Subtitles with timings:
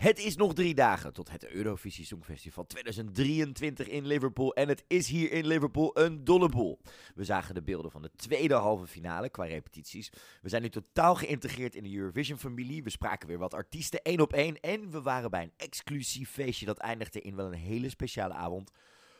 [0.00, 4.54] Het is nog drie dagen tot het Eurovisie Songfestival 2023 in Liverpool.
[4.54, 6.80] En het is hier in Liverpool een dolle boel.
[7.14, 10.12] We zagen de beelden van de tweede halve finale qua repetities.
[10.42, 12.82] We zijn nu totaal geïntegreerd in de Eurovision-familie.
[12.82, 14.60] We spraken weer wat artiesten één op één.
[14.60, 18.70] En we waren bij een exclusief feestje dat eindigde in wel een hele speciale avond.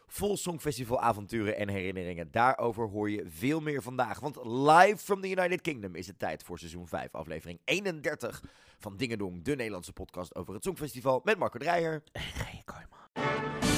[0.06, 2.30] Vol Songfestival-avonturen en herinneringen.
[2.30, 4.20] Daarover hoor je veel meer vandaag.
[4.20, 8.42] Want live from the United Kingdom is het tijd voor seizoen 5, aflevering 31
[8.80, 11.20] van Dingedong, de Nederlandse podcast over het Songfestival.
[11.24, 12.02] Met Marco Dreyer.
[12.12, 13.69] En Gij Kooijman.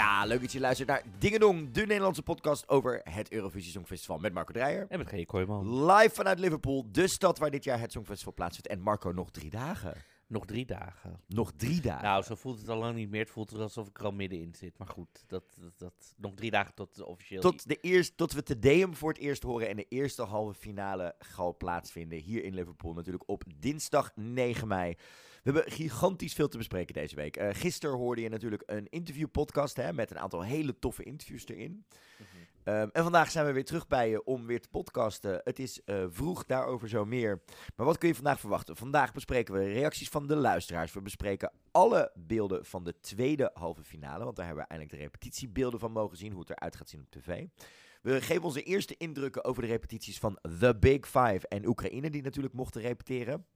[0.00, 4.32] Ja, leuk dat je luistert naar Dingedong, de Nederlandse podcast over het Eurovisie Songfestival met
[4.32, 4.86] Marco Dreyer.
[4.88, 5.84] En met Gij Kooijman.
[5.84, 8.68] Live vanuit Liverpool, de stad waar dit jaar het Songfestival plaatsvindt.
[8.68, 9.94] En Marco, nog drie dagen.
[10.26, 11.20] Nog drie dagen.
[11.26, 12.02] Nog drie dagen.
[12.02, 13.20] Nou, zo voelt het al lang niet meer.
[13.20, 14.78] Het voelt alsof ik er al middenin zit.
[14.78, 17.40] Maar goed, dat, dat, dat, nog drie dagen tot de officieel...
[17.40, 21.14] Tot, de eerst, tot we Tedeum voor het eerst horen en de eerste halve finale
[21.34, 22.92] zal plaatsvinden hier in Liverpool.
[22.92, 24.96] Natuurlijk op dinsdag 9 mei.
[25.42, 27.36] We hebben gigantisch veel te bespreken deze week.
[27.36, 31.84] Eh gisteren hoorde je natuurlijk een interviewpodcast hè, met een aantal hele toffe interviews erin.
[32.16, 32.26] Mhm.
[32.64, 35.40] Ehm, en vandaag zijn we weer terug bij je om weer te podcasten.
[35.44, 37.42] Het is eh, vroeg, daarover zo meer.
[37.76, 38.76] Maar wat kun je vandaag verwachten?
[38.76, 40.92] Vandaag bespreken we reacties van de luisteraars.
[40.92, 44.24] We bespreken alle beelden van de tweede halve finale.
[44.24, 46.32] Want daar hebben we eindelijk de repetitiebeelden van mogen zien.
[46.32, 47.46] Hoe het eruit gaat zien op tv.
[48.02, 52.22] We geven onze eerste indrukken over de repetities van The Big Five en Oekraïne, die
[52.22, 53.46] natuurlijk mochten repeteren.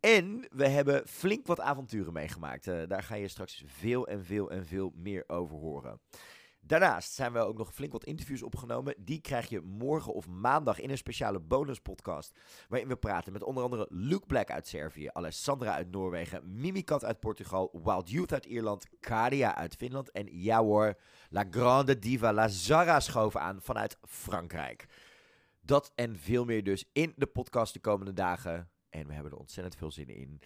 [0.00, 2.66] En we hebben flink wat avonturen meegemaakt.
[2.66, 6.00] Eh, daar ga je straks veel en veel en veel meer over horen.
[6.62, 8.94] Daarnaast zijn we ook nog flink wat interviews opgenomen.
[8.98, 12.38] Die krijg je morgen of maandag in een speciale bonuspodcast.
[12.68, 17.20] Waarin we praten met onder andere Luke Black uit Servië, Alessandra uit Noorwegen, Mimikat uit
[17.20, 20.94] Portugal, Wild Youth uit Ierland, Kadia uit Finland en ja hoor,
[21.30, 24.86] La Grande Diva Lazara schoven aan vanuit Frankrijk.
[25.60, 28.70] Dat en veel meer dus in de podcast de komende dagen.
[28.90, 30.40] En we hebben er ontzettend veel zin in.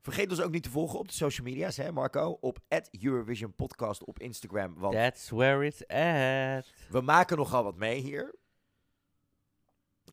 [0.00, 2.38] Vergeet ons ook niet te volgen op de social media's, hè Marco?
[2.40, 2.58] Op
[3.00, 4.74] Eurovision Podcast op Instagram.
[4.74, 6.72] Want That's where it's at.
[6.90, 8.34] we maken nogal wat mee hier.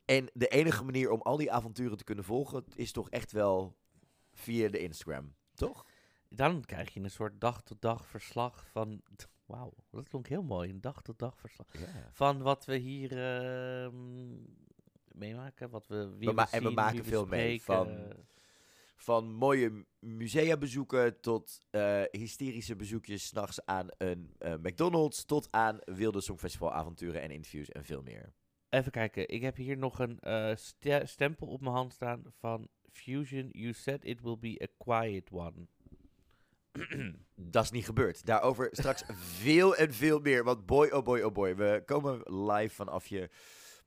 [0.05, 3.75] En de enige manier om al die avonturen te kunnen volgen is toch echt wel
[4.33, 5.85] via de Instagram, toch?
[6.29, 9.01] Dan krijg je een soort dag-tot-dag verslag van...
[9.45, 10.69] Wauw, dat klonk heel mooi.
[10.69, 11.67] Een dag-tot-dag verslag.
[12.11, 13.93] Van wat we hier ehm,
[15.17, 15.69] meemaken.
[15.69, 18.13] Wat we, wie We ma- we en we maken veel mee van-
[18.99, 25.25] Van mooie museabezoeken tot eh, hysterische bezoekjes s'nachts aan een eh, McDonald's.
[25.25, 28.33] Tot aan wilde Songfestival avonturen en interviews en veel meer.
[28.69, 32.67] Even kijken, ik heb hier nog een eh, ste- stempel op mijn hand staan van
[32.91, 33.49] Fusion.
[33.51, 35.67] You said it will be a quiet one.
[37.35, 38.25] Dat is niet gebeurd.
[38.25, 39.03] Daarover straks
[39.43, 40.43] veel en veel meer.
[40.43, 41.55] Want boy, oh boy, oh boy.
[41.55, 43.29] We komen live vanaf je.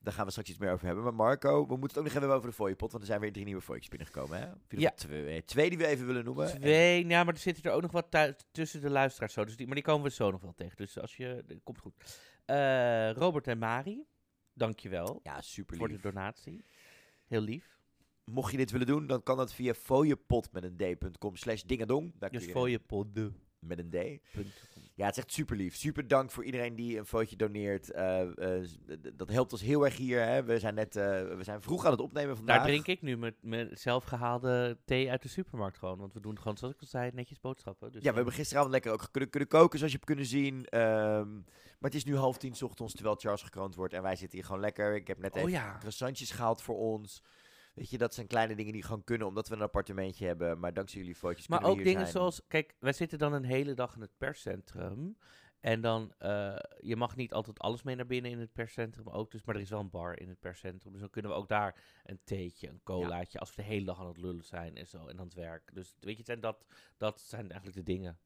[0.03, 1.05] Daar gaan we straks iets meer over hebben.
[1.05, 2.91] Maar Marco, we moeten het ook nog even hebben over de fooiepot.
[2.91, 4.38] Want er zijn weer drie nieuwe fooitjes binnengekomen.
[4.38, 4.47] Hè?
[4.69, 4.91] Ja.
[4.91, 6.53] nog Twee, twee die we even willen noemen.
[6.53, 8.11] En- Twee, ja, maar er zitten er ook nog wat
[8.53, 9.44] tussen de luisteraars zo.
[9.44, 10.77] Dus die, maar die komen we zo nog wel tegen.
[10.77, 12.21] Dus als je, dat komt goed.
[12.44, 14.05] Eh, Robert en Mari,
[14.53, 16.03] dankjewel ja, super voor de lief.
[16.03, 16.65] donatie.
[17.27, 17.78] Heel lief.
[18.25, 22.12] Mocht je dit willen doen, dan kan dat via fooiepot met een d.com slash dingadong.
[22.31, 23.37] Dus je podden.
[23.60, 24.21] Met een d.
[24.94, 25.76] Ja, het is echt super lief.
[25.76, 27.91] Super dank voor iedereen die een fotootje doneert.
[27.91, 28.69] Eh, eh,
[29.15, 30.25] dat helpt ons heel erg hier.
[30.25, 30.43] Hè.
[30.44, 31.04] We, zijn net, eh,
[31.37, 32.56] we zijn vroeg aan het opnemen vandaag.
[32.56, 35.99] Daar drink ik nu met, met zelfgehaalde thee uit de supermarkt gewoon.
[35.99, 37.93] Want we doen gewoon, zoals ik al zei, netjes boodschappen.
[37.93, 40.64] Dus Ja, we hebben gisteravond lekker ook kunnen, kunnen koken, zoals je hebt kunnen zien.
[40.64, 41.35] Ehm,
[41.79, 43.94] maar het is nu half tien ochtends, terwijl Charles gekroond wordt.
[43.94, 44.94] En wij zitten hier gewoon lekker.
[44.94, 45.76] Ik heb net Oh even ja.
[45.79, 47.23] croissantjes gehaald voor ons.
[47.81, 50.59] Weet je, dat zijn kleine dingen die gewoon kunnen, omdat we een appartementje hebben.
[50.59, 52.19] Maar dankzij jullie foto's Maar kunnen ook we hier dingen zijn.
[52.19, 55.17] zoals, kijk, wij zitten dan een hele dag in het perscentrum.
[55.61, 59.31] En dan, eh, je mag niet altijd alles mee naar binnen in het perscentrum ook.
[59.31, 60.93] Dus, maar er is wel een bar in het perscentrum.
[60.93, 64.00] Dus dan kunnen we ook daar een theetje, een colaatje, als we de hele dag
[64.00, 65.06] aan het lullen zijn en zo.
[65.06, 65.75] En aan het werk.
[65.75, 66.65] Dus weet je, het zijn dat,
[66.97, 68.19] dat zijn eigenlijk de dingen.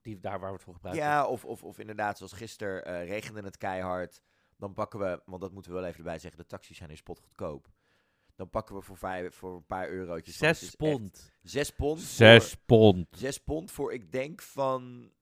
[0.00, 1.04] Die, daar waar we het voor gebruiken.
[1.04, 4.22] Ja, of, of, of inderdaad, zoals gisteren eh, regende het keihard.
[4.56, 6.96] Dan pakken we, want dat moeten we wel even erbij zeggen, de taxis zijn in
[6.96, 7.70] spot goedkoop.
[8.36, 10.36] Dan pakken we voor, vijf, voor een paar eurotjes.
[10.36, 11.32] Zes pond.
[11.42, 12.00] Zes pond.
[12.00, 13.06] Zes voor- pond.
[13.10, 15.12] Zes pond voor, ik denk van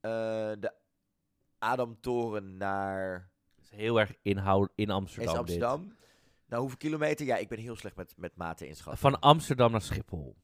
[0.00, 0.10] eh,
[0.58, 0.72] de
[1.58, 5.32] Adamtoren naar Dat is heel erg inhoud in is Amsterdam.
[5.32, 5.38] dit.
[5.38, 5.96] Amsterdam.
[6.46, 7.26] Nou, hoeveel kilometer?
[7.26, 9.00] Ja, ik ben heel slecht met, met maten inschatten.
[9.02, 10.36] Van Amsterdam naar Schiphol.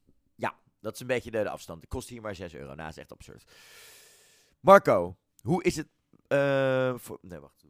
[0.81, 1.81] Dat is een beetje de, de afstand.
[1.81, 2.67] Het kost hier maar 6 euro.
[2.67, 3.51] Nou, dat is echt absurd.
[4.61, 5.89] Marco, hoe is het...
[6.27, 7.65] eh, voor, nee, wacht.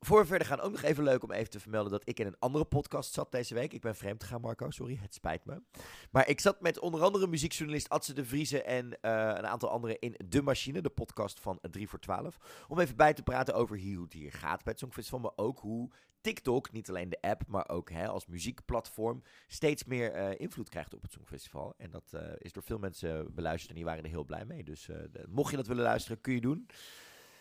[0.00, 2.26] Voor we verder gaan, ook nog even leuk om even te vermelden dat ik in
[2.26, 3.72] een andere podcast zat deze week.
[3.72, 5.62] Ik ben vreemd gegaan, Marco, sorry, het spijt me.
[6.10, 9.98] Maar ik zat met onder andere muziekjournalist Atze de Vriezen en eh, een aantal anderen
[9.98, 12.64] in De Machine, de podcast van 3 voor 12.
[12.68, 15.58] Om even bij te praten over hoe het hier gaat bij het Songfestival, maar ook
[15.58, 15.90] hoe
[16.20, 20.94] TikTok, niet alleen de app, maar ook hè, als muziekplatform, steeds meer eh, invloed krijgt
[20.94, 21.74] op het Songfestival.
[21.76, 24.64] En dat eh, is door veel mensen beluisterd en die waren er heel blij mee.
[24.64, 24.88] Dus
[25.28, 26.66] mocht je dat willen luisteren, kun je doen.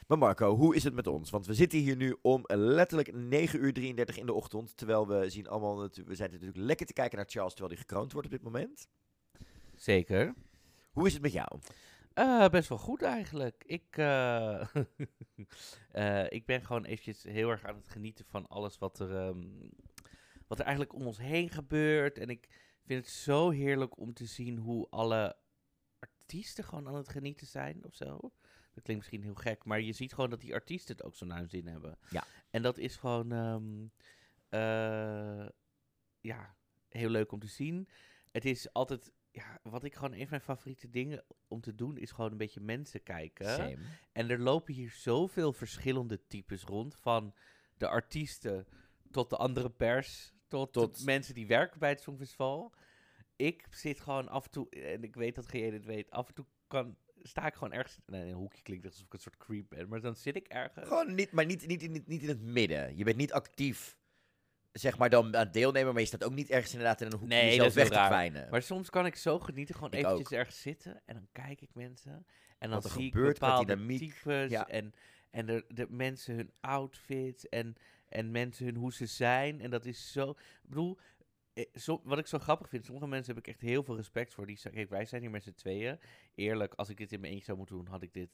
[0.08, 1.30] Maar Marco, hoe is het met ons?
[1.30, 4.78] Want we zitten hier nu om letterlijk 9 uur 33 in de ochtend.
[4.78, 8.12] Terwijl we zien allemaal, we zijn natuurlijk lekker te kijken naar Charles terwijl hij gekroond
[8.12, 8.88] wordt op dit moment.
[9.76, 10.34] Zeker.
[10.92, 11.60] Hoe is het met jou?
[12.14, 13.64] Eh, best wel goed eigenlijk.
[13.66, 14.62] Ik, eh,
[15.92, 19.46] eh, ik ben gewoon eventjes heel erg aan het genieten van alles wat er, ehm,
[20.48, 22.18] wat er eigenlijk om ons heen gebeurt.
[22.18, 22.48] En ik
[22.86, 25.38] vind het zo heerlijk om te zien hoe alle
[26.00, 28.32] artiesten gewoon aan het genieten zijn of zo.
[28.78, 31.26] Dat klinkt misschien heel gek, maar je ziet gewoon dat die artiesten het ook zo
[31.26, 31.98] naar hun zin hebben.
[32.10, 32.24] Ja.
[32.50, 33.86] En dat is gewoon, ehm,
[34.50, 35.50] eh,
[36.22, 36.56] ja,
[36.90, 37.88] heel leuk om te zien.
[38.32, 41.98] Het is altijd, ja, wat ik gewoon een van mijn favoriete dingen om te doen,
[41.98, 43.46] is gewoon een beetje mensen kijken.
[43.46, 43.78] Same.
[44.12, 46.96] En er lopen hier zoveel verschillende types rond.
[46.96, 47.34] Van
[47.78, 48.68] de artiesten
[49.12, 50.34] tot de andere pers.
[50.48, 52.74] Tot, Tot- mensen die werken bij het Songfestival.
[53.36, 56.34] Ik zit gewoon af en toe, en ik weet dat geen het weet, af en
[56.34, 58.00] toe kan, sta ik gewoon ergens.
[58.06, 59.88] Nee, in een hoekje klinkt alsof ik een soort creep ben.
[59.90, 60.88] Maar dan zit ik ergens.
[60.88, 62.98] Gewoon niet, maar niet, niet, niet, niet in het midden.
[62.98, 63.98] Je bent niet actief,
[64.72, 67.28] zeg maar, dan aan deelnemen, maar je staat ook niet ergens inderdaad in een hoekje
[67.28, 68.50] Nee, jezelf dat is weg te kwijnen.
[68.50, 70.34] Maar soms kan ik zo genieten, gewoon Ik eventjes ook.
[70.34, 71.02] ergens zitten.
[71.06, 72.26] En dan kijk ik mensen.
[72.58, 74.00] En dan zie gebeurt, ik bepaalde dynamiek.
[74.14, 74.50] types.
[74.50, 74.68] Ja.
[74.68, 74.94] En,
[75.32, 77.50] en de, de mensen hun outfits.
[77.50, 77.76] En,
[78.10, 79.62] en mensen hun hoe ze zijn.
[79.62, 80.30] En dat is zo...
[80.30, 80.38] Ik
[80.70, 80.98] bedoel,
[81.54, 82.86] eh, zo, wat ik zo grappig vind.
[82.86, 84.46] Sommige mensen heb ik echt heel veel respect voor.
[84.46, 86.00] Die zeggen, kijk, wij zijn hier met z'n tweeën.
[86.38, 88.30] Eerlijk, als ik dit in mijn eentje zou moeten doen, had ik dit,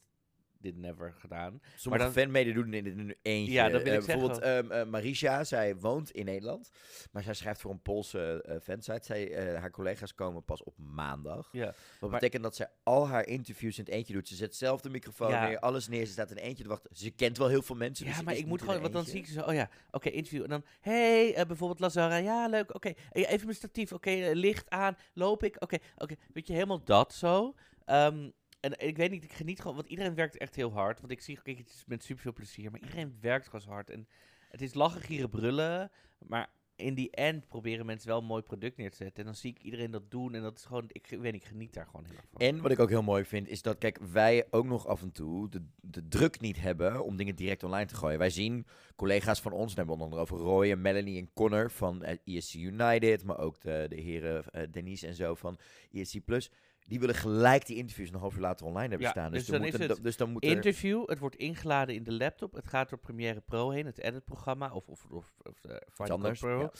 [0.58, 1.60] dit never gedaan.
[1.76, 3.52] Sommige dan- fanmeden doen in een eentje.
[3.52, 4.26] Ja, dat wil Eh, ik zeggen.
[4.28, 6.70] Bijvoorbeeld eh, Marisha, zij woont in Nederland,
[7.12, 9.04] maar zij schrijft voor een Poolse eh, fansite.
[9.04, 11.48] Zij, eh, haar collega's komen pas op maandag.
[11.52, 11.64] Ja.
[11.64, 14.28] Wat Maar- betekent dat zij al haar interviews in het eentje doet.
[14.28, 15.46] Ze zet zelf de microfoon Ja.
[15.46, 16.06] neer, alles neer.
[16.06, 16.96] Ze staat in eentje te wachten.
[16.96, 18.04] Ze kent wel heel veel mensen.
[18.04, 19.68] dus Ja, ze maar ik moet gewoon, want dan zie ik ze zo, oh ja,
[19.90, 20.42] oké, interview.
[20.42, 22.88] En dan, hey, eh, bijvoorbeeld Lazara, ja, leuk, oké.
[22.88, 26.14] Eh, even mijn statief, oké, eh, licht aan, loop ik, oké, oké.
[26.32, 27.54] Weet je, helemaal dat zo.
[27.84, 31.00] Ehm, en ik weet niet, ik geniet gewoon, want iedereen werkt echt heel hard.
[31.00, 33.90] Want ik zie, kijk, het is met superveel plezier, maar iedereen werkt gewoon zo hard.
[33.90, 34.08] En
[34.48, 38.76] het is lachen, gieren, brullen, maar in die end proberen mensen wel een mooi product
[38.76, 39.18] neer te zetten.
[39.18, 41.44] En dan zie ik iedereen dat doen en dat is gewoon, ik weet niet, ik
[41.44, 42.40] geniet daar gewoon heel erg van.
[42.40, 45.12] En wat ik ook heel mooi vind, is dat kijk, wij ook nog af en
[45.12, 48.18] toe de, de druk niet hebben om dingen direct online te gooien.
[48.18, 48.66] Wij zien
[48.96, 52.54] collega's van ons, hebben onder andere over Roy en Melanie en Connor van eh, ESC
[52.54, 55.58] United, maar ook de, de heren eh, Denise en zo van
[55.92, 56.50] ESC Plus.
[56.86, 59.30] Die willen gelijk die interviews een half uur later online hebben Ja, staan.
[59.32, 62.02] Dus, dus dan moet is het dus dan moet er- Interview, het wordt ingeladen in
[62.04, 62.52] de laptop.
[62.52, 64.72] Het gaat door Premiere Pro heen, het editprogramma.
[64.72, 66.60] Of, of, of, of eh, Final Cut anders, Pro.
[66.60, 66.70] ja.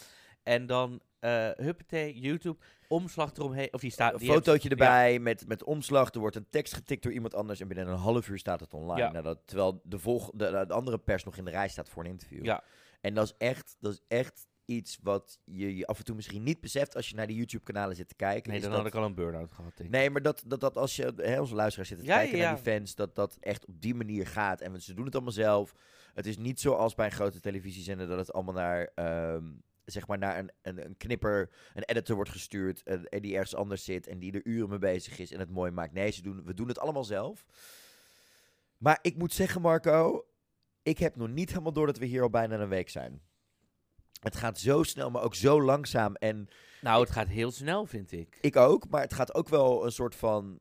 [0.42, 2.58] En dan uh, huppatee, YouTube,
[2.88, 3.72] omslag eromheen.
[3.72, 4.12] Of die staat.
[4.12, 6.12] een heeft- fotootje erbij met, met omslag.
[6.14, 8.74] Er wordt een tekst getikt door iemand anders en binnen een half uur staat het
[8.74, 9.00] online.
[9.00, 9.10] Ja.
[9.12, 12.04] Nou, dat, terwijl de, volg, de, de andere pers nog in de rij staat voor
[12.04, 12.44] een interview.
[12.44, 12.62] Ja.
[13.00, 16.42] En dat is echt, dat is echt iets wat je, je af en toe misschien
[16.42, 18.50] niet beseft als je naar die YouTube-kanalen zit te kijken.
[18.50, 19.72] Nee, dan dat, had ik al een burn-out gehad.
[19.88, 22.44] Nee, maar dat, dat, dat als je, hè, onze luisteraars zitten te Ja, kijken ja,
[22.44, 24.60] naar die fans, dat dat echt op die manier gaat.
[24.60, 25.74] En ze doen het allemaal zelf.
[26.14, 29.44] Het is niet zoals bij een grote televisiezender dat het allemaal naar, ehm,
[29.84, 33.54] zeg maar, naar een, een, een knipper, een editor wordt gestuurd en, en die ergens
[33.54, 35.92] anders zit en die er uren mee bezig is en het mooi maakt.
[35.92, 37.44] Nee, ze doen, we doen het allemaal zelf.
[38.78, 40.26] Maar ik moet zeggen, Marco,
[40.82, 43.22] ik heb nog niet helemaal door dat we hier al bijna een week zijn.
[44.24, 46.14] Het gaat zo snel, maar ook zo langzaam.
[46.14, 46.48] En
[46.80, 48.38] Nou, het gaat heel snel, vind ik.
[48.40, 50.58] ik ook, maar het gaat ook wel een soort van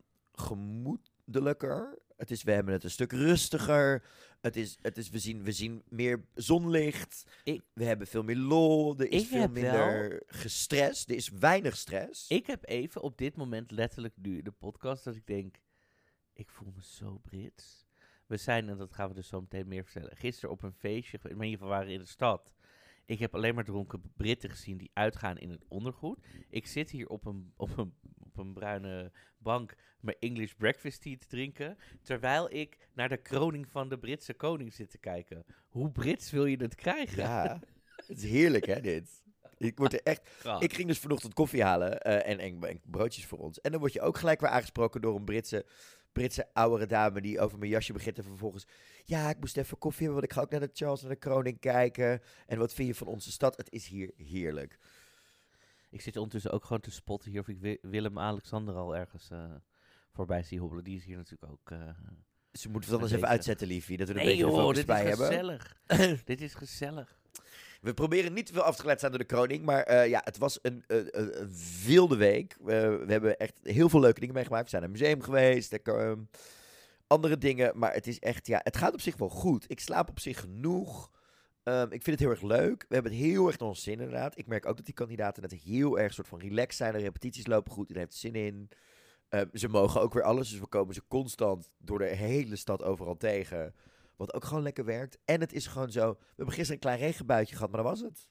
[0.78, 2.02] gemoedelijker.
[2.18, 4.04] Het is, we hebben het een stuk rustiger.
[4.42, 7.24] Het is, het is, we, zien, we zien meer zonlicht.
[7.44, 8.96] Ik- we hebben veel meer lol.
[9.00, 11.10] Er is veel minder gestrest.
[11.10, 12.30] Er is weinig stress.
[12.30, 15.56] Ik heb even op dit moment letterlijk nu de podcast dat ik denk,
[16.34, 17.86] ik voel me zo Brits.
[18.26, 21.20] We zijn, en dat gaan we dus zo meteen meer vertellen, gisteren op een feestje,
[21.22, 22.54] maar in ieder geval waren in de stad.
[23.06, 26.26] Ik heb alleen maar dronken Britten gezien die uitgaan in het ondergoed.
[26.50, 31.18] Ik zit hier op een, op een, op een bruine bank mijn English breakfast tea
[31.18, 35.46] te drinken, terwijl ik naar de kroning van de Britse koning zit te kijken.
[35.68, 37.24] Hoe Brits wil je het krijgen?
[37.24, 37.60] Ja,
[38.08, 39.22] het is heerlijk hè, dit.
[39.58, 40.22] Ik, word er echt,
[40.60, 43.62] ik ging dus vanochtend koffie halen eh, en, en, en broodjes voor ons.
[43.62, 45.66] En dan word je ook gelijk weer aangesproken door een Britse
[46.14, 48.66] Britse oudere dame die over mijn jasje begint en vervolgens...
[49.06, 51.16] Ja, ik moest even koffie hebben, want ik ga ook naar de Charles en de
[51.16, 52.22] Kroning kijken.
[52.48, 53.58] En wat vind je van onze stad?
[53.58, 54.78] Het is hier heerlijk.
[55.90, 59.46] Ik zit ondertussen ook gewoon te spotten hier of ik Wi- Willem-Alexander al ergens eh,
[60.12, 60.84] voorbij zie hobbelen.
[60.84, 61.72] Die is hier natuurlijk ook...
[61.72, 61.78] eh,
[62.52, 63.98] Ze moeten het dan eens even uitzetten, liefie.
[63.98, 65.28] Dat we er een beetje joh, dit bij is hebben.
[65.28, 65.78] gezellig.
[66.26, 67.18] dit is gezellig.
[67.84, 69.66] We proberen niet te veel afgeleid te zijn door de kroning.
[69.66, 71.54] Maar eh, ja, het was een, eh, een
[71.86, 72.58] wilde week.
[72.62, 74.64] We- hebben echt heel veel leuke dingen meegemaakt.
[74.64, 75.74] We zijn naar een museum geweest.
[75.74, 76.20] Ik, ehm,
[77.08, 77.78] andere dingen.
[77.78, 79.66] Maar het is echt, ja, het gaat op zich wel goed.
[79.68, 81.12] Ik slaap op zich genoeg.
[81.64, 82.86] Ehm, ik vind het heel erg leuk.
[82.88, 84.38] We hebben het heel erg naar ons zin inderdaad.
[84.38, 86.94] Ik merk ook dat die kandidaten net heel erg soort van relaxed zijn.
[86.94, 87.88] De repetities lopen goed.
[87.88, 88.70] Iedereen heeft er zin in.
[89.30, 90.50] Ehm, ze mogen ook weer alles.
[90.50, 93.76] Dus we komen ze constant door de hele stad overal tegen.
[94.26, 95.18] Wat ook gewoon lekker werkt.
[95.26, 96.12] En het is gewoon zo.
[96.14, 98.28] We hebben gisteren een klein regenbuitje gehad, maar dat was het.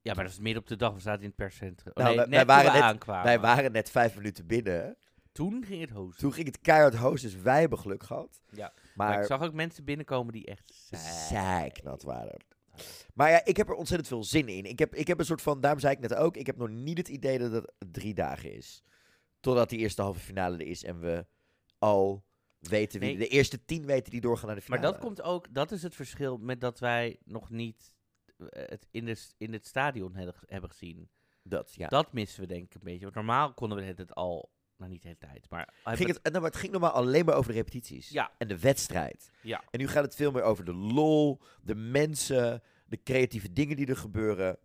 [0.00, 0.94] Ja, maar dat is midden op de dag.
[0.94, 1.92] We zaten in het perscentrum.
[1.96, 3.24] Oh, Nou, nee, wij- waren net- aankwamen.
[3.24, 4.96] Wij waren net vijf minuten binnen.
[5.32, 6.18] Toen ging het hosten.
[6.20, 8.40] Toen ging het keihard host, dus wij hebben geluk gehad.
[8.50, 8.72] Ja.
[8.94, 10.72] Maar, ik zag ook mensen binnenkomen die echt
[11.28, 12.44] zijknat waren.
[13.14, 14.64] Maar ja, ik heb er ontzettend veel zin in.
[14.64, 16.68] Ik heb, ik heb een soort van, daarom zei ik net ook, ik heb nog
[16.68, 18.82] niet het idee dat het drie dagen is.
[19.40, 21.26] Totdat die eerste halve finale er is en we
[21.78, 22.24] al
[22.68, 23.18] weten wie, Nee.
[23.18, 24.94] de eerste tien weten die doorgaan naar de Maar finale.
[24.96, 27.94] dat komt ook, dat is het verschil met dat wij nog niet
[28.38, 31.08] eh, het in, de, in het stadion hebben, gezien.
[31.42, 31.88] Dat, ja.
[31.88, 33.02] Dat missen we denk ik een beetje.
[33.02, 35.74] Want normaal konden we het, het al, nou niet de hele tijd, maar...
[35.84, 38.08] ging het, nou, maar het ging normaal alleen maar over de repetities.
[38.08, 38.32] Ja.
[38.38, 39.30] En de wedstrijd.
[39.42, 39.62] Ja.
[39.70, 43.86] En nu gaat het veel meer over de lol, de mensen, de creatieve dingen die
[43.86, 44.58] er gebeuren.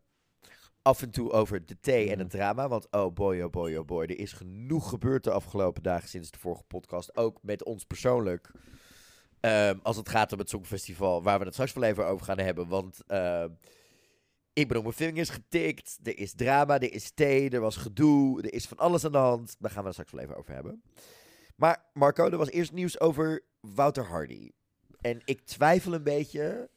[0.81, 2.67] Af en toe over de thee en het drama.
[2.67, 4.03] Want oh boy, oh boy, oh boy.
[4.03, 7.17] Er is genoeg gebeurd de afgelopen dagen sinds de vorige podcast.
[7.17, 8.51] Ook met ons persoonlijk.
[9.39, 11.23] Ehm, als het gaat om het Songfestival.
[11.23, 12.67] Waar we het straks wel even over gaan hebben.
[12.67, 13.49] Want ehm,
[14.53, 15.99] ik ben op mijn vingers getikt.
[16.03, 18.41] Er is drama, er is thee, er was gedoe.
[18.41, 19.55] Er is van alles aan de hand.
[19.59, 20.83] Daar gaan we het straks wel even over hebben.
[21.55, 24.51] Maar Marco, er was eerst nieuws over Wouter Hardy.
[25.01, 26.69] En ik twijfel een beetje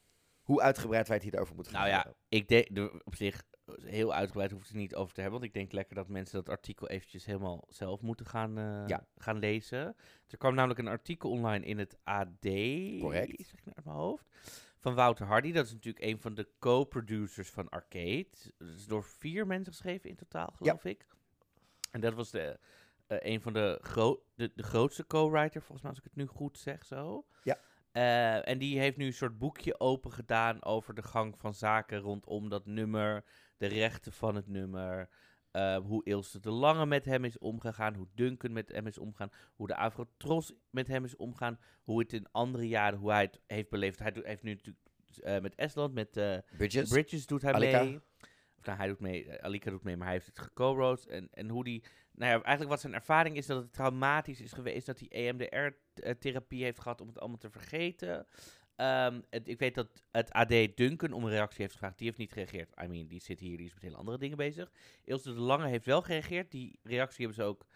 [0.43, 2.17] hoe uitgebreid wij het hierover moeten gaan Nou ja, hebben.
[2.29, 3.43] ik denk op zich
[3.83, 5.41] heel uitgebreid hoeft het niet over te hebben.
[5.41, 9.07] Want ik denk lekker dat mensen dat artikel eventjes helemaal zelf moeten gaan, eh, Ja.
[9.17, 9.97] gaan lezen.
[10.29, 12.47] Er kwam namelijk een artikel online in het AD.
[13.01, 13.47] Correct.
[13.47, 14.27] Zeg ik nou uit mijn hoofd.
[14.79, 15.53] Van Wouter Hardy.
[15.53, 18.29] Dat is natuurlijk een van de co-producers van Arcade.
[18.59, 21.07] Dat is door vier mensen geschreven in totaal, geloof ik.
[21.91, 22.59] En dat was de,
[23.07, 26.27] eh, een van de, gro de, de grootste co-writer, volgens mij, als ik het nu
[26.27, 27.27] goed zeg zo.
[27.43, 27.59] Ja.
[27.93, 31.99] Eh, en die heeft nu een soort boekje open gedaan over de gang van zaken
[31.99, 33.25] rondom dat nummer,
[33.63, 35.09] de rechten van het nummer,
[35.51, 39.31] eh, hoe Ilse de Lange met hem is omgegaan, hoe Duncan met hem is omgegaan,
[39.55, 43.41] hoe de Avrotros met hem is omgegaan, hoe het in andere jaren, hoe hij het
[43.47, 43.99] heeft beleefd.
[43.99, 44.87] Hij doet- heeft nu natuurlijk
[45.23, 46.89] eh, met Estland, met eh, Bridges.
[46.89, 47.83] Bridges doet hij Alika.
[47.83, 48.01] mee.
[48.59, 51.11] Of nou, hij doet mee, eh, Alika doet mee, maar hij heeft het geco-wrote.
[51.11, 54.53] En, en hoe die, nou ja, eigenlijk wat zijn ervaring is dat het traumatisch is
[54.53, 58.27] geweest dat hij EMDR-therapie heeft gehad om het allemaal te vergeten.
[58.77, 61.99] Ehm, het- ik weet dat het AD Duncan om een reactie heeft gevraagd.
[61.99, 62.69] Die heeft niet gereageerd.
[62.83, 64.71] I mean, die zit hier, die is met hele andere dingen bezig.
[65.05, 66.51] Ilse de Lange heeft wel gereageerd.
[66.51, 67.67] Die reactie hebben ze ook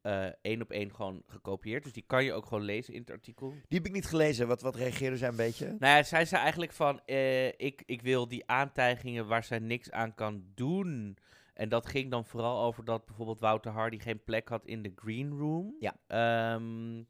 [0.00, 1.82] eh, één op één gewoon gekopieerd.
[1.82, 3.48] Dus die kan je ook gewoon lezen in het artikel.
[3.50, 4.46] Die heb ik niet gelezen.
[4.48, 5.66] Wat, wat reageerde zij een beetje?
[5.66, 9.90] Nou ja, zij zei eigenlijk van, eh, ik, ik wil die aantijgingen waar zij niks
[9.90, 11.16] aan kan doen.
[11.54, 14.92] En dat ging dan vooral over dat bijvoorbeeld Wouter Hardy geen plek had in de
[14.94, 15.76] green room.
[15.80, 15.96] Ja.
[16.06, 17.02] Ehm,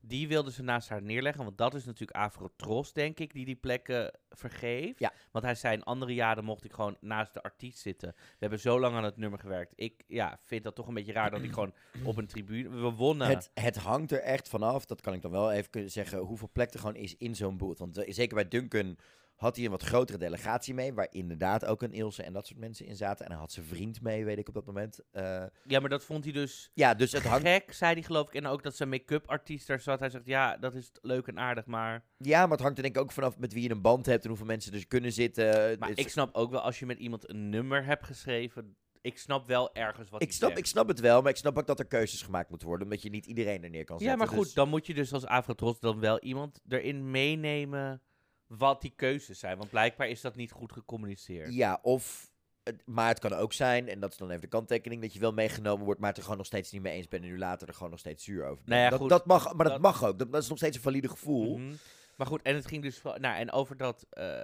[0.00, 3.56] die wilden ze naast haar neerleggen, want dat is natuurlijk Avrotros, denk ik, die die
[3.56, 4.98] plekken vergeeft.
[4.98, 5.12] Ja.
[5.30, 8.12] Want hij zei, in andere jaren mocht ik gewoon naast de artiest zitten.
[8.16, 9.72] We hebben zo lang aan het nummer gewerkt.
[9.76, 12.68] Ik ja, vind dat toch een beetje raar dat ik gewoon op een tribune...
[12.68, 13.28] We wonnen.
[13.28, 16.72] Het, het hangt er echt vanaf, dat kan ik dan wel even zeggen, hoeveel plek
[16.72, 17.78] er gewoon is in zo'n boot.
[17.78, 18.96] Want eh, zeker bij Duncan
[19.40, 22.58] had hij een wat grotere delegatie mee, waar inderdaad ook een Ilse en dat soort
[22.58, 23.24] mensen in zaten.
[23.24, 25.00] En hij had zijn vriend mee, weet ik op dat moment.
[25.10, 26.70] Eh, Ja, maar dat vond hij dus...
[26.74, 28.34] ja, dus het hangt, gek, zei hij geloof ik.
[28.34, 30.00] En ook dat zijn make-up artiest daar zat.
[30.00, 32.04] Hij zegt, ja, dat is leuk en aardig, maar...
[32.16, 34.22] ja, maar het hangt er denk ik ook vanaf met wie je een band hebt
[34.22, 35.78] en hoeveel mensen er kunnen zitten.
[35.78, 38.76] Maar ik snap ook wel, als je met iemand een nummer hebt geschreven...
[39.02, 40.60] Ik snap wel ergens wat ik, snap, zegt.
[40.60, 43.02] ik snap het wel, maar ik snap ook dat er keuzes gemaakt moeten worden, omdat
[43.02, 44.18] je niet iedereen er neer kan Ja, zetten.
[44.18, 48.02] maar goed, Dus- dan moet je dus als Avrotros dan wel iemand erin meenemen...
[48.58, 49.56] wat die keuzes zijn.
[49.58, 51.54] Want blijkbaar is dat niet goed gecommuniceerd.
[51.54, 52.28] Ja, of.
[52.84, 55.32] Maar het kan ook zijn, en dat is dan even de kanttekening, dat je wel
[55.32, 57.68] meegenomen wordt, maar het er gewoon nog steeds niet mee eens bent en nu later
[57.68, 58.68] er gewoon nog steeds zuur over bent.
[58.68, 60.18] Nou ja, dat, goed, dat mag, maar dat, dat- mag ook.
[60.18, 61.58] Dat, dat is nog steeds een valide gevoel.
[61.58, 61.74] Mhm.
[62.16, 63.02] Maar goed, en het ging dus...
[63.02, 64.06] Nou, en over dat...
[64.10, 64.42] eh,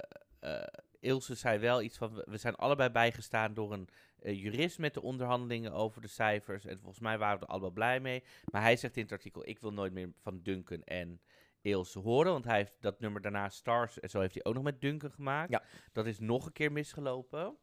[1.01, 2.15] Ilse zei wel iets van...
[2.15, 6.65] we- We zijn allebei bijgestaan door een eh, jurist met de onderhandelingen over de cijfers.
[6.65, 8.23] En volgens mij waren we er allemaal blij mee.
[8.45, 9.49] Maar hij zegt in het artikel...
[9.49, 11.21] Ik wil nooit meer van Duncan en
[11.61, 12.33] Ilse horen.
[12.33, 14.01] Want hij heeft dat nummer daarna Stars...
[14.01, 15.51] En zo heeft hij ook nog met Duncan gemaakt.
[15.51, 15.63] Ja.
[15.93, 17.57] Dat is nog een keer misgelopen.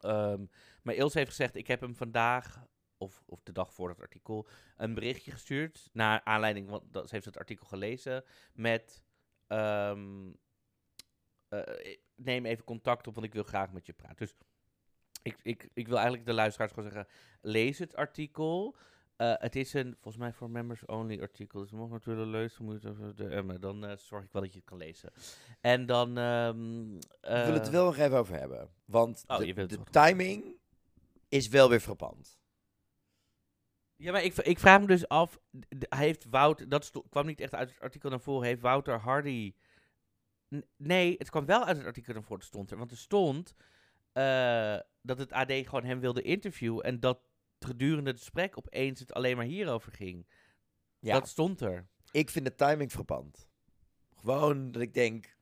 [0.00, 0.44] Ehm,
[0.82, 1.54] maar Ilse heeft gezegd...
[1.54, 2.66] Ik heb hem vandaag
[2.98, 4.46] of, of de dag voor het artikel,
[4.76, 5.90] een berichtje gestuurd.
[5.92, 8.24] Naar aanleiding, want dat, ze heeft het artikel gelezen.
[8.52, 9.02] Met.
[9.46, 10.30] ehm,
[11.48, 14.16] eh, neem even contact op, want ik wil graag met je praten.
[14.16, 14.34] Dus
[15.22, 18.76] ik, ik, ik wil eigenlijk de luisteraars gewoon zeggen: lees het artikel.
[19.16, 21.60] Eh, het is een, volgens mij voor members only artikel.
[21.60, 23.58] Dus mocht natuurlijk lezen, moet je Emma.
[23.58, 25.12] Dan eh, zorg ik wel dat je het kan lezen.
[25.60, 26.18] En dan.
[26.18, 28.70] ehm, Ik wil het eh, wel nog even over hebben.
[28.84, 30.56] Want Oh, de, timing
[31.28, 32.38] is wel weer frappant.
[33.96, 35.38] Ja, maar ik, ik vraag me dus af,
[35.88, 39.54] heeft Wouter, dat kwam niet echt uit het artikel naar voren, heeft Wouter Hardy...
[40.76, 42.78] Nee, het kwam wel uit het artikel naar voren, stond er.
[42.78, 43.54] Want er stond
[44.12, 47.18] eh, dat het AD gewoon hem wilde interviewen en dat
[47.66, 50.26] gedurende het gesprek opeens het alleen maar hierover ging.
[50.98, 51.88] Ja, Dat stond er.
[52.10, 53.48] ik vind de timing frappant.
[54.14, 55.36] Gewoon dat ik denk,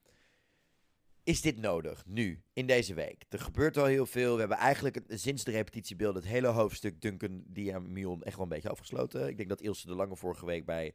[1.25, 3.25] is dit nodig nu, in deze week?
[3.29, 4.33] Er gebeurt al heel veel.
[4.35, 8.69] We hebben eigenlijk sinds de repetitiebeelden het hele hoofdstuk Duncan Diamion echt wel een beetje
[8.69, 9.29] afgesloten.
[9.29, 10.95] Ik denk dat Ilse de Lange vorige week bij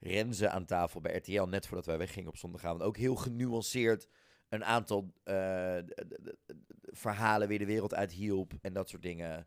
[0.00, 4.08] Renze aan tafel bij RTL, net voordat wij weggingen op zondagavond, ook heel genuanceerd
[4.48, 5.78] een aantal eh,
[6.82, 9.46] verhalen weer de wereld uit hielp en dat soort dingen.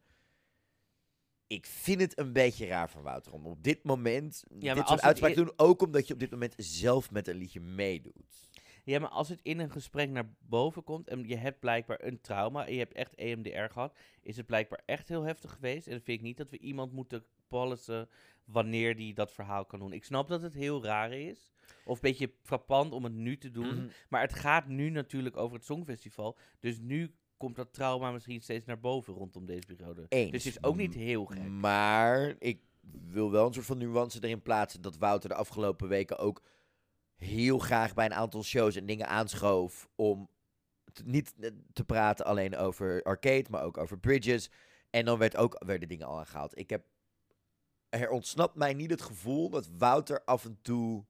[1.54, 4.44] Ik vind het een beetje raar van Wouter om op dit moment
[4.76, 5.54] dit soort i- te doen.
[5.56, 8.50] Ook omdat je op dit moment zelf met een liedje meedoet.
[8.86, 12.22] Ja, maar als het in een gesprek naar boven komt en je hebt blijkbaar een
[12.22, 15.86] trauma en je hebt echt EMDR gehad, is het blijkbaar echt heel heftig geweest.
[15.88, 18.10] En dan vind ik niet dat we iemand moeten policen
[18.46, 19.94] wanneer die dat verhaal kan doen.
[19.94, 21.54] Ik snap dat het heel raar is,
[21.86, 23.88] of een beetje frappant om het nu te doen, Mhm.
[24.10, 28.66] maar het gaat nu natuurlijk over het Songfestival, dus nu komt dat trauma misschien steeds
[28.66, 30.06] naar boven rondom deze periode.
[30.10, 30.32] Eens.
[30.32, 31.44] Dus het is ook niet heel gek.
[31.48, 32.62] Maar ik
[33.08, 36.42] wil wel een soort van nuance erin plaatsen dat Wouter de afgelopen weken ook
[37.16, 40.30] heel graag bij een aantal shows en dingen aanschoof om
[40.94, 41.34] te- niet
[41.74, 44.50] te praten alleen over arcade, maar ook over bridges.
[44.90, 46.58] En dan werd ook werden dingen al aangehaald.
[46.58, 46.86] Ik heb
[47.90, 51.06] er ontsnapt mij niet het gevoel dat Wouter af en toe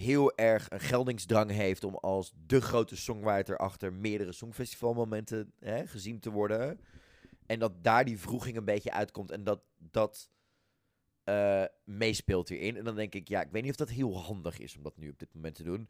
[0.00, 6.20] heel erg een geldingsdrang heeft om als de grote songwriter achter meerdere songfestivalmomenten hè, gezien
[6.20, 6.80] te worden.
[7.46, 10.30] En dat daar die vroeging een beetje uitkomt en dat dat
[11.24, 12.76] eh, meespeelt hierin.
[12.76, 14.96] En dan denk ik, ja, ik weet niet of dat heel handig is om dat
[14.96, 15.88] nu op dit moment te doen.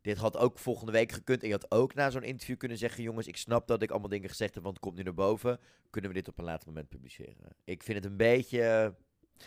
[0.00, 1.42] Dit had ook volgende week gekund.
[1.42, 4.08] En je had ook na zo'n interview kunnen zeggen: Jongens, ik snap dat ik allemaal
[4.08, 5.60] dingen gezegd heb, want het komt nu naar boven.
[5.90, 7.56] Kunnen we dit op een later moment publiceren?
[7.64, 8.94] Ik vind het een beetje.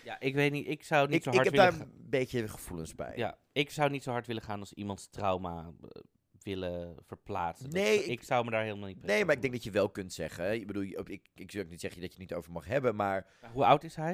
[0.03, 2.09] Ja, ik weet niet, ik zou niet Ik, zo ik hard heb willen daar een
[2.09, 3.13] beetje gevoelens bij.
[3.17, 6.01] Ja, ik zou niet zo hard willen gaan als iemands trauma eh,
[6.43, 7.65] willen verplaatsen.
[7.69, 9.71] Dat Nee, ik- ik zou me daar helemaal niet Nee, maar ik denk dat je
[9.71, 10.53] wel kunt zeggen.
[10.53, 12.65] Ik bedoel, je- ik, ik zou ook niet zeggen dat je het niet over mag
[12.65, 13.27] hebben, maar.
[13.53, 14.05] Hoe oud is hij?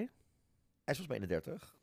[0.83, 1.79] hij is volgens mij 31.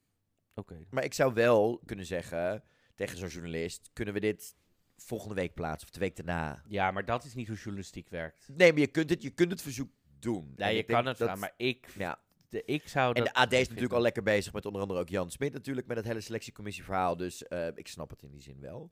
[0.55, 0.87] Oké.
[0.91, 4.57] Maar ik zou wel kunnen zeggen tegen zo'n journalist: kunnen we dit
[4.97, 6.63] volgende week plaatsen of de week daarna?
[6.69, 8.49] Ja, maar dat is niet hoe journalistiek werkt.
[8.57, 10.53] Nee, maar je kunt het, je kunt het verzoek doen.
[10.57, 12.19] Ja, En je ik denk kan het dat- vragen, maar ik, Ja.
[12.49, 15.09] De, ik zou En de AD is natuurlijk al lekker bezig met onder andere ook
[15.09, 17.17] Jan Smit natuurlijk met het hele selectiecommissie-verhaal.
[17.17, 18.91] Dus eh, ik snap het in die zin wel.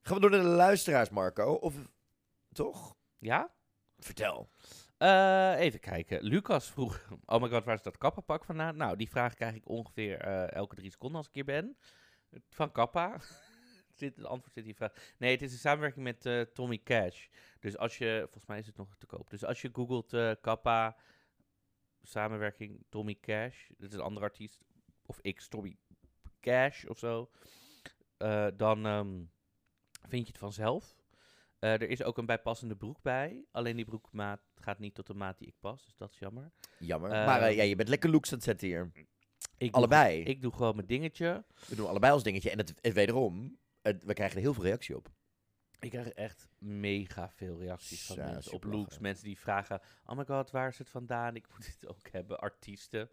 [0.00, 1.52] Gaan we door naar de luisteraars, Marco?
[1.52, 1.74] Of
[2.52, 2.96] toch?
[3.18, 3.54] Ja?
[3.98, 4.50] Vertel.
[4.96, 6.22] Eh, even kijken.
[6.22, 8.76] Lucas vroeg, oh my god, waar is dat kappapak vandaan?
[8.76, 11.76] Nou, die vraag krijg ik ongeveer eh, elke drie seconden als ik hier ben.
[12.48, 13.20] Van Kappa.
[13.94, 14.92] zit, het antwoord zit hier vraag.
[15.18, 17.26] Nee, het is een samenwerking met Tommy Cash.
[17.60, 19.30] Dus als je, volgens mij is het nog te koop.
[19.30, 20.96] Dus als je googelt Kappa,
[22.06, 24.64] samenwerking Tommy Cash, dit is een andere artiest,
[25.06, 25.76] of X Tommy
[26.40, 27.30] Cash of zo,
[28.16, 29.22] eh, dan ehm,
[30.08, 30.96] vind je het vanzelf.
[31.58, 33.44] Eh, er is ook een bijpassende broek bij.
[33.50, 35.84] Alleen die broekmaat gaat niet tot de maat die ik pas.
[35.84, 36.50] Dus dat is jammer.
[36.78, 37.10] Jammer.
[37.10, 38.90] Eh, maar ja, je bent lekker looks aan het zetten hier.
[38.94, 39.06] Ik
[39.58, 40.22] doe- Allebei.
[40.22, 41.44] ik doe gewoon mijn dingetje.
[41.68, 42.50] We doen allebei ons dingetje.
[42.50, 45.12] En het, het wederom, het- we krijgen er heel veel reactie op.
[45.84, 48.76] Ik krijg echt mega veel reacties van Ja, mensen op looks.
[48.88, 49.02] lachen.
[49.02, 51.34] Mensen die vragen, oh my god, waar is het vandaan?
[51.36, 52.38] Ik moet dit ook hebben.
[52.38, 53.08] Artiesten.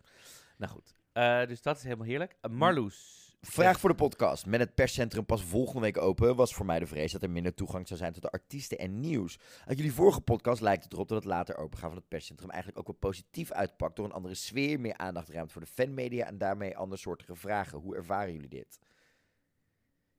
[0.58, 0.96] Nou goed.
[1.14, 2.36] Eh, dus dat is helemaal heerlijk.
[2.42, 3.20] Uh, Marloes.
[3.42, 4.46] Vraag voor de podcast.
[4.46, 7.54] Met het perscentrum pas volgende week open, was voor mij de vrees dat er minder
[7.54, 9.40] toegang zou zijn tot de artiesten en nieuws.
[9.66, 12.80] Uit jullie vorige podcast lijkt het erop dat het later opengaan van het perscentrum eigenlijk
[12.80, 16.38] ook wel positief uitpakt door een andere sfeer, meer aandacht ruimt voor de fanmedia en
[16.38, 17.78] daarmee andersoortige vragen.
[17.80, 18.80] Hoe ervaren jullie dit?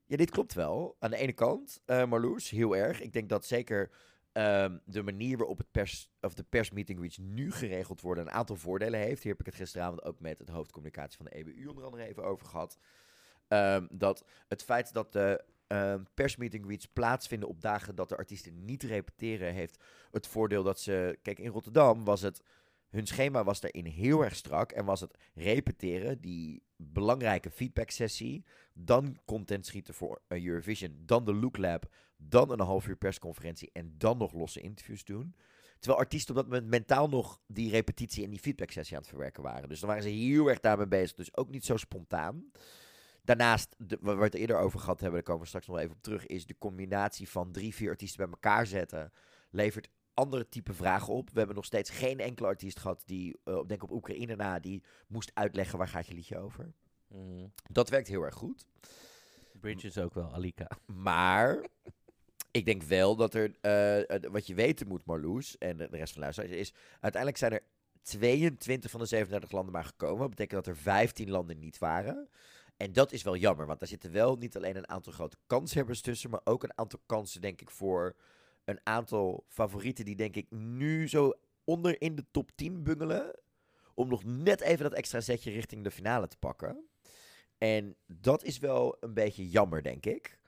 [0.06, 0.96] Ja, dit klopt wel.
[0.98, 3.00] Aan de ene kant, eh Marloes, heel erg.
[3.00, 3.90] Ik denk dat zeker
[4.32, 8.56] ehm, de manier waarop het pers, of de persmeeting reach nu geregeld wordt een aantal
[8.56, 9.22] voordelen heeft.
[9.22, 12.24] Hier heb ik het gisteravond ook met het hoofdcommunicatie van de EBU onder andere even
[12.24, 12.78] over gehad.
[13.48, 18.64] Ehm, dat het feit dat de ehm, persmeeting reach plaatsvinden op dagen dat de artiesten
[18.64, 21.18] niet repeteren, heeft het voordeel dat ze.
[21.22, 22.42] Kijk, in Rotterdam was het.
[22.92, 28.44] Hun schema was daarin heel erg strak en was het repeteren, die belangrijke feedback sessie,
[28.72, 33.94] dan content schieten voor Eurovision, dan de Look Lab, dan een half uur persconferentie en
[33.98, 35.34] dan nog losse interviews doen.
[35.78, 39.10] Terwijl artiesten op dat moment mentaal nog die repetitie en die feedback sessie aan het
[39.10, 39.68] verwerken waren.
[39.68, 41.16] Dus dan waren ze heel erg daarmee bezig.
[41.16, 42.50] Dus ook niet zo spontaan.
[43.22, 45.94] Daarnaast, de, waar we het eerder over gehad hebben, daar komen we straks nog even
[45.94, 49.12] op terug, is de combinatie van drie, vier artiesten bij elkaar zetten,
[49.50, 51.30] levert andere type vragen op.
[51.30, 54.82] We hebben nog steeds geen enkele artiest gehad die, uh, denk op Oekraïne na, die
[55.06, 56.72] moest uitleggen waar gaat je liedje over.
[57.08, 57.46] Mhm.
[57.70, 58.66] Dat werkt heel erg goed.
[59.60, 60.68] Bridges ook wel, Alika.
[60.86, 61.66] Maar
[62.50, 66.14] ik denk wel dat er, uh, wat je weten moet, Marloes en de rest van
[66.14, 67.62] de luisteraars, is uiteindelijk zijn er
[68.02, 70.18] 22 van de 37 landen maar gekomen.
[70.18, 72.28] Dat betekent dat er 15 landen niet waren.
[72.76, 76.00] En dat is wel jammer, want daar zitten wel niet alleen een aantal grote kanshebbers
[76.00, 78.16] tussen, maar ook een aantal kansen, denk ik, voor
[78.64, 81.32] een aantal favorieten die, denk ik, nu zo
[81.64, 83.40] onder in de top 10 bungelen.
[83.94, 86.86] Om nog net even dat extra zetje richting de finale te pakken.
[87.58, 90.38] En dat is wel een beetje jammer, denk ik.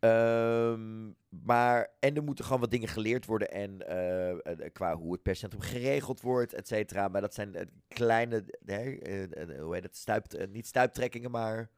[0.00, 3.50] Um, maar, en er moeten gewoon wat dingen geleerd worden.
[3.50, 7.08] En uh, qua hoe het perscentrum geregeld wordt, et cetera.
[7.08, 11.70] Maar dat zijn uh, kleine, uh, hoe heet het, stuip, niet stuiptrekkingen, maar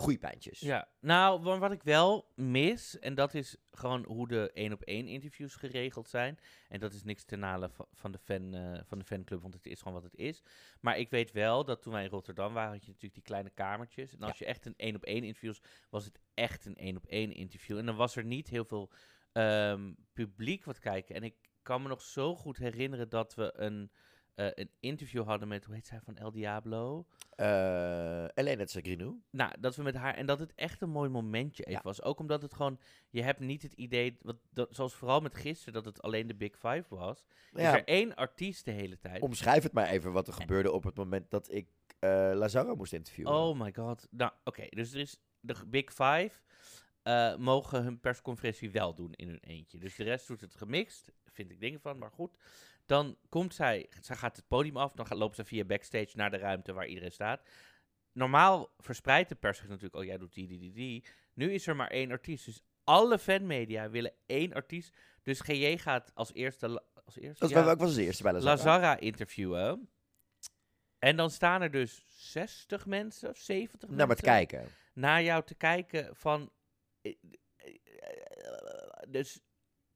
[0.00, 0.60] groeipijntjes.
[0.60, 5.06] Ja, nou, wat ik wel mis, en dat is gewoon hoe de één op één
[5.06, 6.38] interviews geregeld zijn.
[6.68, 9.66] En dat is niks ten nale van de, fan, uh, van de fanclub, want het
[9.66, 10.42] is gewoon wat het is.
[10.80, 13.50] Maar ik weet wel dat toen wij in Rotterdam waren, had je natuurlijk die kleine
[13.50, 14.14] kamertjes.
[14.14, 17.06] En als je echt een één op één interviews, was het echt een één op
[17.06, 17.78] één interview.
[17.78, 18.90] En dan was er niet heel veel
[19.32, 21.14] um, publiek wat kijken.
[21.14, 23.90] En ik kan me nog zo goed herinneren dat we een
[24.40, 27.06] uh, een interview hadden met, hoe heet zij van El Diablo?
[27.36, 29.22] Uh, Elena Tsagrinu.
[29.30, 31.80] Nou, dat we met haar, en dat het echt een mooi momentje even ja.
[31.82, 32.02] was.
[32.02, 32.78] Ook omdat het gewoon,
[33.10, 36.34] je hebt niet het idee, wat, dat, zoals vooral met gisteren, dat het alleen de
[36.34, 37.24] Big Five was.
[37.52, 37.68] Ja.
[37.68, 39.22] Is er één artiest de hele tijd.
[39.22, 41.68] Omschrijf het maar even wat er gebeurde op het moment dat ik
[42.00, 43.32] uh, Lazaro moest interviewen.
[43.32, 44.06] Oh my god.
[44.10, 46.30] Nou, oké, okay, dus er is de Big Five.
[47.04, 49.78] Uh, mogen hun persconferentie wel doen in hun eentje.
[49.78, 51.12] Dus de rest doet het gemixt.
[51.24, 52.36] Vind ik dingen van, maar goed.
[52.86, 56.30] Dan komt zij, zij gaat het podium af, dan gaat, loopt ze via backstage naar
[56.30, 57.42] de ruimte waar iedereen staat.
[58.12, 61.04] Normaal verspreidt de pers zich natuurlijk, oh jij doet die, die, die, die.
[61.34, 64.96] Nu is er maar één artiest, dus alle fanmedia willen één artiest.
[65.22, 66.82] Dus GJ gaat als eerste...
[67.04, 68.54] Als eerste dat ja, was als eerste bij Lazara.
[68.54, 69.88] Lazara interviewen.
[70.98, 73.96] En dan staan er dus 60 mensen of 70 mensen...
[73.96, 74.68] Naar maar te kijken.
[74.92, 76.50] Naar jou te kijken van...
[79.08, 79.40] Dus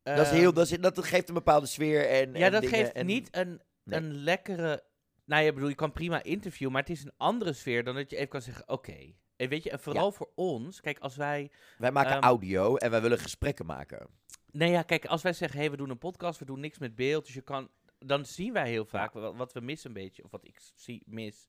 [0.03, 2.09] dat, is heel, dat, is, dat geeft een bepaalde sfeer.
[2.09, 3.99] En, ja, en dat dingen, geeft en, niet een, nee.
[3.99, 4.85] een lekkere.
[5.25, 8.11] Nou ja, bedoel, je kan prima interviewen, maar het is een andere sfeer dan dat
[8.11, 8.91] je even kan zeggen: oké.
[8.91, 9.17] Okay.
[9.37, 10.13] En weet je, en vooral ja.
[10.13, 11.51] voor ons, kijk, als wij.
[11.79, 14.09] Wij maken um, audio en wij willen gesprekken maken.
[14.51, 16.79] Nee, ja, kijk, als wij zeggen: hé, hey, we doen een podcast, we doen niks
[16.79, 17.25] met beeld.
[17.25, 17.71] Dus je kan.
[17.99, 21.03] Dan zien wij heel vaak, wat, wat we missen een beetje, of wat ik zie,
[21.07, 21.49] mis,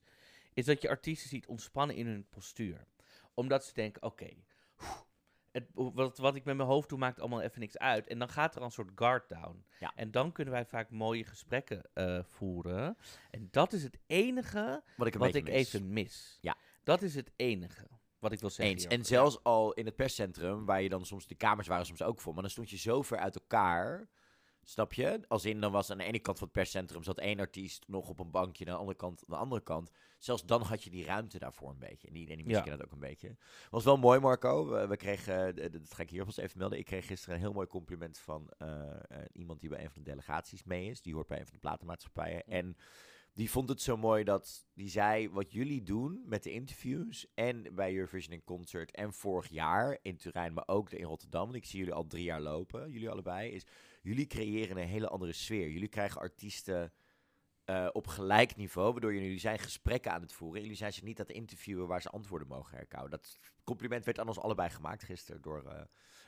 [0.52, 2.86] is dat je artiesten ziet ontspannen in hun postuur.
[3.34, 4.44] Omdat ze denken: oké, okay,
[5.56, 8.06] het, wat, wat ik met mijn hoofd doe, maakt allemaal even niks uit.
[8.06, 9.64] En dan gaat er een soort guard down.
[9.80, 9.92] Ja.
[9.94, 12.96] En dan kunnen wij vaak mooie gesprekken uh, voeren.
[13.30, 15.54] En dat is het enige wat ik, wat ik mis.
[15.54, 16.38] even mis.
[16.40, 16.56] Ja.
[16.82, 17.86] Dat is het enige
[18.18, 18.74] wat ik wil zeggen.
[18.74, 18.86] Eens.
[18.86, 22.20] En zelfs al in het perscentrum, waar je dan soms, de kamers waren soms ook
[22.20, 24.08] vol, maar dan stond je zo ver uit elkaar.
[24.68, 25.20] Snap je?
[25.28, 28.08] Als in, dan was aan de ene kant van het perscentrum zat één artiest nog
[28.08, 29.90] op een bankje, aan de andere kant, aan de andere kant.
[30.18, 32.08] Zelfs dan had je die ruimte daarvoor een beetje.
[32.08, 32.76] En die, en die muziek ja.
[32.76, 33.36] dat ook een beetje.
[33.70, 34.68] Was wel mooi, Marco.
[34.68, 36.78] We, we kregen, dat ga ik hier alvast even melden.
[36.78, 40.02] Ik kreeg gisteren een heel mooi compliment van uh, uh, iemand die bij een van
[40.02, 41.02] de delegaties mee is.
[41.02, 42.42] Die hoort bij een van de platenmaatschappijen.
[42.46, 42.52] Ja.
[42.52, 42.76] En
[43.32, 47.74] die vond het zo mooi dat die zei: wat jullie doen met de interviews en
[47.74, 51.44] bij Eurovision in Concert en vorig jaar in Turijn, maar ook in Rotterdam.
[51.44, 53.50] Want ik zie jullie al drie jaar lopen, jullie allebei.
[53.50, 53.66] Is
[54.06, 55.70] jullie creëren een hele andere sfeer.
[55.70, 56.92] Jullie krijgen artiesten
[57.66, 60.60] uh, op gelijk niveau, waardoor jullie zijn gesprekken aan het voeren.
[60.60, 63.10] Jullie zijn ze niet aan het interviewen waar ze antwoorden mogen herkauwen.
[63.10, 65.80] Dat compliment werd aan ons allebei gemaakt gisteren door uh,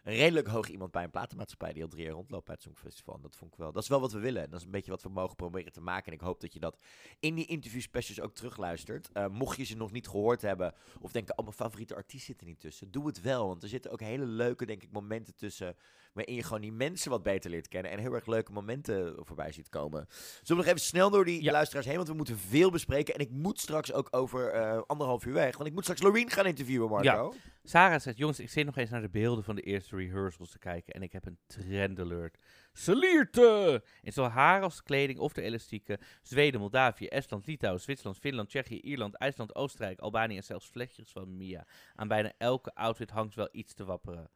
[0.03, 3.21] een redelijk hoog iemand bij een platenmaatschappij die al drie jaar rondloopt bij het Songfestival.
[3.21, 3.73] Dat vond ik wel.
[3.73, 4.51] Dat is wel wat we willen.
[4.51, 6.07] Dat is een beetje wat we mogen proberen te maken.
[6.07, 6.83] En ik hoop dat je dat
[7.21, 9.11] in die interview specials ook terugluistert.
[9.13, 12.41] Uh, mocht je ze nog niet gehoord hebben of denken, oh mijn favoriete artiest zit
[12.41, 13.47] er niet tussen, doe het wel.
[13.47, 15.77] Want er zitten ook hele leuke, denk ik, momenten tussen
[16.13, 19.53] waarin je gewoon die mensen wat beter leert kennen en heel erg leuke momenten voorbij
[19.53, 20.07] ziet komen.
[20.09, 21.53] Zullen we nog even snel door die ja.
[21.53, 23.15] luisteraars heen, want we moeten veel bespreken.
[23.15, 26.31] En ik moet straks ook over uh, anderhalf uur weg, want ik moet straks Loreen
[26.31, 27.33] gaan interviewen, Marco.
[27.35, 27.57] Ja.
[27.69, 30.59] Sarah zegt, jongens, ik zit nog eens naar de beelden van de eerste rehearsals te
[30.59, 32.39] kijken en ik heb een trend alert.
[32.73, 33.83] Salierte!
[34.03, 35.99] In zowel haar als kleding of de elastieken.
[36.23, 41.37] Zweden, Moldavië, Estland, Litouwen, Zwitserland, Finland, Tsjechië, Ierland, IJsland, Oostenrijk, Albanië en zelfs vlechtjes van
[41.37, 41.67] Mia.
[41.95, 44.31] Aan bijna elke outfit hangt wel iets te wapperen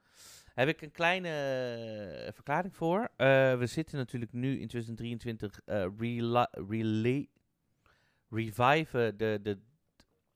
[0.55, 1.29] heb ik een kleine
[2.27, 3.01] uh, verklaring voor.
[3.01, 3.09] Uh,
[3.59, 6.51] we zitten natuurlijk nu in 2023 uh, rela
[8.31, 9.59] reviven de, de,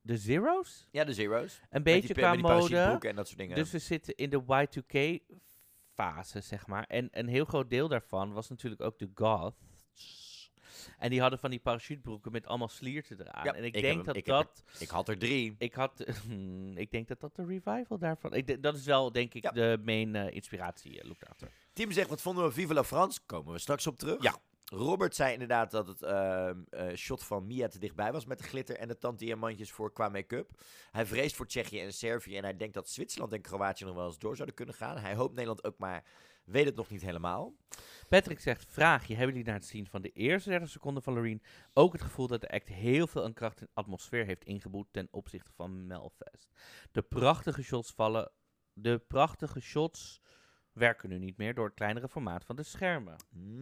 [0.00, 0.88] de Zero's.
[0.90, 1.60] Ja, de Zero's.
[1.70, 2.98] Een beetje qua mode.
[3.00, 3.56] En dat soort dingen.
[3.56, 5.20] Dus we zitten in de Y2K
[5.94, 6.84] fase, zeg maar.
[6.84, 9.54] En een heel groot deel daarvan was natuurlijk ook de goth
[10.98, 13.44] En die hadden van die parachutebroeken met allemaal slierten eraan.
[13.44, 14.64] Ja, en ik, denk hem- dat ik dat...
[14.78, 15.54] Ik had er drie.
[15.58, 16.04] Ik had...
[16.74, 18.34] ik denk dat dat de revival daarvan...
[18.34, 19.50] Ik, dat is wel, denk ik, Ja.
[19.50, 21.48] de main eh, inspiratie eh, look daarachter.
[21.72, 23.20] Tim zegt, wat vonden we Vive la France?
[23.26, 24.22] Komen we straks op terug.
[24.22, 24.36] Ja.
[24.72, 28.44] Robert zei inderdaad dat het ehm, eh, shot van Mia te dichtbij was met de
[28.44, 30.50] glitter en de tanddiamantjes voor qua make-up.
[30.90, 34.06] Hij vreest voor Tsjechië en Servië en hij denkt dat Zwitserland en Kroatië nog wel
[34.06, 34.98] eens door zouden kunnen gaan.
[34.98, 36.04] Hij hoopt Nederland ook, maar
[36.46, 37.54] weet het nog niet helemaal.
[38.08, 41.42] Patrick zegt, vraagje, hebben jullie na het zien van de eerste 30 seconden van Loreen
[41.72, 45.08] ook het gevoel dat de act heel veel aan kracht en atmosfeer heeft ingeboet ten
[45.10, 46.50] opzichte van Melfest?
[46.92, 48.30] De prachtige shots vallen,
[48.72, 50.20] de prachtige shots
[50.72, 53.16] werken nu niet meer door het kleinere formaat van de schermen.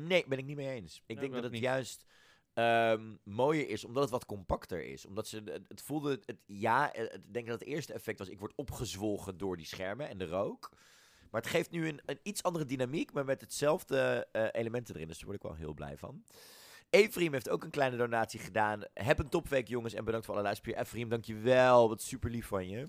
[0.07, 0.97] Nee, ben ik niet mee eens.
[0.97, 1.63] Ik Nee, denk dat het niet.
[1.63, 2.05] juist
[2.53, 5.07] ehm, mooier is, omdat het wat compacter is.
[5.07, 8.29] Omdat ze, het, het voelde, het, ja, eh, ik denk dat het eerste effect was,
[8.29, 10.71] ik word opgezwolgen door die schermen en de rook.
[11.35, 15.09] Maar het geeft nu een, een iets andere dynamiek, maar met hetzelfde eh, elementen erin.
[15.09, 16.23] Dus daar word ik wel heel blij van.
[16.91, 18.83] Efriem heeft ook een kleine donatie gedaan.
[18.93, 19.95] Heb een topweek, jongens.
[19.95, 20.83] En bedankt voor alle luisterspier.
[20.83, 21.89] Efriem, dankjewel.
[21.89, 22.89] Wat super lief van je.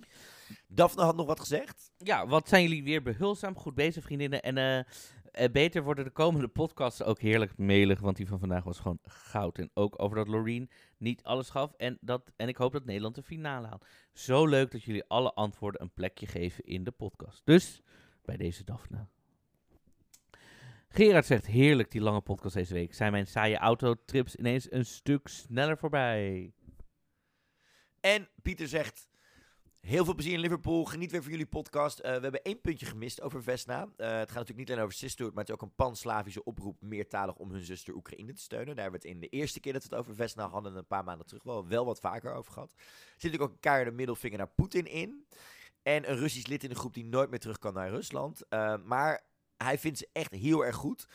[0.67, 1.91] Daphne had nog wat gezegd.
[1.97, 4.41] Ja, wat zijn jullie weer behulpzaam, goed bezig vriendinnen.
[4.41, 8.63] En eh, eh, beter worden de komende podcasts ook heerlijk melig, want die van vandaag
[8.63, 9.57] was gewoon goud.
[9.57, 11.73] En ook over dat Loreen niet alles gaf.
[11.77, 13.85] En, dat, en ik hoop dat Nederland de finale haalt.
[14.13, 17.41] Zo leuk dat jullie alle antwoorden een plekje geven in de podcast.
[17.45, 17.81] Dus,
[18.25, 19.07] bij deze Daphne.
[20.87, 22.93] Gerard zegt, heerlijk die lange podcast deze week.
[22.93, 26.53] Zijn mijn saaie autotrips ineens een stuk sneller voorbij.
[27.99, 29.07] En Pieter zegt...
[29.85, 30.85] Heel veel plezier in Liverpool.
[30.85, 31.99] Geniet weer van jullie podcast.
[31.99, 33.81] Eh, we hebben één puntje gemist over Vesna.
[33.81, 36.81] Eh, het gaat natuurlijk niet alleen over Sisterhood, maar het is ook een pan-Slavische oproep
[36.81, 38.75] meertalig om hun zuster Oekraïne te steunen.
[38.75, 40.87] Daar hebben we het in de eerste keer dat we het over Vesna hadden, een
[40.87, 42.71] paar maanden terug, wel, wel wat vaker over gehad.
[42.71, 45.25] Er zit natuurlijk ook een keiharde middelvinger naar Poetin in.
[45.85, 48.47] En een Russisch lid in de groep die nooit meer terug kan naar Rusland.
[48.49, 49.23] Eh, maar
[49.57, 51.07] hij vindt ze echt heel erg goed.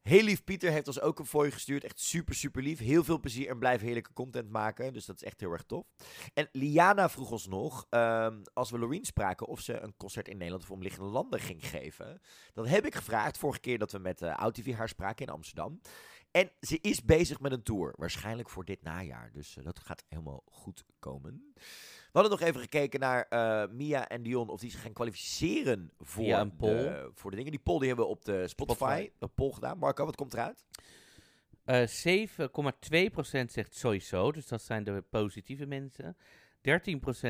[0.00, 1.84] Heel lief Pieter heeft ons ook een fooi gestuurd.
[1.84, 2.78] Echt super, super lief.
[2.78, 4.92] Heel veel plezier en blijf heerlijke content maken.
[4.92, 5.86] Dus dat is echt heel erg tof.
[6.34, 10.36] En Liana vroeg ons nog, ehm, als we Loreen spraken, of ze een concert in
[10.36, 12.20] Nederland of omliggende landen ging geven.
[12.52, 15.80] Dat heb ik gevraagd vorige keer dat we met uh, haar spraken in Amsterdam.
[16.30, 19.30] En ze is bezig met een tour, waarschijnlijk voor dit najaar.
[19.32, 21.54] Dus eh, dat gaat helemaal goed komen.
[22.14, 25.90] We hadden nog even gekeken naar eh, Mia en Dion of die zich gaan kwalificeren
[26.00, 26.76] voor, een poll.
[26.76, 27.50] De, voor de dingen.
[27.50, 29.10] Die poll die hebben we op de Spotify, Spotify.
[29.18, 29.78] een poll gedaan.
[29.78, 30.64] Marco, wat komt eruit?
[31.64, 31.86] Eh
[33.40, 36.16] 7,2% zegt sowieso, dus dat zijn de positieve mensen.
[36.16, 36.20] 13%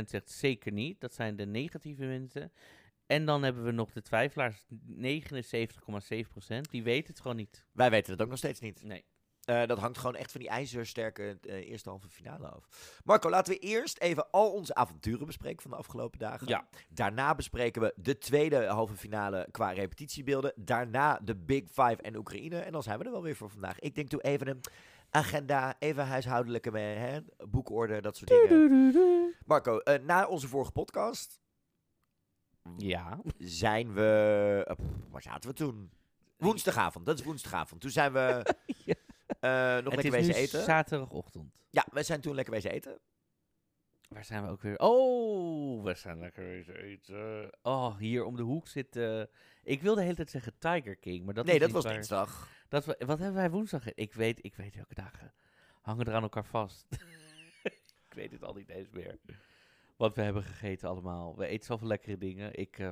[0.05, 2.53] zegt zeker niet, dat zijn de negatieve mensen.
[3.07, 7.67] En dan hebben we nog de twijfelaars, 79,7%, die weten het gewoon niet.
[7.73, 8.83] Wij weten het ook nog steeds niet.
[8.83, 9.05] Nee.
[9.45, 12.69] Eh, dat hangt gewoon echt van die ijzersterke eh, eerste halve finale af.
[13.05, 16.47] Marco, laten we eerst even al onze avonturen bespreken van de afgelopen dagen.
[16.47, 16.67] Ja.
[16.89, 20.53] Daarna bespreken we de tweede halve finale qua repetitiebeelden.
[20.57, 22.59] Daarna de Big Five en Oekraïne.
[22.59, 23.79] En dan zijn we er wel weer voor vandaag.
[23.79, 24.61] Ik denk doe even een
[25.11, 29.35] agenda, even huishoudelijke hè, boekorde, dat soort dingen.
[29.47, 31.41] Marco, eh, na onze vorige podcast
[32.77, 33.21] Ja.
[33.39, 34.77] zijn we...
[35.11, 35.91] waar zaten we toen?
[36.37, 37.81] Woensdagavond, dat is woensdagavond.
[37.81, 38.55] Toen zijn we
[38.85, 38.95] Ja.
[39.41, 40.63] Eh, nog lekker wezen eten.
[40.63, 41.53] zaterdagochtend.
[41.71, 42.99] Ja, wij zijn toen lekker wezen eten.
[44.09, 44.79] Waar zijn we ook weer?
[44.79, 47.51] Oh, we zijn lekker wezen eten.
[47.63, 48.97] Oh, hier om de hoek zit...
[48.97, 49.23] eh,
[49.63, 51.93] ik wilde de hele tijd zeggen Tiger King, maar dat nee, dat niet was waar.
[51.93, 52.49] dinsdag.
[52.69, 53.95] Dat we, wat hebben wij woensdag?
[53.95, 55.33] Ik weet, ik weet welke dagen.
[55.81, 56.87] Hangen er aan elkaar vast.
[58.09, 59.19] ik weet het al niet eens meer.
[59.97, 61.37] Wat we hebben gegeten allemaal.
[61.37, 62.59] We eten zoveel lekkere dingen.
[62.59, 62.91] Ik, eh,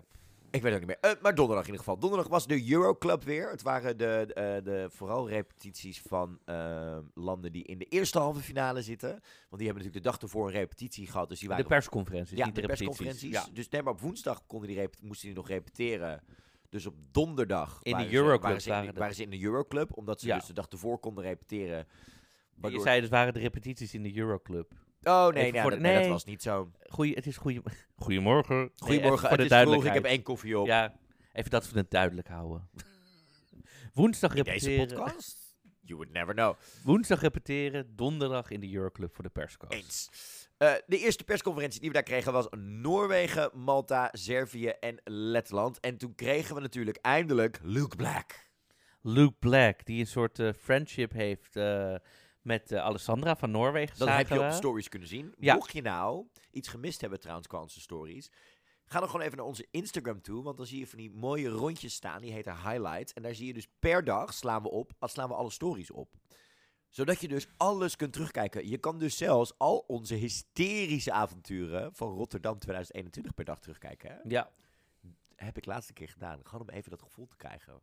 [0.52, 1.12] Ik weet het ook niet meer.
[1.12, 2.00] Eh, maar donderdag in ieder geval.
[2.00, 3.50] Donderdag was de Euroclub weer.
[3.50, 8.40] Het waren de, de, de vooral repetities van eh, landen die in de eerste halve
[8.40, 9.08] finale zitten.
[9.10, 11.28] Want die hebben natuurlijk de dag ervoor een repetitie gehad.
[11.28, 13.30] Dus die waren de persconferenties, ja, niet de, de persconferenties.
[13.32, 13.46] Ja.
[13.52, 16.22] Dus nee, maar op woensdag konden die moesten die nog repeteren.
[16.68, 19.30] Dus op donderdag In de Euroclub waren ze, in, waren de- de- waren ze in
[19.30, 19.96] de Euroclub.
[19.96, 20.36] Omdat ze Ja.
[20.36, 21.78] dus de dag ervoor konden repeteren.
[21.78, 24.72] Je Waardoor- zei het waren de repetities in de Euroclub.
[25.04, 26.12] Oh nee, Even nee, voor dat, de- nee, dat nee.
[26.12, 26.70] was niet zo.
[26.88, 27.60] Goeie, het is goeie,
[27.96, 28.56] goedemorgen.
[28.56, 29.94] Nee, even Goedemorgen, voor het de is vroeg, ik duidelijkheid.
[29.94, 30.66] heb één koffie op.
[30.66, 30.94] Ja,
[31.32, 32.68] even dat we het duidelijk houden.
[33.94, 35.04] Woensdag in deze repeteren.
[35.04, 35.40] podcast?
[35.80, 36.54] You would never know.
[36.84, 39.74] Woensdag repeteren, donderdag in de Euroclub voor de persco's.
[39.74, 40.08] Eens.
[40.56, 45.80] Eh, de eerste persconferentie die we daar kregen was Noorwegen, Malta, Servië en Letland.
[45.80, 48.50] En toen kregen we natuurlijk eindelijk Luke Black.
[49.00, 51.94] Luke Black, die een soort eh, friendship heeft eh,
[52.42, 53.98] met eh, Alessandra van Noorwegen.
[53.98, 55.34] Dat heb je op de stories kunnen zien.
[55.38, 55.54] Ja.
[55.54, 58.30] Mocht je nou iets gemist hebben trouwens qua onze stories...
[58.92, 61.48] Ga dan gewoon even naar onze Instagram toe, want dan zie je van die mooie
[61.48, 62.20] rondjes staan.
[62.20, 63.12] Die heten highlights.
[63.12, 66.14] En daar zie je dus per dag slaan we op, slaan we alle stories op.
[66.90, 68.68] Zodat je dus alles kunt terugkijken.
[68.68, 74.10] Je kan dus zelfs al onze hysterische avonturen van Rotterdam 2021 per dag terugkijken.
[74.10, 74.16] Hè?
[74.28, 74.50] Ja,
[75.36, 76.40] heb ik laatste keer gedaan.
[76.42, 77.82] Gewoon om even dat gevoel te krijgen.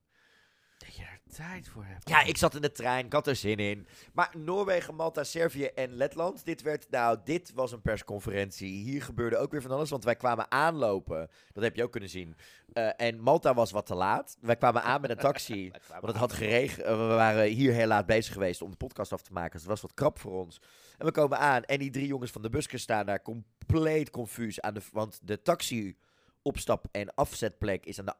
[0.85, 2.09] Dat je er tijd voor hebt.
[2.09, 3.87] Ja, ik zat in de trein, ik had er zin in.
[4.13, 8.83] Maar Noorwegen, Malta, Servië en Letland, dit werd, nou, dit was een persconferentie.
[8.83, 11.29] Hier gebeurde ook weer van alles, want wij kwamen aanlopen.
[11.51, 12.35] Dat heb je ook kunnen zien.
[12.73, 14.37] Eh, en Malta was wat te laat.
[14.41, 16.85] Wij kwamen aan met een taxi, want het had geregend.
[16.85, 19.69] we waren hier heel laat bezig geweest om de podcast af te maken, dus het
[19.69, 20.61] was wat krap voor ons.
[20.97, 24.61] En we komen aan en die drie jongens van de busker staan daar compleet confuus
[24.61, 25.97] aan de, want de taxi
[26.41, 28.15] opstap- en afzetplek is aan de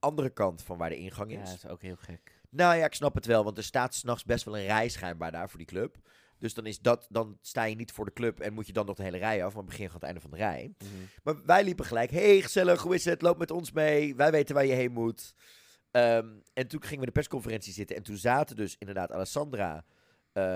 [0.00, 1.48] andere kant van waar de ingang Ja, is.
[1.48, 2.40] dat is ook heel gek.
[2.50, 5.32] Nou ja, ik snap het wel, want er staat s'nachts best wel een rij schijnbaar
[5.32, 5.96] daar voor die club.
[6.38, 8.86] Dus dan, is dat, dan sta je niet voor de club en moet je dan
[8.86, 10.74] nog de hele rij af, maar begin gaat het einde van de rij.
[10.78, 10.88] Mhm.
[11.22, 13.22] Maar wij liepen gelijk, hey gezellig, hoe is het?
[13.22, 15.34] Loop met ons mee, wij weten waar je heen moet.
[15.90, 19.84] Ehm, en toen gingen we de persconferentie zitten en toen zaten dus inderdaad Alessandra,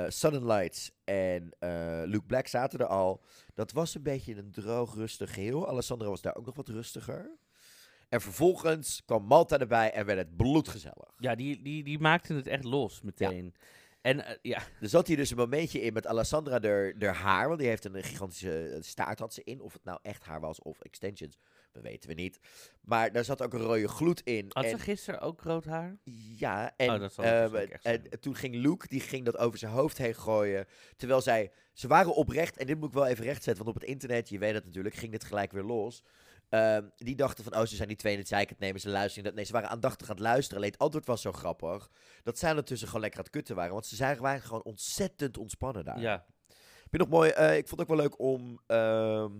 [0.09, 3.22] Sudden Lights en eh, Luke Black zaten er al.
[3.54, 5.68] Dat was een beetje een droog, rustig geheel.
[5.68, 7.30] Alessandra was daar ook nog wat rustiger.
[8.08, 11.14] En vervolgens kwam Malta erbij en werd het bloedgezellig.
[11.18, 13.54] Ja, die, die, die maakten het echt los meteen.
[14.04, 17.46] En eh, ja, Er zat hier dus een momentje in met Alessandra der, der haar.
[17.46, 19.60] Want die heeft een gigantische eh, staart had ze in.
[19.60, 21.38] Of het nou echt haar was of extensions,
[21.72, 22.38] dat weten we niet.
[22.80, 24.46] Maar daar zat ook een rode gloed in.
[24.48, 25.96] had ze en, gisteren ook rood haar?
[26.36, 29.72] ja, en, Oh, dat ehm, dus en toen ging Luke, die ging dat over zijn
[29.72, 30.66] hoofd heen gooien.
[30.96, 33.64] Terwijl zij, ze waren oprecht, en dit moet ik wel even rechtzetten.
[33.64, 36.02] Want op het internet, je weet het natuurlijk, ging dit gelijk weer los.
[36.54, 39.24] Ehm, die dachten van, oh, ze zijn die twee in het zeikert nemen, ze luisteren
[39.24, 39.34] niet.
[39.34, 40.56] Nee, ze waren aandachtig aan het luisteren.
[40.58, 41.90] Alleen het antwoord was zo grappig.
[42.22, 43.72] Dat zij ondertussen gewoon lekker aan het kutten waren.
[43.72, 46.00] Want ze zijn, waren gewoon ontzettend ontspannen daar.
[46.00, 46.26] Ja.
[46.90, 49.32] Ik nog mooi, eh, ik vond het ook wel leuk om ehm,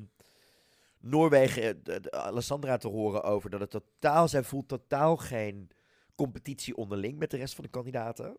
[0.99, 5.71] Noorwegen, eh, de- de Alessandra te horen over dat het totaal, zij voelt totaal geen
[6.15, 8.37] competitie onderling met de rest van de kandidaten.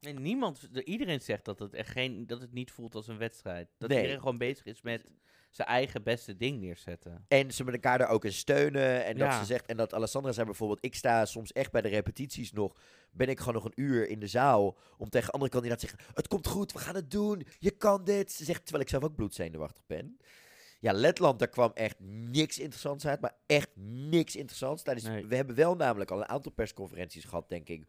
[0.00, 3.18] En niemand, de- iedereen zegt dat het, echt geen, dat het niet voelt als een
[3.18, 3.68] wedstrijd.
[3.78, 3.98] Dat Nee.
[3.98, 5.04] iedereen gewoon bezig is met
[5.52, 7.24] zijn eigen beste ding neerzetten.
[7.28, 9.04] En ze met elkaar daar ook in steunen.
[9.04, 9.38] En dat Ja.
[9.38, 12.76] ze zegt, en dat Alessandra zei bijvoorbeeld, ik sta soms echt bij de repetities nog,
[13.10, 16.14] ben ik gewoon nog een uur in de zaal om tegen andere kandidaten te zeggen,
[16.14, 18.32] het komt goed, we gaan het doen, je kan dit.
[18.32, 20.18] Ze zegt, terwijl ik zelf ook bloedzenuwachtig ben.
[20.80, 23.68] Ja, Letland, daar kwam echt niks interessants uit, maar echt
[24.10, 24.82] niks interessants.
[24.82, 25.26] Tijdens, Nee.
[25.26, 27.86] We hebben wel namelijk al een aantal persconferenties gehad, denk ik,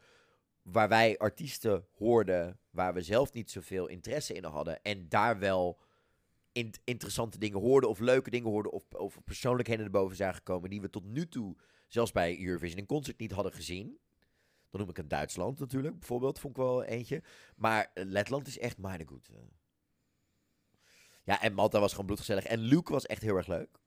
[0.62, 4.82] waar wij artiesten hoorden waar we zelf niet zoveel interesse in hadden.
[4.82, 5.78] En daar wel
[6.54, 10.80] in- interessante dingen hoorden of leuke dingen hoorden of, of persoonlijkheden erboven zijn gekomen die
[10.80, 11.56] we tot nu toe,
[11.88, 13.98] zelfs bij Eurovision in concert, niet hadden gezien.
[14.70, 17.22] Dan noem ik een Duitsland natuurlijk, bijvoorbeeld, vond ik wel eentje.
[17.56, 19.30] Maar eh, Letland is echt mijn goed.
[21.24, 22.44] Ja, en Malta was gewoon bloedgezellig.
[22.44, 23.78] En Luke was echt heel erg leuk.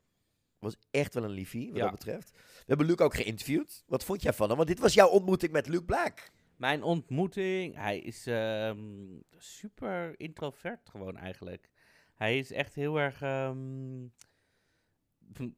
[0.59, 1.81] Was echt wel een liefie, wat Ja.
[1.83, 2.31] dat betreft.
[2.31, 3.83] We hebben Luke ook geïnterviewd.
[3.87, 4.57] Wat vond jij van hem?
[4.57, 6.31] Want dit was jouw ontmoeting met Luke Black.
[6.55, 11.69] Mijn ontmoeting, hij is ehm, super introvert gewoon eigenlijk.
[12.17, 14.07] Hij is echt heel erg ehm,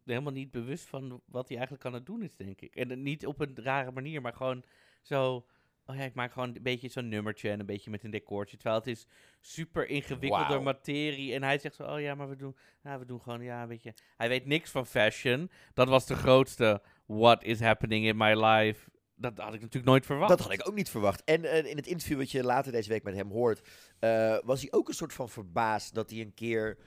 [0.06, 2.76] helemaal niet bewust van wat hij eigenlijk aan het doen is, denk ik.
[2.76, 4.63] En eh, niet op een rare manier, maar gewoon
[5.02, 5.45] zo...
[5.86, 8.58] Oh ja, ik maak gewoon een beetje zo'n nummertje en een beetje met een decoortje.
[8.58, 9.08] Terwijl het is
[9.39, 10.62] super ingewikkelde Wauw.
[10.62, 11.34] materie.
[11.34, 13.84] En hij zegt zo, oh ja, maar we doen, ja, we doen gewoon, ja, weet
[13.84, 13.93] je.
[14.17, 15.52] Hij weet niks van fashion.
[15.74, 18.88] Dat was de grootste what is happening in my life.
[19.19, 20.29] Dat had ik natuurlijk nooit verwacht.
[20.29, 21.23] Dat had ik ook niet verwacht.
[21.23, 23.62] En eh, in het interview wat je later deze week met hem hoort,
[23.99, 26.77] eh, was hij ook een soort van verbaasd dat hij een keer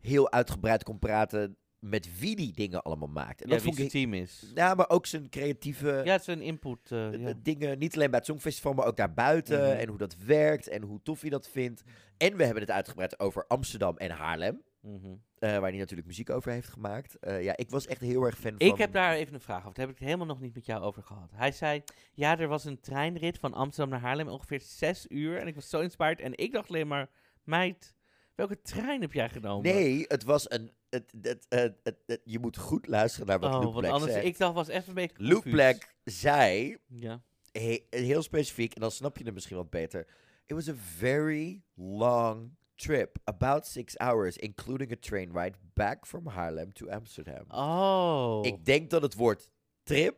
[0.00, 3.42] heel uitgebreid kon praten met wie die dingen allemaal maakt.
[3.42, 4.10] En ja, dat wie vond zijn ik.
[4.10, 4.52] team is.
[4.54, 6.78] Ja, maar ook zijn creatieve Ja, een input.
[6.92, 7.32] eh, ja.
[7.42, 9.60] dingen, niet alleen bij het Songfestival, maar ook daarbuiten.
[9.60, 9.78] Mhm.
[9.78, 11.82] En hoe dat werkt en hoe tof hij dat vindt.
[12.16, 14.62] En we hebben het uitgebreid over Amsterdam en Haarlem.
[14.86, 15.14] Mhm.
[15.38, 17.18] eh, waar hij natuurlijk muziek over heeft gemaakt.
[17.18, 18.68] Eh, ja, ik was echt heel erg fan van...
[18.68, 19.74] Ik heb daar even een vraag over.
[19.74, 21.30] Daar heb ik het helemaal nog niet met jou over gehad.
[21.34, 21.82] Hij zei,
[22.14, 25.38] ja, er was een treinrit van Amsterdam naar Haarlem, ongeveer zes uur.
[25.38, 26.20] En ik was zo inspired.
[26.20, 27.08] En ik dacht alleen maar,
[27.44, 27.94] meid,
[28.34, 29.72] welke trein heb jij genomen?
[29.74, 30.70] Nee, het was een...
[30.88, 34.24] Het, het, het, het- het- je moet goed luisteren naar wat oh, Black anders, zegt.
[34.24, 35.50] ik dacht, was even een beetje Luke.
[35.50, 37.22] Black zei, Ja.
[37.52, 40.06] he- heel specifiek, en dan snap je het misschien wat beter.
[40.46, 46.26] It was a very long trip, about six hours, including a train ride back from
[46.26, 47.44] Haarlem to Amsterdam.
[47.48, 48.38] Oh.
[48.42, 49.50] Ik denk dat het woord
[49.82, 50.16] trip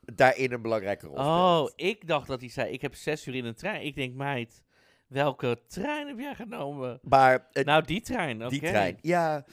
[0.00, 1.72] daarin een belangrijke rol oh, speelt.
[1.76, 3.86] ik dacht dat hij zei, ik heb zes uur in een trein.
[3.86, 4.62] Ik denk, meid,
[5.06, 6.98] welke trein heb jij genomen?
[7.02, 8.48] Maar nou, die trein, oké.
[8.48, 9.44] die trein, ja.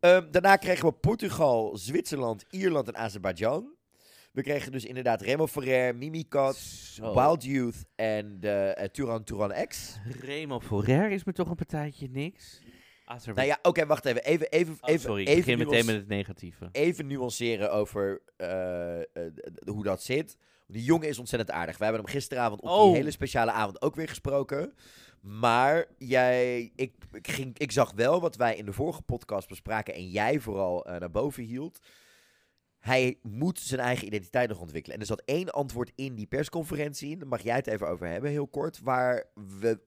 [0.00, 3.74] Ehm, daarna kregen we Portugal, Zwitserland, Ierland en Azerbeidzjan.
[4.32, 7.14] We kregen dus inderdaad Remo Ferrer, Mimikat, Zo.
[7.14, 9.98] Wild Youth en de eh, Turan Turan X.
[10.20, 12.60] Remo Ferrer is me toch een partijtje niks?
[13.34, 14.24] Nou ja, oké, wacht even.
[14.24, 16.68] Even, even, Oh, even, sorry, ik even, begin meteen met het negatieve.
[16.72, 19.04] even nuanceren over eh, eh,
[19.64, 20.36] hoe dat zit.
[20.66, 21.78] Die jongen is ontzettend aardig.
[21.78, 22.92] We hebben hem gisteravond op die Oh.
[22.92, 24.72] hele speciale avond ook weer gesproken.
[25.20, 29.94] Maar jij, ik, ik, ging, ik zag wel wat wij in de vorige podcast bespraken
[29.94, 31.80] en jij vooral naar boven hield.
[32.82, 34.94] Hij moet zijn eigen identiteit nog ontwikkelen.
[34.96, 38.30] En er zat één antwoord in die persconferentie, daar mag jij het even over hebben,
[38.30, 39.24] heel kort, waar
[39.60, 39.78] we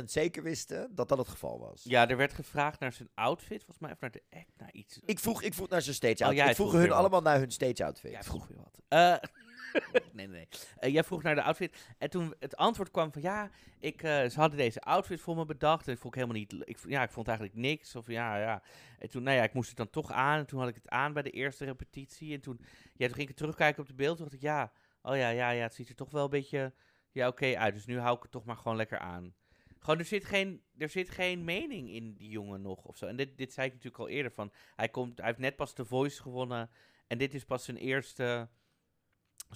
[0.00, 1.80] 100% zeker wisten dat dat het geval was.
[1.84, 5.00] Ja, er werd gevraagd naar zijn outfit, volgens mij, of naar de act, naar iets.
[5.04, 6.48] Ik vroeg, ik vroeg naar zijn stage Oh, outfit.
[6.48, 6.98] ik vroeg vroeg hun wat.
[6.98, 8.10] allemaal naar hun stage outfit.
[8.12, 8.78] Jij vroeg weer wat.
[8.88, 9.28] Eh,
[10.12, 10.48] nee, nee.
[10.78, 11.94] Eh, jij vroeg naar de outfit.
[11.98, 15.44] En toen het antwoord kwam van ja, ik, eh, ze hadden deze outfit voor me
[15.44, 15.86] bedacht.
[15.86, 16.68] En ik vond ik helemaal niet.
[16.68, 17.96] Ik, ja, ik vond eigenlijk niks.
[17.96, 18.62] Of ja, ja.
[18.98, 20.38] En toen, nou ja, ik moest het dan toch aan.
[20.38, 22.34] En toen had ik het aan bij de eerste repetitie.
[22.34, 22.60] En toen,
[22.94, 24.16] ja, toen ging ik terugkijken op de beeld.
[24.16, 26.72] Toen dacht ik ja, oh ja, ja, ja, het ziet er toch wel een beetje
[27.10, 27.74] ja, oké uit.
[27.74, 29.34] Dus nu hou ik het toch maar gewoon lekker aan.
[29.78, 33.06] Gewoon, er zit geen, er zit geen mening in die jongen nog of zo.
[33.06, 34.52] En dit, dit zei ik natuurlijk al eerder van.
[34.76, 36.70] Hij, komt, hij heeft net pas de Voice gewonnen.
[37.06, 38.48] En dit is pas zijn eerste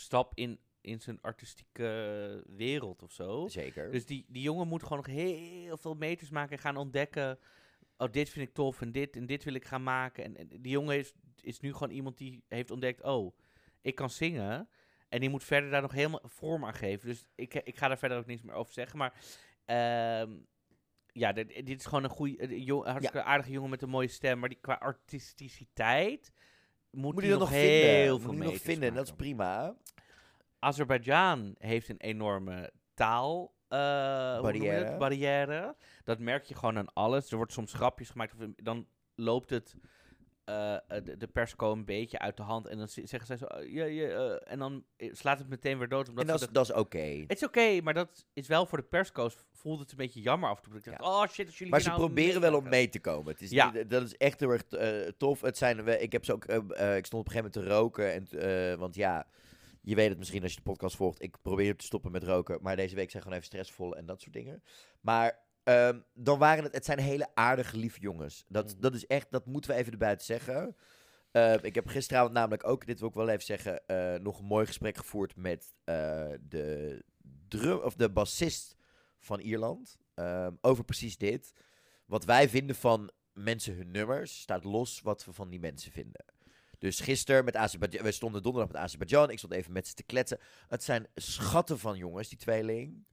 [0.01, 3.47] stap in, in zijn artistieke wereld of zo.
[3.49, 3.91] Zeker.
[3.91, 7.39] Dus die, die jongen moet gewoon nog heel veel meters maken en gaan ontdekken.
[7.97, 10.25] Oh, dit vind ik tof en dit en dit wil ik gaan maken.
[10.25, 13.37] En, en die jongen is, is nu gewoon iemand die heeft ontdekt: oh,
[13.81, 14.69] ik kan zingen.
[15.09, 17.09] En die moet verder daar nog helemaal vorm aan geven.
[17.09, 18.99] Dus ik, ik ga daar verder ook niks meer over zeggen.
[18.99, 19.15] Maar
[19.65, 20.33] ehm,
[21.13, 24.39] ja, dit, dit is gewoon een goede, hartstikke aardige jongen met een mooie stem.
[24.39, 26.33] Maar die, qua artisticiteit
[26.91, 28.21] moet, moet hij nog nog heel vinden?
[28.21, 28.89] veel Moet nog vinden?
[28.89, 29.77] en Dat is prima.
[30.65, 33.53] Azerbeidzjan heeft een enorme taal.
[33.69, 33.79] eh?
[34.99, 35.75] Barrière.
[36.05, 37.31] Dat merk je gewoon aan alles.
[37.31, 38.35] Er wordt soms grapjes gemaakt.
[38.35, 39.75] Of dan loopt het.
[40.45, 42.67] eh, eh, de, de persco een beetje uit de hand.
[42.67, 43.45] En dan zeggen zij zo.
[43.47, 46.09] eh, en dan slaat het meteen weer dood.
[46.09, 47.25] Omdat En dat is, de- dat is oké.
[47.27, 49.37] het is oké, maar dat is wel voor de persco's.
[49.53, 50.77] Voelde het een beetje jammer af en toe.
[50.79, 53.33] Ik dacht, oh shit, als jullie Maar ze nou proberen wel om mee te komen.
[53.33, 53.71] Het is Ja.
[53.71, 54.65] dat is echt heel erg
[55.17, 55.41] tof.
[55.41, 58.13] Het zijn, we- ik, heb ze ook, ik stond op een gegeven moment te roken.
[58.13, 59.27] En, want ja,
[59.85, 61.23] je weet het misschien als je de podcast volgt.
[61.23, 62.59] Ik probeer te stoppen met roken.
[62.63, 64.63] Maar deze week zijn gewoon even stressvol en dat soort dingen.
[65.01, 68.45] Maar ehm, dan waren het, het zijn hele aardige, lieve jongens.
[68.49, 68.81] Dat, Mhm.
[68.81, 70.77] dat is echt, dat moeten we even erbuiten zeggen.
[71.31, 74.45] Eh, ik heb gisteravond namelijk ook, dit wil ik wel even zeggen, eh, nog een
[74.45, 77.03] mooi gesprek gevoerd met eh, de,
[77.49, 78.77] drum, of de bassist
[79.19, 79.97] van Ierland.
[80.15, 81.53] ehm, over precies dit.
[82.07, 86.25] Wat wij vinden van mensen hun nummers, staat los wat we van die mensen vinden.
[86.85, 90.03] Dus gisteren met Azerbeidzjan, we stonden donderdag met Azerbeidzjan, ik stond even met ze te
[90.03, 90.39] kletsen.
[90.69, 93.05] Het zijn schatten van jongens, die tweeling.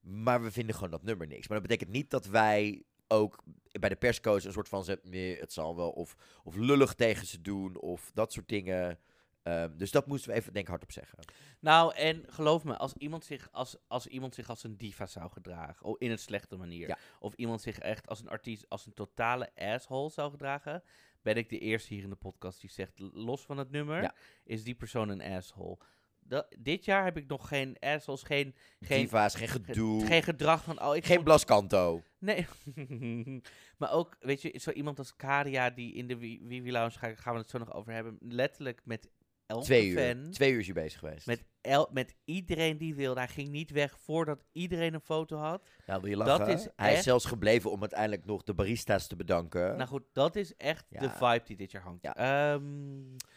[0.00, 1.48] Maar we vinden gewoon dat nummer niks.
[1.48, 5.38] Maar dat betekent niet dat wij ook bij de persco's een soort van ze, nee,
[5.38, 8.98] het zal wel, of, of lullig tegen ze doen, of dat soort dingen.
[9.42, 11.18] Ehm, dus dat moesten we even, denk ik, hardop zeggen.
[11.60, 15.30] Nou, en geloof me, als iemand zich als, als, iemand zich als een diva zou
[15.30, 16.98] gedragen, o, in een slechte manier, Ja.
[17.20, 20.82] of iemand zich echt als een artiest, als een totale asshole zou gedragen,
[21.22, 24.14] ben ik de eerste hier in de podcast die zegt, los van het nummer, Ja.
[24.44, 25.78] is die persoon een asshole.
[26.20, 30.22] Dat, dit jaar heb ik nog geen assholes, geen, geen, Diva's, geen ge- gedoe, geen
[30.22, 32.02] gedrag van, oh, ik geen blaskanto.
[32.18, 32.46] Nee.
[33.78, 36.98] maar ook, weet je, zo iemand als Karia die in de Wie Wie Wie Lounge,
[36.98, 39.08] ga- gaan we het zo nog over hebben, letterlijk met
[39.46, 39.98] elke Twee uur.
[40.14, 40.30] fan...
[40.30, 41.26] Twee uur is je bezig geweest.
[41.26, 43.20] Met, el, met iedereen die wilde.
[43.20, 45.62] Hij ging niet weg voordat iedereen een foto had.
[45.86, 46.54] nou, wil je dat lachen?
[46.54, 49.76] is Hij is zelfs gebleven om uiteindelijk nog de barista's te bedanken.
[49.76, 52.02] Nou goed, dat is echt de vibe die dit jaar hangt.
[52.02, 52.16] Ja.
[52.16, 52.62] Ehm,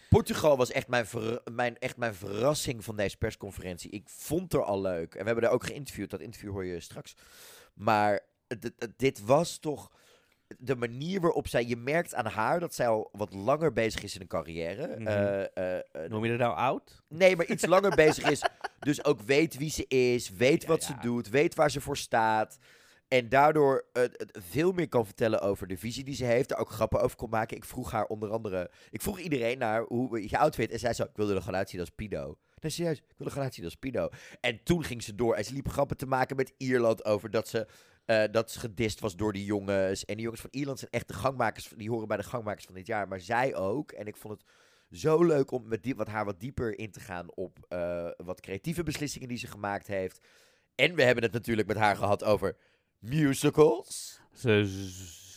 [0.10, 1.06] Portugal was echt mijn,
[1.52, 3.92] mijn, echt mijn verrassing van deze persconferentie.
[3.92, 5.14] Ik vond er al leuk.
[5.14, 6.10] En we hebben daar ook geïnterviewd.
[6.10, 7.16] Dat interview hoor je straks.
[7.74, 8.20] Maar
[8.96, 9.92] dit was toch
[10.64, 11.66] de manier waarop zij...
[11.66, 14.88] Je merkt aan haar dat zij al wat langer bezig is in een carrière.
[14.88, 15.08] Mhm.
[15.08, 17.02] Eh, eh, eh, noem je dat nou oud?
[17.08, 18.44] nee, maar iets langer bezig is.
[18.80, 20.30] Dus ook weet wie ze is.
[20.30, 20.88] Weet Ja, wat ja.
[20.88, 21.30] ze doet.
[21.30, 22.58] Weet waar ze voor staat.
[23.08, 26.50] En daardoor het veel meer kan vertellen over de visie die ze heeft.
[26.50, 27.58] Daar ook grappen over kon maken.
[27.58, 28.72] Ik vroeg haar onder andere...
[28.90, 30.72] Ik vroeg iedereen naar hoe je outfit.
[30.72, 32.38] En zij zei, ik wilde er gewoon uitzien als Pido.
[32.60, 34.10] Nee, serieus, ik wilde er gewoon uitzien als Pido.
[34.40, 35.36] En toen ging ze door.
[35.36, 37.68] En ze liep grappen te maken met Ierland over dat ze...
[38.06, 40.06] eh, dat ze gedist was door die jongens.
[40.06, 41.74] En die jongens van Ierland zijn echt de gangmakers.
[41.78, 43.08] Die horen bij de gangmakers van dit jaar.
[43.08, 43.92] Maar zij ook.
[43.92, 44.50] En ik vond het
[44.92, 48.42] zo leuk om met die, wat haar wat dieper in te gaan op eh, wat
[48.42, 50.28] creatieve beslissingen die ze gemaakt heeft.
[50.76, 52.58] En we hebben het natuurlijk met haar gehad over
[53.00, 54.22] musicals.
[54.34, 54.66] Ze,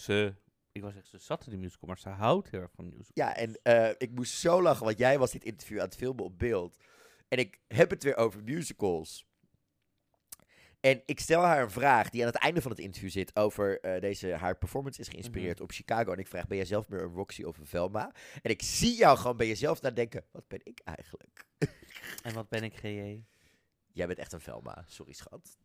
[0.00, 0.34] ze,
[0.72, 3.10] ik was echt, ze zat in de musical, maar ze houdt heel erg van musical.
[3.14, 6.24] Ja, en eh, ik moest zo lachen, want jij was dit interview aan het filmen
[6.24, 6.76] op beeld.
[7.28, 9.26] En ik heb het weer over musicals.
[10.84, 13.80] En ik stel haar een vraag die aan het einde van het interview zit over
[13.80, 16.12] eh, deze, haar performance is geïnspireerd op Chicago.
[16.12, 18.12] En ik vraag, ben jij zelf meer een Roxy of een Velma?
[18.42, 21.44] En ik zie jou gewoon bij jezelf nadenken, wat ben ik eigenlijk?
[22.22, 23.22] En wat ben ik, GJ?
[23.92, 24.84] Jij bent echt een Velma.
[24.86, 25.58] Sorry, schat.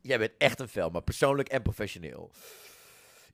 [0.00, 1.00] Jij bent echt een Velma.
[1.00, 2.32] Persoonlijk en professioneel.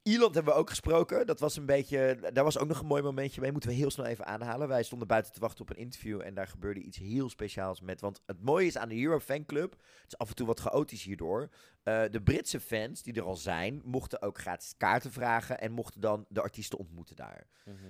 [0.04, 1.26] Ierland hebben we ook gesproken.
[1.26, 3.52] Dat was een beetje, daar was ook nog een mooi momentje mee.
[3.52, 4.68] Moeten we heel snel even aanhalen.
[4.68, 8.00] Wij stonden buiten te wachten op een interview en daar gebeurde iets heel speciaals met.
[8.00, 11.02] Want het mooie is aan de Euro Fanclub, het is af en toe wat chaotisch
[11.02, 11.48] hierdoor.
[11.82, 16.00] eh, de Britse fans die er al zijn, mochten ook gratis kaarten vragen en mochten
[16.00, 17.46] dan de artiesten ontmoeten daar.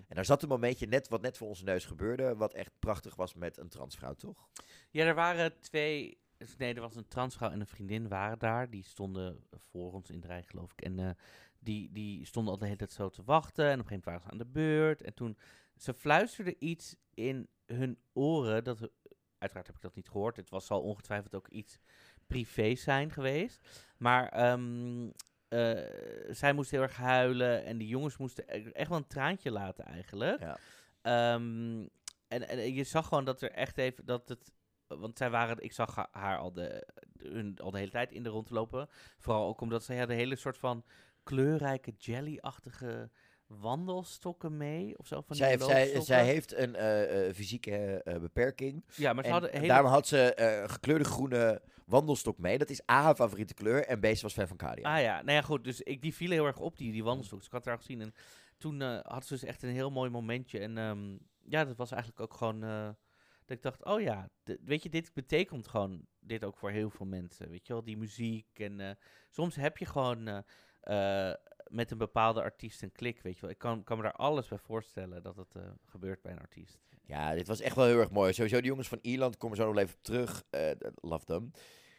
[0.09, 3.17] En daar zat een momentje net wat net voor onze neus gebeurde, wat echt prachtig
[3.17, 4.49] was met een transvrouw, toch?
[4.91, 6.19] Ja, er waren twee.
[6.59, 8.71] Nee, er was een transvrouw en een vriendin waren daar.
[8.71, 10.81] Die stonden voor ons in de rij, geloof ik.
[10.81, 11.11] En eh,
[11.65, 13.65] die, die stonden al de hele tijd zo te wachten.
[13.65, 15.03] En op een gegeven moment waren ze aan de beurt.
[15.03, 15.39] En toen
[15.77, 18.65] ze fluisterde iets in hun oren.
[18.65, 18.79] Dat,
[19.39, 20.37] uiteraard heb ik dat niet gehoord.
[20.37, 21.79] Het was, zal ongetwijfeld ook iets
[22.27, 23.69] privé zijn geweest.
[23.97, 25.11] Maar ehm,
[25.49, 25.79] eh,
[26.31, 27.65] zij moest heel erg huilen.
[27.65, 30.41] En die jongens moesten echt wel een traantje laten eigenlijk.
[30.41, 30.57] Ja.
[31.03, 31.87] Ehm,
[32.29, 34.53] en, en je zag gewoon dat er echt even dat het.
[34.87, 38.13] Want zij waren, ik zag ha- haar al de, de- hun al de hele tijd
[38.13, 38.89] in de rond lopen.
[39.19, 40.85] Vooral ook omdat zij hadden een hele soort van
[41.25, 43.11] kleurrijke jelly-achtige
[43.47, 44.99] wandelstokken mee.
[44.99, 48.85] Of zo van Zij, heeft- zij, heeft een eh, eh, fysieke eh, beperking.
[48.97, 49.67] Ja, maar ze En hele...
[49.67, 52.59] daarom had ze gekleurde groene wandelstok mee.
[52.59, 53.87] Dat is A, haar favoriete kleur.
[53.87, 54.97] En B, ze was fan van Kadia.
[54.97, 55.65] Ah ja, nou ja, goed.
[55.65, 57.39] Dus ik, die vielen heel erg op, die, die wandelstok.
[57.39, 58.01] Dus ik had haar gezien.
[58.01, 58.15] En
[58.59, 60.59] toen had ze dus echt een heel mooi momentje.
[60.59, 62.61] En ehm, ja, dat was eigenlijk ook gewoon...
[63.45, 64.29] dat ik dacht, oh ja,
[64.65, 67.51] weet je, dit betekent gewoon dit ook voor heel veel mensen.
[67.51, 68.59] Weet je wel, die muziek.
[68.59, 68.99] En
[69.31, 70.45] soms heb je gewoon
[70.85, 71.33] eh,
[71.67, 73.51] met een bepaalde artiest een klik, weet je wel.
[73.51, 76.79] Ik kan, kan me daar alles bij voorstellen dat het eh, gebeurt bij een artiest.
[77.07, 78.33] Ja, dit was echt wel heel erg mooi.
[78.33, 80.43] Sowieso de jongens van Ierland, komen zo nog even terug.
[80.51, 81.51] Eh, love them.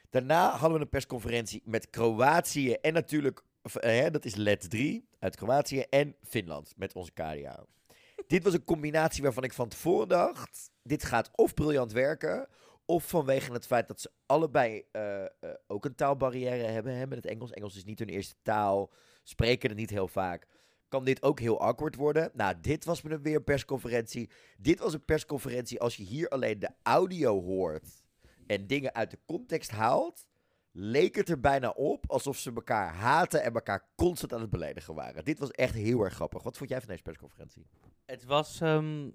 [0.09, 5.35] Daarna hadden we een persconferentie met Kroatië en natuurlijk, hè, dat is LED 3 uit
[5.35, 7.65] Kroatië en Finland met onze Kadia.
[8.27, 12.47] dit was een combinatie waarvan ik van tevoren dacht, dit gaat of briljant werken,
[12.85, 15.29] of vanwege het feit dat ze allebei eh, eh,
[15.67, 17.51] ook een taalbarrière hebben hè, met het Engels.
[17.51, 18.91] Engels is niet hun eerste taal,
[19.23, 20.47] spreken het niet heel vaak.
[20.87, 22.31] Kan dit ook heel awkward worden?
[22.33, 24.29] Nou, dit was me weer een persconferentie.
[24.57, 28.03] Dit was een persconferentie als je hier alleen de audio hoort
[28.47, 30.25] en dingen uit de context haalt,
[30.71, 34.95] leek het er bijna op alsof ze elkaar haten en elkaar constant aan het beledigen
[34.95, 35.25] waren.
[35.25, 36.43] Dit was echt heel erg grappig.
[36.43, 37.67] Wat vond jij van deze persconferentie?
[38.05, 38.61] Het was.
[38.61, 39.09] ehm,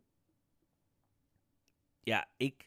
[2.01, 2.65] ja, ik.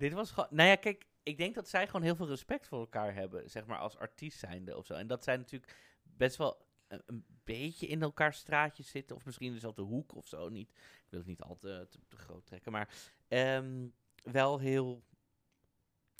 [0.00, 0.48] Dit was gewoon.
[0.50, 3.66] Nou ja, kijk, ik denk dat zij gewoon heel veel respect voor elkaar hebben, zeg
[3.66, 4.94] maar als artiest zijnde of zo.
[4.94, 9.64] En dat zij natuurlijk best wel een, beetje in elkaar straatjes zitten, of misschien dus
[9.64, 10.48] op de hoek of zo.
[10.48, 12.94] Niet, ik wil het niet al te, groot trekken, maar
[13.28, 13.88] ehm,
[14.22, 15.02] wel heel.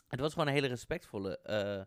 [0.08, 1.82] Het was gewoon een hele respectvolle eh,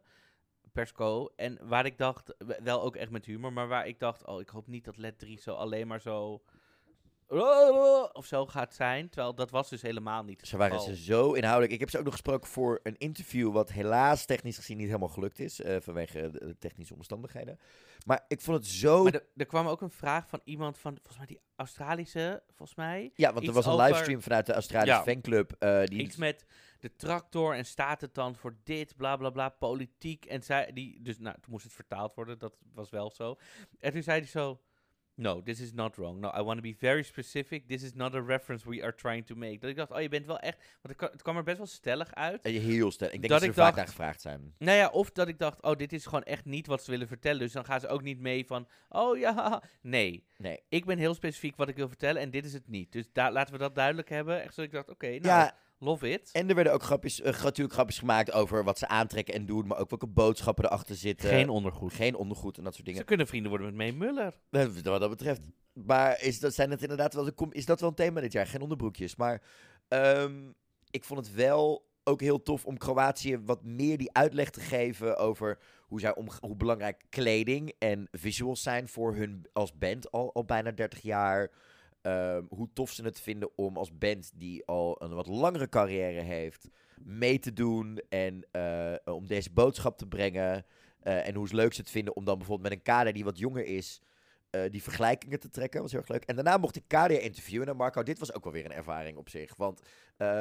[0.72, 1.30] persco.
[1.36, 4.50] En waar ik dacht, wel ook echt met humor, maar waar ik dacht, oh, ik
[4.50, 6.44] hoop niet dat Let 3 zo alleen maar zo.
[8.14, 9.10] Of zo gaat zijn.
[9.10, 10.48] Terwijl dat was dus helemaal niet.
[10.48, 11.74] Ze waren ze zo inhoudelijk.
[11.74, 15.08] Ik heb ze ook nog gesproken voor een interview, wat helaas technisch gezien niet helemaal
[15.10, 17.60] gelukt is, eh, vanwege de, technische omstandigheden.
[18.06, 19.04] Maar ik vond het zo...
[19.04, 23.12] Maar er- kwam ook een vraag van iemand van, volgens mij die Australische, volgens mij.
[23.16, 25.04] ja, want er was een over- livestream vanuit de Australische Ja.
[25.04, 25.52] fanclub.
[25.60, 26.46] eh, die Iets met
[26.80, 30.26] de tractor en staat het dan voor dit, bla bla bla, politiek.
[30.26, 33.36] En zij, die, dus nou, toen moest het vertaald worden, dat was wel zo.
[33.80, 34.60] En toen zei hij zo,
[35.16, 36.20] no, this is not wrong.
[36.20, 37.68] No, I want to be very specific.
[37.68, 39.58] This is not a reference we are trying to make.
[39.60, 41.58] Dat ik dacht, oh, je bent wel echt, want het, kwa- het kwam er best
[41.58, 42.42] wel stellig uit.
[42.42, 43.12] Eh, heel sterk.
[43.14, 44.54] Ik denk Dat ze er vaak naar gevraagd zijn.
[44.58, 47.08] Nou ja, of dat ik dacht, oh, dit is gewoon echt niet wat ze willen
[47.08, 47.40] vertellen.
[47.40, 50.24] Dus dan gaan ze ook niet mee van, oh ja, nee.
[50.38, 50.60] Nee.
[50.70, 52.92] Ik ben heel specifiek wat ik wil vertellen en dit is het niet.
[52.92, 54.42] Dus daar laten we dat duidelijk hebben.
[54.44, 56.30] Echt zo ik dacht, oké, nou, Ja, love it.
[56.32, 59.68] en er werden ook grapjes, eh, natuurlijk grapjes gemaakt over wat ze aantrekken en doen,
[59.68, 61.30] maar ook welke boodschappen erachter zitten.
[61.30, 61.94] Geen ondergoed.
[61.94, 63.00] Geen ondergoed en dat soort dingen.
[63.02, 64.34] Ze kunnen vrienden worden met May Muller.
[64.84, 65.42] Wat dat betreft.
[65.74, 68.48] Maar is dat, zijn het inderdaad wel de is dat wel een thema dit jaar?
[68.48, 69.16] Geen onderbroekjes.
[69.16, 69.42] Maar
[69.88, 70.52] ehm,
[70.90, 75.18] ik vond het wel ook heel tof om Kroatië wat meer die uitleg te geven
[75.18, 80.34] over hoe, zij om, hoe belangrijk kleding en visuals zijn voor hun als band al,
[80.34, 81.52] al bijna 30 jaar.
[82.04, 86.22] Ehm, hoe tof ze het vinden om als band die al een wat langere carrière
[86.22, 90.66] heeft, mee te doen en eh, om deze boodschap te brengen.
[91.00, 93.24] Eh, en hoe ze leuk ze het vinden om dan bijvoorbeeld met een kader die
[93.24, 94.02] wat jonger is,
[94.50, 95.82] eh, die vergelijkingen te trekken.
[95.82, 96.24] was heel erg leuk.
[96.24, 97.68] En daarna mocht ik Kadia interviewen.
[97.68, 99.56] En Marco, dit was ook wel weer een ervaring op zich.
[99.56, 99.82] Want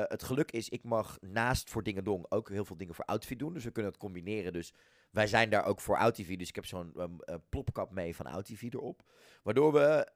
[0.08, 3.36] het geluk is, ik mag naast voor Dingen Dong ook heel veel dingen voor OutTV
[3.36, 3.52] doen.
[3.52, 4.52] Dus we kunnen het combineren.
[4.52, 4.72] Dus
[5.12, 6.36] wij zijn daar ook voor OutTV.
[6.36, 9.02] Dus ik heb zo'n ehm, eh, plopkap mee van OutTV erop.
[9.42, 10.12] Waardoor we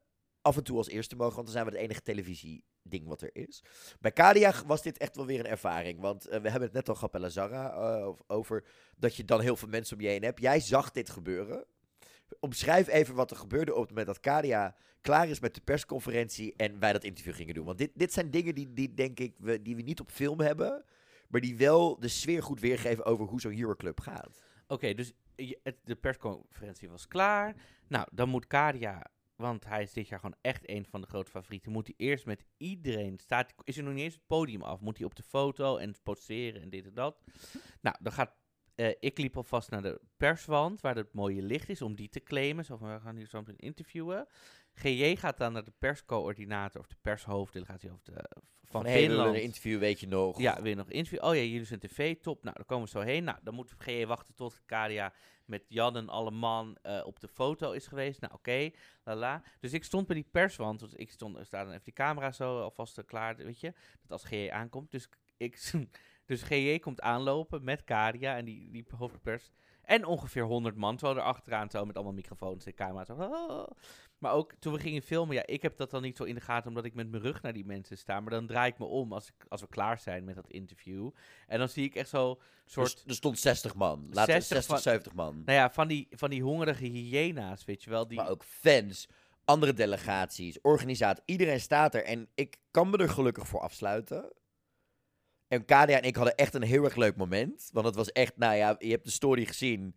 [0.47, 3.30] af en toe als eerste mogen, want dan zijn we het enige televisie-ding wat er
[3.32, 3.64] is.
[4.01, 6.01] Bij Kadia was dit echt wel weer een ervaring.
[6.01, 8.64] Want eh, we hebben het net al gehad bij Lazara eh, over
[8.97, 10.40] dat je dan heel veel mensen om je heen hebt.
[10.40, 11.66] Jij zag dit gebeuren.
[12.40, 16.55] Omschrijf even wat er gebeurde op het moment dat Kadia klaar is met de persconferentie
[16.57, 17.64] en wij dat interview gingen doen.
[17.64, 20.40] Want dit, dit zijn dingen die, die denk ik, we, die we niet op film
[20.40, 20.84] hebben,
[21.28, 24.42] maar die wel de sfeer goed weergeven over hoe zo'n Hero Club gaat.
[24.66, 25.12] Oké, dus
[25.62, 27.55] het, de persconferentie was klaar.
[27.88, 29.07] Nou, dan moet Kadia,
[29.37, 32.26] want hij is dit jaar gewoon echt een van de grote favorieten, moet hij eerst
[32.26, 35.22] met iedereen, staat, is er nog niet eens het podium af, moet hij op de
[35.22, 37.22] foto en poseren en dit en dat.
[37.80, 38.34] Nou, dan gaat,
[38.74, 42.22] eh, ik liep alvast naar de perswand, waar het mooie licht is, om die te
[42.22, 42.64] claimen.
[42.64, 44.26] Zo van, we gaan hier zo meteen interviewen.
[44.74, 48.12] GJ gaat dan naar de perscoördinator, of de pershoofddelegatie of de,
[48.62, 49.34] van, Van Finland.
[49.34, 50.39] een interview, weet je nog.
[50.39, 51.24] Ja, weer nog interview.
[51.24, 52.43] Oh ja, jullie zijn tv, top.
[52.43, 53.24] Nou, dan komen we zo heen.
[53.24, 55.12] Nou, dan moet GE wachten tot Kadia
[55.47, 58.20] met Jan en alle man eh, op de foto is geweest.
[58.20, 58.70] Nou, oké,
[59.05, 59.42] la la.
[59.61, 60.80] Dus ik stond bij die perswand.
[60.80, 63.72] Dus ik stond, er staat dan even die camera zo alvast eh, klaar, weet je.
[64.03, 64.90] Dat als GE aankomt.
[64.90, 65.72] Dus ik,
[66.26, 69.51] dus GE komt aanlopen met Kadia en die, die hoofdpers.
[69.82, 73.07] En ongeveer 100 man zo erachteraan, zo met allemaal microfoons en camera's.
[73.07, 73.70] Zo, "Oh."
[74.18, 76.40] Maar ook toen we gingen filmen, ja, ik heb dat dan niet zo in de
[76.40, 78.20] gaten, omdat ik met mijn rug naar die mensen sta.
[78.20, 81.10] Maar dan draai ik me om als, ik, als we klaar zijn met dat interview.
[81.46, 84.06] En dan zie ik echt zo soort, Dus er stond 60 man.
[84.10, 85.34] Laten we 60 60, van- 70 man.
[85.44, 88.08] nou ja, van die, van die hongerige hyena's, weet je wel.
[88.08, 89.08] Die, Maar ook fans,
[89.44, 91.22] andere delegaties, organisatie.
[91.26, 92.04] Iedereen staat er.
[92.04, 94.32] En ik kan me er gelukkig voor afsluiten.
[95.48, 97.68] En Kadia en ik hadden echt een heel erg leuk moment.
[97.72, 99.96] Want het was echt, nou ja, je hebt de story gezien.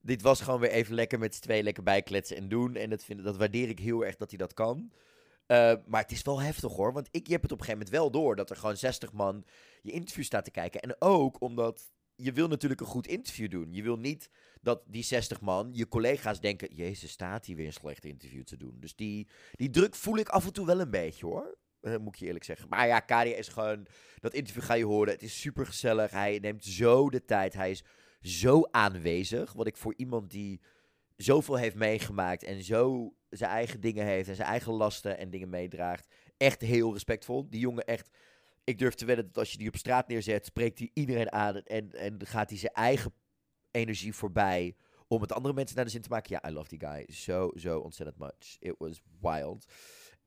[0.00, 2.76] Dit was gewoon weer even lekker met z'n tweeën lekker bijkletsen en doen.
[2.76, 4.92] En dat, vind, dat waardeer ik heel erg dat hij dat kan.
[5.46, 6.92] Eh, maar het is wel heftig hoor.
[6.92, 9.12] Want ik, je hebt het op een gegeven moment wel door dat er gewoon 60
[9.12, 9.44] man
[9.82, 10.80] je interview staat te kijken.
[10.80, 13.72] En ook omdat je wil natuurlijk een goed interview doen.
[13.72, 14.30] Je wil niet
[14.60, 16.74] dat die 60 man, je collega's denken...
[16.74, 18.76] Jezus, staat hier weer een slecht interview te doen.
[18.80, 21.58] Dus die, die druk voel ik af en toe wel een beetje hoor.
[21.80, 22.68] Eh, moet ik je eerlijk zeggen.
[22.68, 23.86] Maar ja, Kadia is gewoon...
[24.20, 25.12] Dat interview ga je horen.
[25.12, 26.10] Het is super gezellig.
[26.10, 27.54] Hij neemt zo de tijd.
[27.54, 27.84] Hij is
[28.20, 29.52] zo aanwezig.
[29.52, 30.60] Wat ik voor iemand die
[31.16, 32.42] zoveel heeft meegemaakt...
[32.42, 34.28] en zo zijn eigen dingen heeft...
[34.28, 36.08] en zijn eigen lasten en dingen meedraagt...
[36.36, 37.48] echt heel respectvol.
[37.48, 38.16] Die jongen echt...
[38.64, 40.46] Ik durf te wedden dat als je die op straat neerzet...
[40.46, 41.56] spreekt hij iedereen aan...
[41.56, 43.12] en, en gaat hij zijn eigen
[43.70, 44.76] energie voorbij...
[45.08, 46.38] om het andere mensen naar de zin te maken.
[46.40, 47.06] Ja, I love die guy.
[47.12, 48.56] Zo, zo ontzettend much.
[48.58, 49.72] It was wild.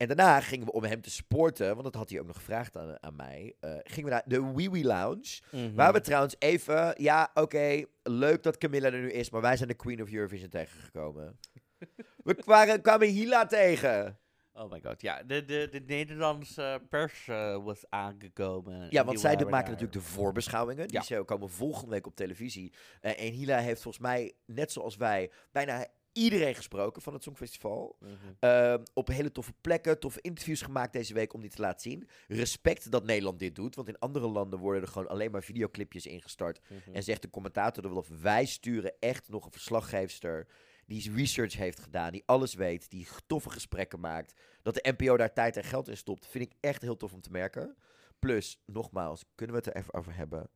[0.02, 2.78] En daarna gingen we om hem te supporten, want dat had hij ook nog gevraagd
[2.78, 3.56] aan, aan mij.
[3.60, 5.40] eh, gingen we naar de Wee Wee Lounge.
[5.52, 5.74] Mhm.
[5.76, 9.70] Waar we trouwens even, ja, oké, leuk dat Camilla er nu is, maar wij zijn
[9.70, 11.40] de Queen of Eurovision tegengekomen.
[12.24, 14.20] we kwamen, kwamen Hila tegen.
[14.54, 15.24] Oh my god, ja.
[15.24, 18.88] De, de, de Nederlandse pers eh, was aangekomen.
[18.90, 19.62] Ja, want zij maken daar.
[19.64, 20.88] natuurlijk de voorbeschouwingen.
[20.88, 21.24] Die Ja.
[21.24, 22.74] komen volgende week op televisie.
[23.02, 27.98] Eh, en Hila heeft volgens mij, net zoals wij, bijna iedereen gesproken van het Songfestival.
[28.00, 28.12] Mhm.
[28.40, 32.08] Ehm, op hele toffe plekken, toffe interviews gemaakt deze week om die te laten zien.
[32.28, 36.06] Respect dat Nederland dit doet, want in andere landen worden er gewoon alleen maar videoclipjes
[36.06, 36.60] ingestart.
[36.62, 36.96] Mhm.
[36.96, 40.48] En zegt de commentator er wel of wij sturen echt nog een verslaggeefster
[40.86, 44.34] die research heeft gedaan, die alles weet, die toffe gesprekken maakt.
[44.62, 47.22] Dat de NPO daar tijd en geld in stopt, vind ik echt heel tof om
[47.22, 47.76] te merken.
[48.20, 50.50] Plus, nogmaals, kunnen we het er even over hebben.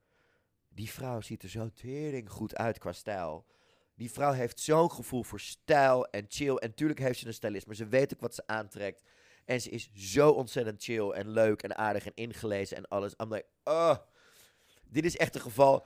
[0.69, 3.45] Die vrouw ziet er zo tering goed uit qua stijl.
[3.95, 6.55] Die vrouw heeft zo'n gevoel voor stijl en chill.
[6.55, 9.03] En tuurlijk heeft ze een stylist, maar ze weet ook wat ze aantrekt.
[9.45, 13.13] En ze is zo ontzettend chill en leuk en aardig en ingelezen en alles.
[13.17, 13.95] I'm like, oh,
[14.89, 15.85] dit is echt een geval.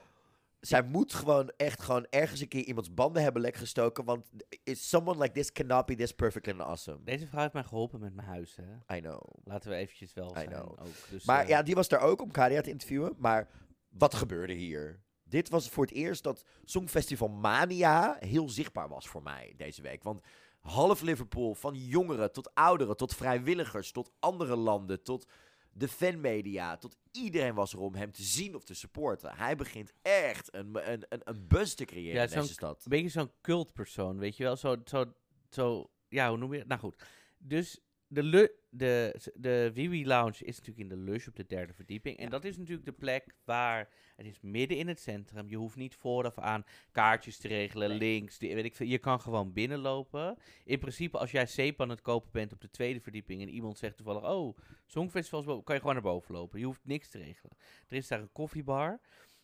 [0.60, 4.04] Zij moet gewoon echt gewoon ergens een keer iemands banden hebben lek gestoken.
[4.04, 4.26] Want
[4.64, 7.04] someone like this cannot be this perfect and awesome.
[7.04, 8.96] Deze vrouw heeft mij geholpen met mijn huis, hè.
[8.96, 9.20] I know.
[9.44, 10.70] Laten we eventjes wel I zijn know.
[10.80, 10.94] ook.
[11.10, 13.14] Dus, Maar eh, ja, die was daar ook om Kadia te interviewen.
[13.18, 13.48] Maar
[13.88, 15.00] wat gebeurde hier?
[15.30, 20.02] Dit was voor het eerst dat Songfestival Mania heel zichtbaar was voor mij deze week.
[20.02, 20.20] Want
[20.60, 25.26] half Liverpool, van jongeren tot ouderen, tot vrijwilligers, tot andere landen, tot
[25.72, 29.36] de fanmedia, tot iedereen was er om hem te zien of te supporten.
[29.36, 32.84] Hij begint echt een, een, een, een buzz te creëren Ja, in deze stad.
[32.84, 34.56] Een beetje zo'n cultpersoon, weet je wel?
[34.56, 35.04] Zo, zo,
[35.50, 36.68] zo, ja, hoe noem je het?
[36.68, 37.02] Nou goed.
[37.38, 42.16] Dus de, de, de Wiwi Lounge is natuurlijk in de Lush op de derde verdieping.
[42.16, 42.30] En Ja.
[42.30, 45.48] dat is natuurlijk de plek waar, het is midden in het centrum.
[45.48, 47.98] Je hoeft niet vooraf aan kaartjes te regelen, Nee.
[47.98, 48.86] links, die, weet ik veel.
[48.86, 50.36] Je kan gewoon binnenlopen.
[50.64, 53.78] In principe, als jij zeep aan het kopen bent op de tweede verdieping en iemand
[53.78, 56.58] zegt toevallig, oh, Songfestival is boven, kan je gewoon naar boven lopen.
[56.58, 57.56] Je hoeft niks te regelen.
[57.88, 59.00] Er is daar een koffiebar.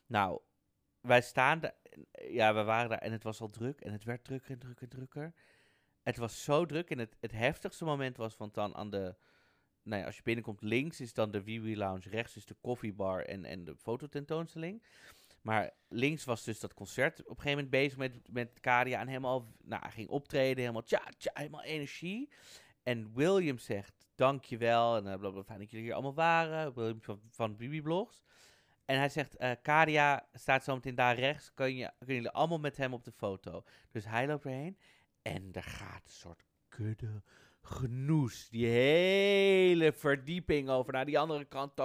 [0.06, 0.40] Nou,
[1.00, 1.74] wij staan daar,
[2.30, 4.82] ja, we waren daar en het was al druk en het werd drukker en drukker
[4.82, 5.34] en drukker.
[6.06, 9.16] Het was zo druk en het, het heftigste moment was van dan aan de,
[9.82, 13.24] nou ja, als je binnenkomt links is dan de Wee Lounge, rechts is de koffiebar
[13.24, 14.82] en, en de fototentoonstelling.
[15.42, 19.06] Maar links was dus dat concert op een gegeven moment bezig met, met Kadia en
[19.06, 22.32] helemaal, nou, ging optreden, helemaal tja, tja, helemaal energie.
[22.82, 27.56] En William zegt, dankjewel, en blablabla, fijn dat jullie hier allemaal waren, William van, van
[27.56, 28.22] Bibi Blogs.
[28.84, 32.58] En hij zegt, eh Kadia staat zo meteen daar rechts, kun je, kunnen jullie allemaal
[32.58, 33.64] met hem op de foto.
[33.90, 34.78] Dus hij loopt erheen
[35.34, 37.22] en er gaat een soort kudde
[37.62, 41.72] genoes, die hele verdieping over naar die andere kant.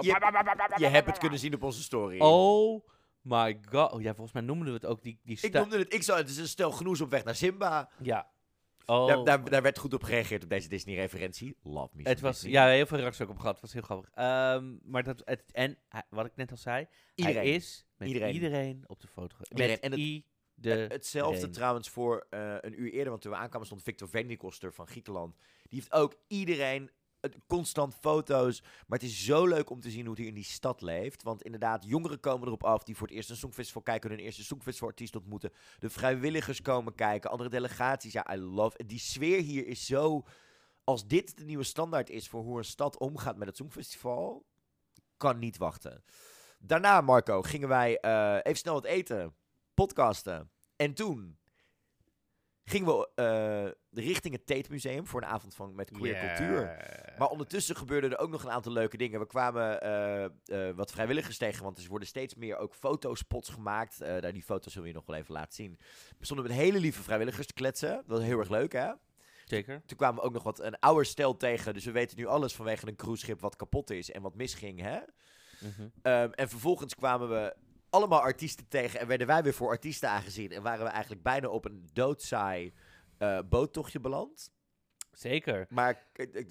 [0.76, 2.20] Je hebt het kunnen zien op onze story.
[2.20, 2.86] Oh
[3.20, 3.92] My god.
[3.92, 6.18] Oh ja, volgens mij noemden we het ook die, die Ik noemde het, ik zou,
[6.18, 7.90] het is een stel genoes op weg naar Simba.
[8.02, 8.30] Ja.
[8.86, 11.56] Oh, Daar, daar, daar werd goed op gereageerd op deze Disney-referentie.
[11.62, 12.02] Love me.
[12.08, 12.52] het was, Disney.
[12.52, 13.52] ja, heel veel reacties ook op gehad.
[13.52, 14.10] Het was heel grappig.
[14.14, 15.78] Ehm, maar dat, het, en
[16.08, 17.38] wat ik net al zei, Iedereen.
[17.42, 18.34] hij is met Iedereen.
[18.34, 19.36] iedereen, op de foto.
[19.38, 20.00] Met En het-
[20.66, 24.72] Eh, Hetzelfde trouwens voor eh, een uur eerder, want toen we aankwamen stond Victor Venikoster
[24.72, 25.36] van Griekenland.
[25.68, 26.90] Die heeft ook iedereen
[27.46, 28.60] constant foto's.
[28.60, 31.22] Maar het is zo leuk om te zien hoe hier in die stad leeft.
[31.22, 34.44] Want inderdaad, jongeren komen erop af die voor het eerst een Songfestival kijken, hun eerste
[34.44, 35.52] Songfestival-artiest ontmoeten.
[35.78, 38.12] De vrijwilligers komen kijken, andere delegaties.
[38.12, 38.84] Ja, I love.
[38.86, 40.22] Die sfeer hier is zo.
[40.84, 44.46] Als dit de nieuwe standaard is voor hoe een stad omgaat met het Songfestival,
[45.16, 46.04] kan niet wachten.
[46.58, 49.34] Daarna, Marco, gingen wij eh, even snel wat eten,
[49.74, 50.50] podcasten.
[50.82, 51.38] En toen
[52.64, 56.64] gingen we eh, richting het Tate Museum voor een avond van, met queer cultuur.
[57.18, 59.20] Maar ondertussen gebeurden er ook nog een aantal leuke dingen.
[59.20, 63.98] We kwamen eh, eh, wat vrijwilligers tegen, want er worden steeds meer ook fotospots gemaakt.
[63.98, 65.78] Daar die foto's zullen we je nog wel even laten zien.
[66.18, 67.90] We stonden met hele lieve vrijwilligers te kletsen.
[67.90, 68.92] Dat was heel erg leuk, hè?
[69.44, 69.82] Zeker.
[69.86, 71.74] Toen kwamen we ook nog wat een ouder stel tegen.
[71.74, 74.98] Dus we weten nu alles vanwege een cruiseschip wat kapot is en wat misging, hè?
[75.60, 75.88] Mhm.
[76.02, 77.54] Ehm, en vervolgens kwamen we
[77.92, 80.50] allemaal artiesten tegen en werden wij weer voor artiesten aangezien.
[80.52, 82.72] En waren we eigenlijk bijna op een doodsaai
[83.18, 84.52] eh boottochtje beland.
[85.12, 85.66] Zeker.
[85.68, 86.46] Maar eh, eh,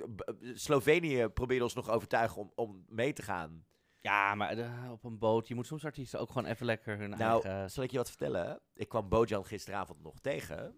[0.54, 3.66] Slovenië probeerde ons nog overtuigen om, om mee te gaan.
[4.00, 4.58] Ja, maar
[4.92, 7.72] op een boot, je moet soms artiesten ook gewoon even lekker hun Nou, eigen...
[7.72, 8.60] zal ik je wat vertellen?
[8.74, 10.76] Ik kwam Bojan gisteravond nog tegen.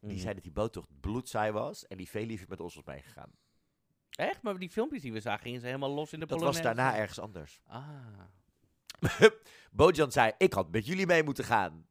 [0.00, 0.18] Die Mhm.
[0.18, 3.30] zei dat die boottocht bloedsaai was en die veel liever met ons was meegegaan.
[4.10, 4.42] Echt?
[4.42, 6.96] Maar die filmpjes die we zagen, gingen ze helemaal los in de Dat was daarna
[6.96, 7.60] ergens anders.
[7.66, 7.86] Ah.
[9.72, 11.86] Bojan zei, ik had met jullie mee moeten gaan.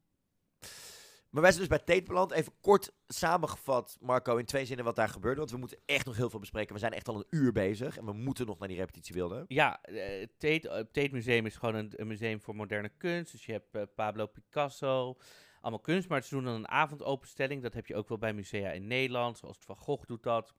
[1.29, 2.31] Maar wij zijn dus bij Tate beland.
[2.31, 5.39] Even kort samengevat, Marco, in twee zinnen wat daar gebeurde.
[5.39, 6.73] Want we moeten echt nog heel veel bespreken.
[6.73, 9.45] We zijn echt al een uur bezig en we moeten nog naar die repetitie wilden.
[9.47, 13.31] Ja, eh, het Tate, het Tate Museum is gewoon een, museum voor moderne kunst.
[13.31, 15.17] Dus je hebt eh, Pablo Picasso,
[15.61, 16.09] allemaal kunst.
[16.09, 17.61] Maar ze doen dan een avondopenstelling.
[17.61, 20.53] Dat heb je ook wel bij musea in Nederland, zoals Van Gogh doet dat.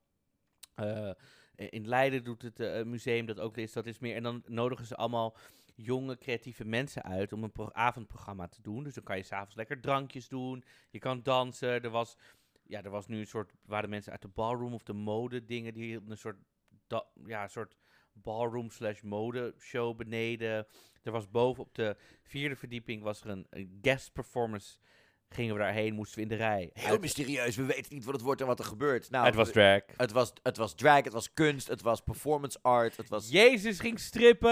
[1.59, 3.73] Eh, in Leiden doet het eh, museum dat ook is.
[3.73, 4.15] Dat is meer.
[4.17, 5.37] En dan nodigen ze allemaal
[5.83, 8.85] jonge, creatieve mensen uit om een pro- avondprogramma te doen.
[8.85, 10.65] Dus dan kan je s'avonds lekker drankjes doen.
[10.91, 11.83] Je kan dansen.
[11.83, 12.17] Er was,
[12.63, 15.75] ja, er was nu een soort, waren mensen uit de ballroom of de mode dingen,
[15.75, 16.39] die hielden een soort,
[17.27, 17.77] ja, een soort
[18.13, 20.67] ballroom slash mode show beneden.
[21.03, 24.79] Er was boven op de vierde verdieping was er een guest performance.
[25.31, 26.71] Gingen we daarheen, moesten we in de rij.
[26.73, 29.11] Heel Uit- mysterieus, we weten niet wat het wordt en wat er gebeurt.
[29.11, 29.81] Nou, het was drag.
[29.97, 33.29] het was, het was drag, het was kunst, het was performance art, het was...
[33.31, 34.51] Jezus ging strippen!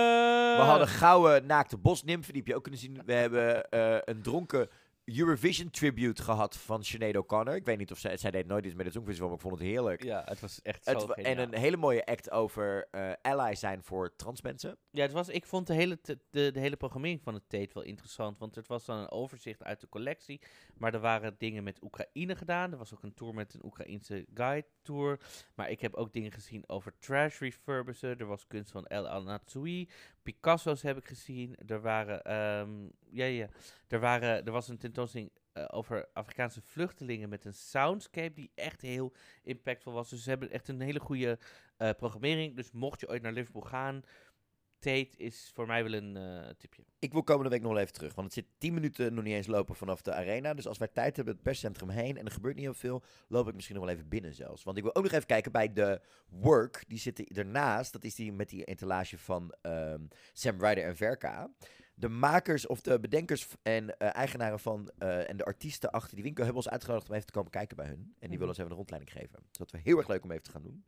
[0.56, 3.02] We hadden gouden naakte bosnimfen, die heb je ook kunnen zien.
[3.06, 4.68] We hebben eh, een dronken
[5.06, 7.54] Eurovision tribute gehad van Sinead O'Connor.
[7.54, 9.58] Ik weet niet of zij, zij deed nooit iets met het Songfestival, maar ik vond
[9.58, 10.02] het heerlijk.
[10.02, 14.16] Ja, het was echt zo en een hele mooie act over eh ally zijn voor
[14.16, 14.78] trans mensen.
[14.90, 17.82] Ja, het was, ik vond de hele, de, de hele programmering van het Tate wel
[17.82, 18.38] interessant.
[18.38, 20.40] Want het was dan een overzicht uit de collectie.
[20.76, 22.72] Maar er waren dingen met Oekraïne gedaan.
[22.72, 25.20] Er was ook een tour met een Oekraïense guide tour.
[25.54, 28.18] Maar ik heb ook dingen gezien over trash refurbishen.
[28.18, 29.88] Er was kunst van El Al-Natsoui.
[30.26, 31.56] Picasso's heb ik gezien.
[31.66, 32.70] Er waren, ehm,
[33.10, 33.48] ja, ja.
[33.88, 38.80] Er, waren, er was een tentoonstelling eh, over Afrikaanse vluchtelingen met een soundscape die echt
[38.80, 39.12] heel
[39.42, 40.10] impactvol was.
[40.10, 41.38] Dus ze hebben echt een hele goede
[41.76, 42.56] eh, programmering.
[42.56, 44.02] Dus mocht je ooit naar Liverpool gaan,
[44.78, 46.82] Tate is voor mij wel een eh, tipje.
[46.98, 49.34] Ik wil komende week nog wel even terug, want het zit 10 minuten nog niet
[49.34, 50.54] eens lopen vanaf de arena.
[50.54, 53.48] Dus als wij tijd hebben het perscentrum heen en er gebeurt niet heel veel, loop
[53.48, 54.62] ik misschien nog wel even binnen zelfs.
[54.62, 57.92] Want ik wil ook nog even kijken bij de Work, die zitten ernaast.
[57.92, 60.00] Dat is die met die etalage van ehm,
[60.32, 61.50] Sam Ryder en Verka.
[61.94, 66.24] De makers of de bedenkers en eh, eigenaren van eh, en de artiesten achter die
[66.24, 67.98] winkel hebben ons uitgenodigd om even te komen kijken bij hun.
[67.98, 68.30] En die Mhm.
[68.30, 69.38] willen ons even een rondleiding geven.
[69.48, 70.84] Dus dat we heel erg leuk om even te gaan doen.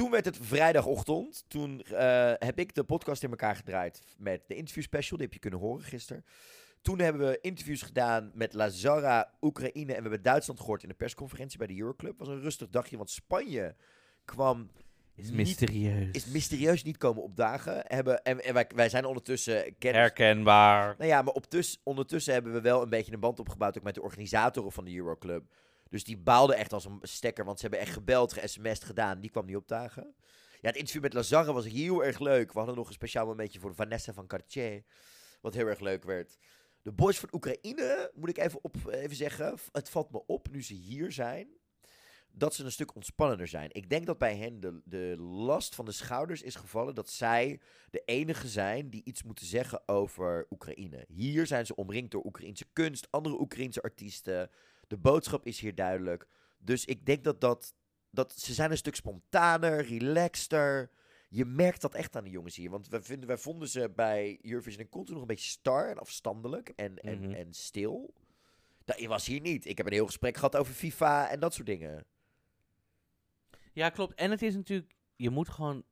[0.00, 1.44] Toen werd het vrijdagochtend.
[1.48, 5.16] Toen eh, heb ik de podcast in elkaar gedraaid met de interview special.
[5.16, 6.24] Die heb je kunnen horen gisteren.
[6.82, 10.94] Toen hebben we interviews gedaan met Lazara, Oekraïne en we hebben Duitsland gehoord in de
[10.94, 12.18] persconferentie bij de Euroclub.
[12.18, 13.74] was een rustig dagje, want Spanje
[14.24, 14.70] kwam
[15.14, 16.08] Is niet- mysterieus.
[16.12, 17.82] is mysterieus niet komen opdagen.
[17.86, 20.00] Hebben, en en wij, wij zijn ondertussen kennis.
[20.00, 20.94] Herkenbaar.
[20.98, 21.46] Nou ja, maar op
[21.82, 24.96] ondertussen hebben we wel een beetje een band opgebouwd ook met de organisatoren van de
[24.96, 25.44] Euroclub.
[25.90, 29.20] Dus die baalden echt als een stekker, want ze hebben echt gebeld, ge-sms'd gedaan.
[29.20, 30.14] Die kwam niet opdagen.
[30.60, 32.52] Ja, het interview met Lazarre was heel erg leuk.
[32.52, 34.84] We hadden nog een speciaal momentje voor Vanessa van Cartier,
[35.40, 36.38] wat heel erg leuk werd.
[36.82, 40.62] De boys van Oekraïne, moet ik even, op, even zeggen, het valt me op nu
[40.62, 41.48] ze hier zijn,
[42.32, 43.68] dat ze een stuk ontspannender zijn.
[43.72, 47.60] Ik denk dat bij hen de, de last van de schouders is gevallen dat zij
[47.90, 51.04] de enige zijn die iets moeten zeggen over Oekraïne.
[51.08, 54.50] Hier zijn ze omringd door Oekraïnse kunst, andere Oekraïnse artiesten.
[54.90, 56.26] De boodschap is hier duidelijk.
[56.58, 57.74] Dus ik denk dat, dat,
[58.10, 60.90] dat ze zijn een stuk spontaner, relaxter.
[61.28, 62.70] je merkt dat echt aan de jongens hier.
[62.70, 65.98] Want wij, vinden, wij vonden ze bij Eurovision en Contour nog een beetje star en
[65.98, 67.32] afstandelijk en, en, Mhm.
[67.32, 68.14] en stil.
[68.84, 69.66] Dat was hier niet.
[69.66, 72.04] Ik heb een heel gesprek gehad over FIFA en dat soort dingen.
[73.72, 74.14] Ja, klopt.
[74.14, 75.84] En het is natuurlijk, je moet gewoon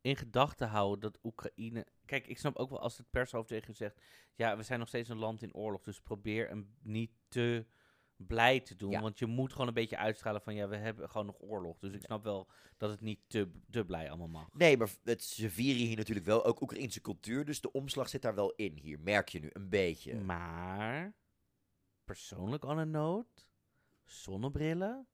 [0.00, 1.86] in gedachten houden dat Oekraïne.
[2.04, 4.00] Kijk, ik snap ook wel als het pershoofd tegen je zegt:
[4.34, 7.66] ja, we zijn nog steeds een land in oorlog, dus probeer hem niet te
[8.26, 8.90] blij te doen.
[8.90, 9.00] Ja.
[9.00, 11.78] Want je moet gewoon een beetje uitstralen van ja, we hebben gewoon nog oorlog.
[11.78, 14.48] Dus ik snap wel dat het niet te, te blij allemaal mag.
[14.52, 17.44] Nee, maar het, ze vieren hier natuurlijk wel ook Oekraïnse cultuur.
[17.44, 19.00] Dus de omslag zit daar wel in hier.
[19.00, 20.14] Merk je nu een beetje.
[20.14, 21.14] Maar,
[22.04, 23.48] persoonlijk on een noot,
[24.04, 25.06] zonnebrillen,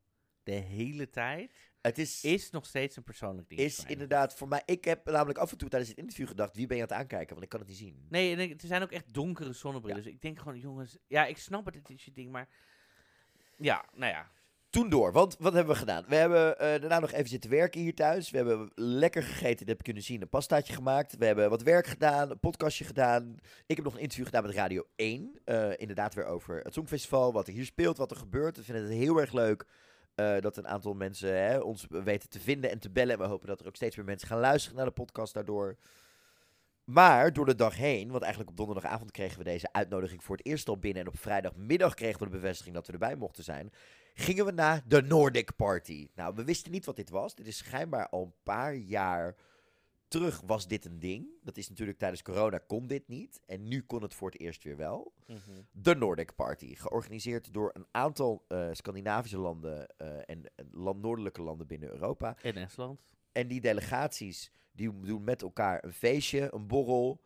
[0.43, 3.61] de hele tijd, Het is, is nog steeds een persoonlijk ding.
[3.61, 4.63] is inderdaad voor mij...
[4.65, 6.57] Ik heb namelijk af en toe tijdens het interview gedacht...
[6.57, 7.29] Wie ben je aan het aankijken?
[7.29, 8.07] Want ik kan het niet zien.
[8.09, 10.03] Nee, er zijn ook echt donkere zonnebrillen.
[10.03, 12.49] Dus ik denk gewoon, jongens, ja, ik snap het, het is je ding, maar
[13.59, 14.31] ja, nou ja.
[14.71, 16.05] Toen door, want wat hebben we gedaan?
[16.09, 18.31] We hebben eh, daarna nog even zitten werken hier thuis.
[18.31, 20.23] We hebben lekker gegeten, dat heb je kunnen zien.
[20.23, 21.17] Een pastaatje gemaakt.
[21.17, 23.37] We hebben wat werk gedaan, een podcastje gedaan.
[23.67, 25.41] Ik heb nog een interview gedaan met Radio 1.
[25.45, 28.57] eh, inderdaad weer over het Songfestival, wat er hier speelt, wat er gebeurt.
[28.57, 29.67] We vinden het heel erg leuk
[30.15, 33.15] eh, dat een aantal mensen hè, ons weten te vinden en te bellen.
[33.15, 35.77] En we hopen dat er ook steeds meer mensen gaan luisteren naar de podcast daardoor.
[36.89, 40.47] Maar door de dag heen, want eigenlijk op donderdagavond kregen we deze uitnodiging voor het
[40.47, 41.03] eerst al binnen.
[41.03, 43.73] En op vrijdagmiddag kregen we de bevestiging dat we erbij mochten zijn.
[44.15, 46.09] Gingen we naar de Nordic Party.
[46.15, 47.35] Nou, we wisten niet wat dit was.
[47.35, 49.37] Dit is schijnbaar al een paar jaar
[50.09, 51.29] terug was dit een ding.
[51.43, 53.41] Dat is natuurlijk tijdens corona kon dit niet.
[53.47, 55.13] En nu kon het voor het eerst weer wel.
[55.71, 56.75] De Nordic Party.
[56.75, 62.37] Georganiseerd door een aantal eh, Scandinavische landen eh, en, en land, noordelijke landen binnen Europa.
[62.43, 63.01] In Estland.
[63.33, 67.21] En die delegaties die doen met elkaar een feestje, een borrel.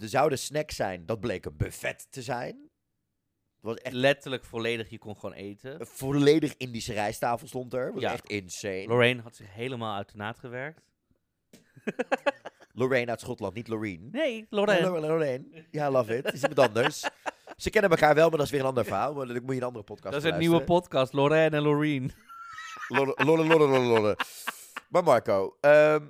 [0.00, 1.06] Er zouden snacks zijn.
[1.06, 2.56] Dat bleek een buffet te zijn.
[3.54, 5.80] Het was echt Letterlijk volledig, je kon gewoon eten.
[5.80, 7.92] een volledig Indische rijsttafel stond er.
[7.92, 8.12] was Ja.
[8.12, 8.84] echt insane.
[8.86, 10.82] Lorraine had zich helemaal uit de naad gewerkt.
[12.72, 14.08] Lorraine uit Schotland, niet Loreen.
[14.12, 14.86] Nee, Lorraine.
[14.86, 15.08] Lorraine.
[15.08, 15.66] Lorraine.
[15.70, 16.24] Ja, love it.
[16.24, 17.00] Het is iemand anders.
[17.56, 19.14] Ze kennen elkaar wel, maar dat is weer een ander verhaal.
[19.14, 22.10] Maar dan moet je een andere podcast Dat is een nieuwe podcast, Lorraine en lolle,
[23.16, 24.16] lolle, lolle, lolle.
[24.88, 26.08] Maar Marco, ehm,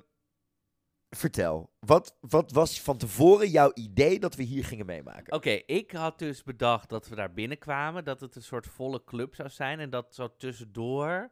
[1.09, 1.73] vertel.
[1.79, 5.33] Wat, wat was van tevoren jouw idee dat we hier gingen meemaken?
[5.33, 9.35] Oké, ik had dus bedacht dat we daar binnenkwamen, dat het een soort volle club
[9.35, 11.31] zou zijn en dat zo tussendoor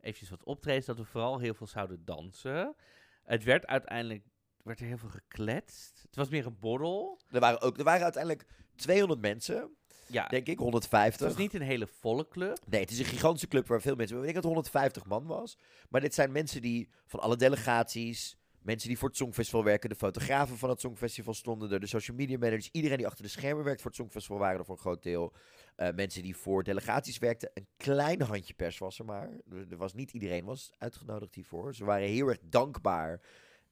[0.00, 2.76] eventjes wat optredens, dat we vooral heel veel zouden dansen.
[3.22, 4.24] Het werd uiteindelijk,
[4.62, 6.02] werd er heel veel gekletst.
[6.02, 7.20] Het was meer een borrel.
[7.30, 9.76] Er waren, ook, er waren uiteindelijk 200 mensen,
[10.06, 11.26] Ja, denk ik, het 150.
[11.26, 12.58] was niet een hele volle club.
[12.66, 14.16] Nee, het is een gigantische club waar veel mensen...
[14.16, 15.58] Ik denk dat het 150 man was.
[15.90, 18.36] Maar dit zijn mensen die van alle delegaties...
[18.66, 22.16] Mensen die voor het Songfestival werken, de fotografen van het Songfestival stonden er, de social
[22.16, 24.80] media managers, iedereen die achter de schermen werkt voor het Songfestival waren er voor een
[24.80, 25.32] groot deel.
[25.76, 29.30] Eh, mensen die voor delegaties werkten, een klein handje pers was er maar.
[29.70, 31.74] Er was niet iedereen was uitgenodigd hiervoor.
[31.74, 33.20] Ze waren heel erg dankbaar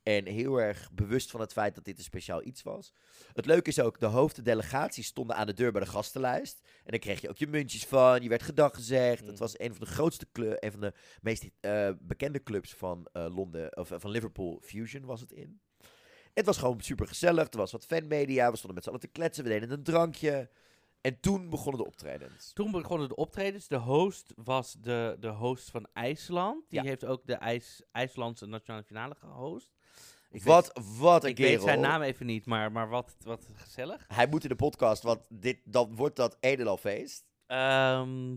[0.05, 2.93] en heel erg bewust van het feit dat dit een speciaal iets was.
[3.33, 6.61] Het leuke is ook, de hoofddelegaties stonden aan de deur bij de gastenlijst.
[6.85, 9.21] En dan kreeg je ook je muntjes van, je werd gedag gezegd.
[9.21, 9.39] Het Mhm.
[9.39, 10.93] was een van de grootste clubs, een van de
[11.23, 15.61] meest eh, bekende clubs van eh, Londen, of eh, van Liverpool Fusion was het in.
[16.35, 19.07] Het was gewoon super gezellig, er was wat fanmedia, we stonden met z'n allen te
[19.09, 20.51] kletsen, we deden een drankje.
[21.01, 22.53] En toen begonnen de optredens.
[22.53, 23.69] Toen begonnen de optredens.
[23.69, 26.65] De host was de, de host van IJsland.
[26.69, 26.87] Die Ja.
[26.89, 29.73] heeft ook de IJs, IJslandse nationale finale gehost.
[30.35, 31.65] Ik wat, wat een weet, ik weet kerel.
[31.65, 34.05] zijn naam even niet, maar, maar wat, wat gezellig.
[34.09, 37.25] Hij moet in de podcast, want dit, dan wordt dat een en al feest.
[37.47, 38.37] Ehm,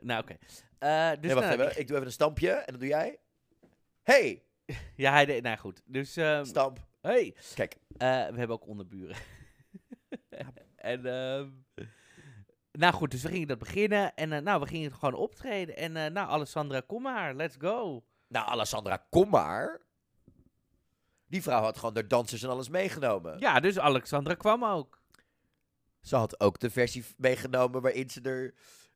[0.00, 0.36] nou, oké.
[0.78, 3.18] Eh, dus nee, wacht nou, even, ik doe even een stampje en dan doe jij...
[4.02, 4.44] Hey,
[4.96, 5.82] Ja, hij deed, nou goed.
[5.84, 6.78] Dus, ehm, stamp.
[7.00, 7.34] hey.
[7.54, 7.76] Kijk.
[7.96, 9.16] Eh, we hebben ook onderburen.
[10.76, 11.48] en, ehm,
[12.72, 14.14] nou goed, dus we gingen dat beginnen.
[14.14, 15.76] En eh, nou, we gingen gewoon optreden.
[15.76, 18.04] En nou, Alessandra, kom maar, let's go.
[18.28, 19.80] Nou, Alessandra, kom maar.
[21.30, 23.38] Die vrouw had gewoon de dansers en alles meegenomen.
[23.38, 24.98] Ja, dus Alexandra kwam ook.
[26.00, 28.54] Ze had ook de versie meegenomen waarin ze er,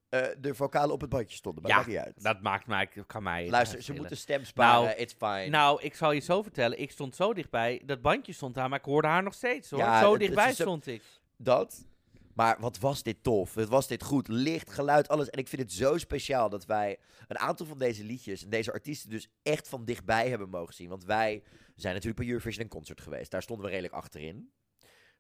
[0.09, 1.63] eh, de vocalen op het bandje stonden.
[1.63, 2.23] Maar Ja, maakt niet uit.
[2.23, 3.49] Dat maakt mij, kan mij.
[3.51, 4.85] Luister, ze moeten stem sparen.
[4.85, 5.47] Nou, it's fine.
[5.49, 6.81] Nou, ik zal je zo vertellen.
[6.81, 7.83] Ik stond zo dichtbij.
[7.85, 9.79] Dat bandje stond daar, maar ik hoorde haar nog steeds hoor.
[9.79, 11.03] Ja, zo het- dichtbij het stond ik.
[11.37, 11.87] Dat.
[12.35, 13.55] Maar wat was dit tof.
[13.55, 14.29] Wat was dit goed.
[14.29, 15.31] Licht, geluid, alles.
[15.31, 18.73] En ik vind het zo speciaal dat wij een aantal van deze liedjes en deze
[18.73, 20.89] artiesten dus echt van dichtbij hebben mogen zien.
[20.89, 21.43] Want wij
[21.75, 23.31] zijn natuurlijk bij Eurovision en Concert geweest.
[23.31, 24.53] Daar stonden we redelijk achterin.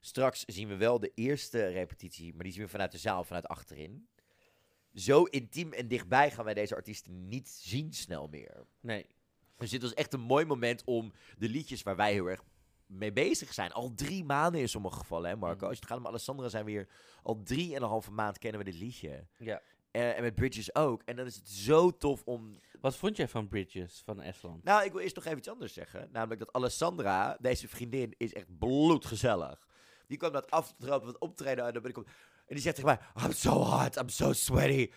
[0.00, 3.46] Straks zien we wel de eerste repetitie, maar die zien we vanuit de zaal, vanuit
[3.46, 4.08] achterin.
[4.94, 8.66] Zo intiem en dichtbij gaan wij deze artiesten niet zien snel meer.
[8.80, 9.06] Nee.
[9.56, 12.42] Dus dit was echt een mooi moment om de liedjes waar wij heel erg
[12.86, 13.72] mee bezig zijn.
[13.72, 15.56] Al drie maanden in sommige gevallen, hè Marco?
[15.56, 15.64] Mhm.
[15.64, 16.88] Als je het gaat om Alessandra zijn we hier
[17.22, 19.26] al drie en een halve maand kennen we dit liedje.
[19.38, 19.62] Ja.
[19.90, 21.02] Eh, en met Bridges ook.
[21.04, 24.64] En dan is het zo tof om Wat vond jij van Bridges van Estland?
[24.64, 26.08] Nou, ik wil eerst nog even iets anders zeggen.
[26.12, 29.66] Namelijk dat Alessandra, deze vriendin, is echt bloedgezellig.
[30.06, 31.66] Die kwam dat af te trappen, wat optreden.
[31.66, 32.06] En, dan ben ik op-
[32.46, 34.90] en die zegt tegen mij, I'm so hot, I'm so sweaty.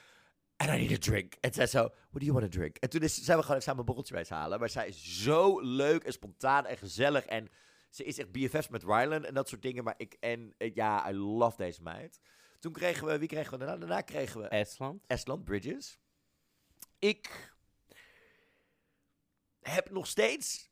[0.56, 1.34] And I need a drink.
[1.40, 2.78] En zij zo, what do you want to drink?
[2.78, 4.60] En toen is, zijn we gewoon samen een borreltje bij halen.
[4.60, 7.26] Maar zij is zo leuk en spontaan en gezellig.
[7.26, 7.50] En
[7.90, 9.84] ze is echt BFF's met Rylan en dat soort dingen.
[9.84, 12.20] Maar ik, en eh, ja, I love deze meid.
[12.60, 13.78] Toen kregen we, wie kregen we daarna?
[13.78, 15.04] Daarna kregen we Estland?
[15.08, 16.00] Estland, Bridges.
[17.00, 17.56] Ik
[19.70, 20.70] heb nog steeds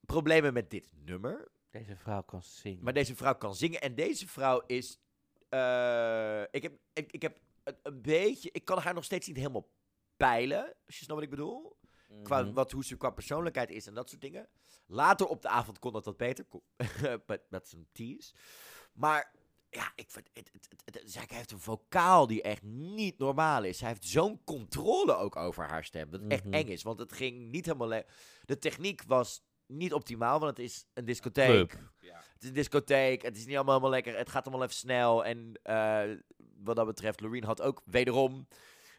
[0.00, 1.48] problemen met dit nummer.
[1.70, 2.84] Deze vrouw kan zingen.
[2.84, 3.80] Maar deze vrouw kan zingen.
[3.80, 5.00] En deze vrouw is.
[5.48, 8.48] eh, ik, heb, ik, ik heb een, een beetje.
[8.52, 9.68] Ik kan haar nog steeds niet helemaal
[10.16, 10.62] peilen.
[10.86, 11.76] Als je snapt wat ik bedoel.
[12.22, 12.52] Qua Mhm.
[12.52, 14.48] wat, hoe ze qua persoonlijkheid is en dat soort dingen.
[14.86, 16.46] Later op de avond kon dat wat beter.
[17.26, 18.34] Met, met zijn tease.
[18.92, 19.34] Maar
[19.76, 23.64] ja, ik vind, het, het, het, het- zij heeft een vocaal die echt niet normaal
[23.64, 23.78] is.
[23.78, 26.10] Zij heeft zo'n controle ook over haar stem.
[26.10, 26.54] Dat het echt Mhm.
[26.54, 26.82] eng is.
[26.82, 27.88] Want het ging niet helemaal...
[27.88, 28.04] le-
[28.44, 31.68] De techniek was niet optimaal, want het is een discotheek.
[31.68, 31.90] Club.
[32.32, 33.22] Het is een discotheek.
[33.22, 34.16] Het is niet allemaal helemaal lekker.
[34.16, 35.24] Het gaat allemaal even snel.
[35.24, 36.02] En eh,
[36.62, 38.48] wat dat betreft, Loreen had ook wederom...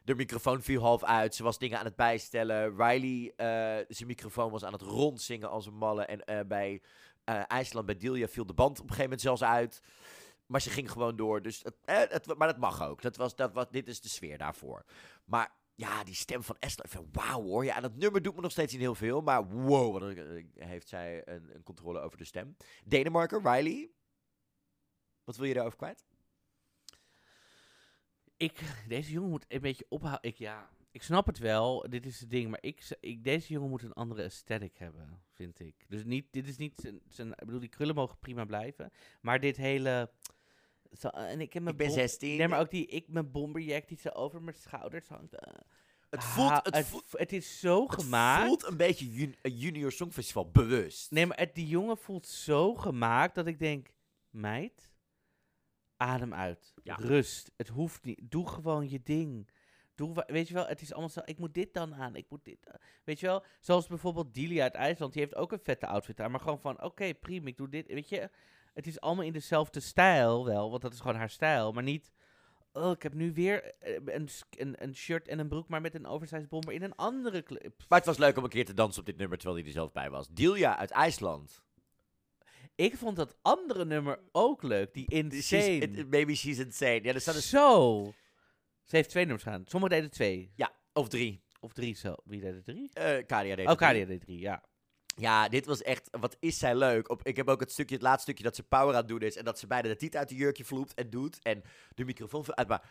[0.04, 1.36] De microfoon viel half uit.
[1.36, 2.70] Ze was dingen aan het bijstellen.
[2.78, 6.06] Riley, eh, zijn microfoon was aan het rondzingen als een malle.
[6.06, 6.82] En eh, bij
[7.24, 9.82] eh, IJsland, bij Delia, viel de band op een gegeven moment zelfs uit.
[10.48, 11.42] Maar ze ging gewoon door.
[11.42, 13.02] Dus het, eh, het, maar dat mag ook.
[13.02, 14.86] Dat was, dat was, dit is de sfeer daarvoor.
[15.26, 16.90] Maar ja, die stem van Esther.
[17.12, 17.66] Wauw hoor.
[17.66, 19.22] Ja, dat nummer doet me nog steeds niet heel veel.
[19.22, 22.56] Maar wow, wat een- heeft zij een, een controle over de stem.
[22.86, 23.90] Denemarken, Riley.
[25.24, 26.06] Wat wil je daarover kwijt?
[28.38, 30.30] Ik, deze jongen moet een beetje ophouden.
[30.30, 33.70] Ik, ja, ik snap het wel, dit is het ding, maar ik, ik, deze jongen
[33.70, 35.86] moet een andere aesthetic hebben, vind ik.
[35.88, 38.92] Dus niet, dit is niet zijn, ik bedoel, die krullen mogen prima blijven,
[39.22, 40.12] maar dit hele,
[41.00, 42.38] zo, en ik heb mijn Ik ben bom- 16.
[42.38, 45.34] Nee, maar ook die, ik mijn bomberjack die zo over mijn schouders hangt.
[45.34, 45.54] eh.
[46.10, 48.46] Het Ah, voelt, het het, voelt, het is zo het gemaakt.
[48.46, 51.12] voelt een beetje jun- een Junior Songfestival bewust.
[51.12, 53.88] Nee, maar het, die jongen voelt zo gemaakt dat ik denk,
[54.30, 54.92] meid,
[55.98, 56.74] adem uit.
[56.84, 56.96] Ja.
[56.96, 57.52] Rust.
[57.58, 58.20] Het hoeft niet.
[58.24, 59.50] Doe gewoon je ding.
[59.96, 62.46] Doe, weet je wel, het is allemaal zo, ik moet dit dan aan, ik moet
[62.46, 62.80] dit aan.
[63.04, 66.32] Weet je wel, zoals bijvoorbeeld Delia uit IJsland, die heeft ook een vette outfit aan,
[66.32, 67.88] maar gewoon van, oké, prima, ik doe dit.
[67.88, 68.30] Weet je,
[68.78, 72.12] het is allemaal in dezelfde stijl wel, want dat is gewoon haar stijl, maar niet...
[72.74, 75.96] Oh, ik heb nu weer eh, een, een, een shirt en een broek, maar met
[75.96, 77.72] een oversized bomber in een andere kleur.
[77.88, 79.74] Maar het was leuk om een keer te dansen op dit nummer, terwijl hij er
[79.74, 80.28] zelf bij was.
[80.28, 81.64] Delia uit IJsland.
[82.76, 85.78] Ik vond dat andere nummer ook leuk, die She's- Insane.
[85.78, 87.00] it- maybe she's insane.
[87.04, 87.36] Ja, er staat.
[87.36, 88.04] Zo.
[88.84, 89.64] Ze heeft twee nummers gedaan.
[89.66, 90.52] Sommigen deden twee.
[90.56, 91.44] Ja, of drie.
[91.60, 92.16] Of drie zo.
[92.24, 92.90] Wie deed er drie?
[92.94, 93.76] Eh Kadia deed Oh.
[93.76, 94.64] Kadia deed drie, ja.
[95.20, 96.08] Ja, dit was echt...
[96.20, 97.10] Wat is zij leuk.
[97.10, 99.22] Op, ik heb ook het stukje, het laatste stukje dat ze power aan het doen
[99.22, 99.36] is.
[99.36, 101.40] En dat ze bijna de titel uit de jurkje vloept en doet.
[101.42, 101.64] En
[101.96, 102.68] de microfoon uit.
[102.68, 102.90] Maar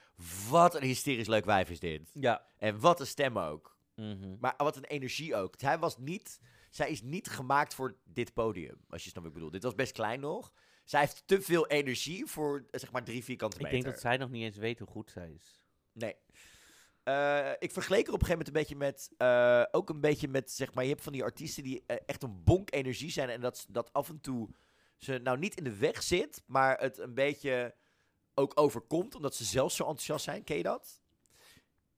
[0.48, 2.10] wat een hysterisch leuk wijf is dit.
[2.14, 2.46] Ja.
[2.58, 3.76] En wat een stem ook.
[3.94, 4.36] Mhm.
[4.40, 5.54] Maar wat een energie ook.
[5.58, 6.40] Zij was niet...
[6.70, 8.76] Zij is niet gemaakt voor dit podium.
[8.88, 9.50] Als je snapt wat ik bedoel.
[9.50, 10.52] Dit was best klein nog.
[10.84, 13.80] Zij heeft te veel energie voor, eh, zeg maar, drie vierkante Ik meter.
[13.80, 15.60] denk dat zij nog niet eens weet hoe goed zij is.
[15.92, 16.14] Nee.
[17.06, 20.28] Eh, ik vergeleek er op een gegeven moment een beetje met, eh, ook een beetje
[20.28, 23.28] met, zeg maar, je hebt van die artiesten die eh, echt een bonk energie zijn
[23.28, 24.48] en dat, dat af en toe
[24.96, 27.74] ze nou niet in de weg zit, maar het een beetje
[28.34, 30.44] ook overkomt, omdat ze zelf zo enthousiast zijn.
[30.44, 31.00] Ken je dat?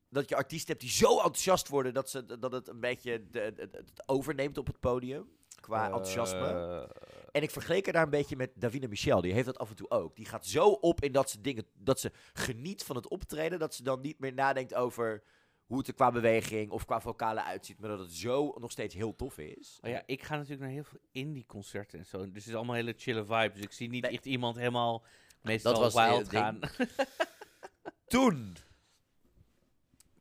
[0.09, 4.03] Dat je artiesten hebt die zo enthousiast worden dat, ze, dat het een beetje het
[4.07, 6.47] overneemt op het podium, qua enthousiasme.
[6.47, 9.21] Eh, En ik vergeleek er daar een beetje met Davina Michel.
[9.21, 10.17] Die heeft dat af en toe ook.
[10.17, 13.75] Die gaat zo op in dat ze dingen, dat ze geniet van het optreden, dat
[13.75, 15.23] ze dan niet meer nadenkt over
[15.67, 18.95] hoe het er qua beweging of qua vocale uitziet, maar dat het zo nog steeds
[18.95, 19.79] heel tof is.
[19.83, 22.19] oh ja, ik ga natuurlijk naar heel veel indie concerten en zo.
[22.19, 23.53] Dus het is allemaal hele chille vibes.
[23.55, 24.13] Dus ik zie niet Nee.
[24.13, 25.05] echt iemand helemaal
[25.43, 26.43] meestal Dat was wild ding.
[26.43, 26.61] gaan.
[28.07, 28.57] Toen,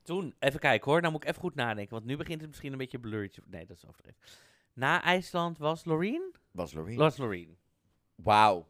[0.03, 1.01] Toen, even kijken hoor.
[1.01, 1.93] Nou moet ik even goed nadenken.
[1.93, 3.29] Want nu begint het misschien een beetje blurry.
[3.29, 4.19] te- Nee, dat is overdreven.
[4.77, 6.33] Na IJsland was Loreen?
[6.51, 6.97] was Loreen.
[6.97, 7.57] Was Loreen.
[8.15, 8.67] Wauw.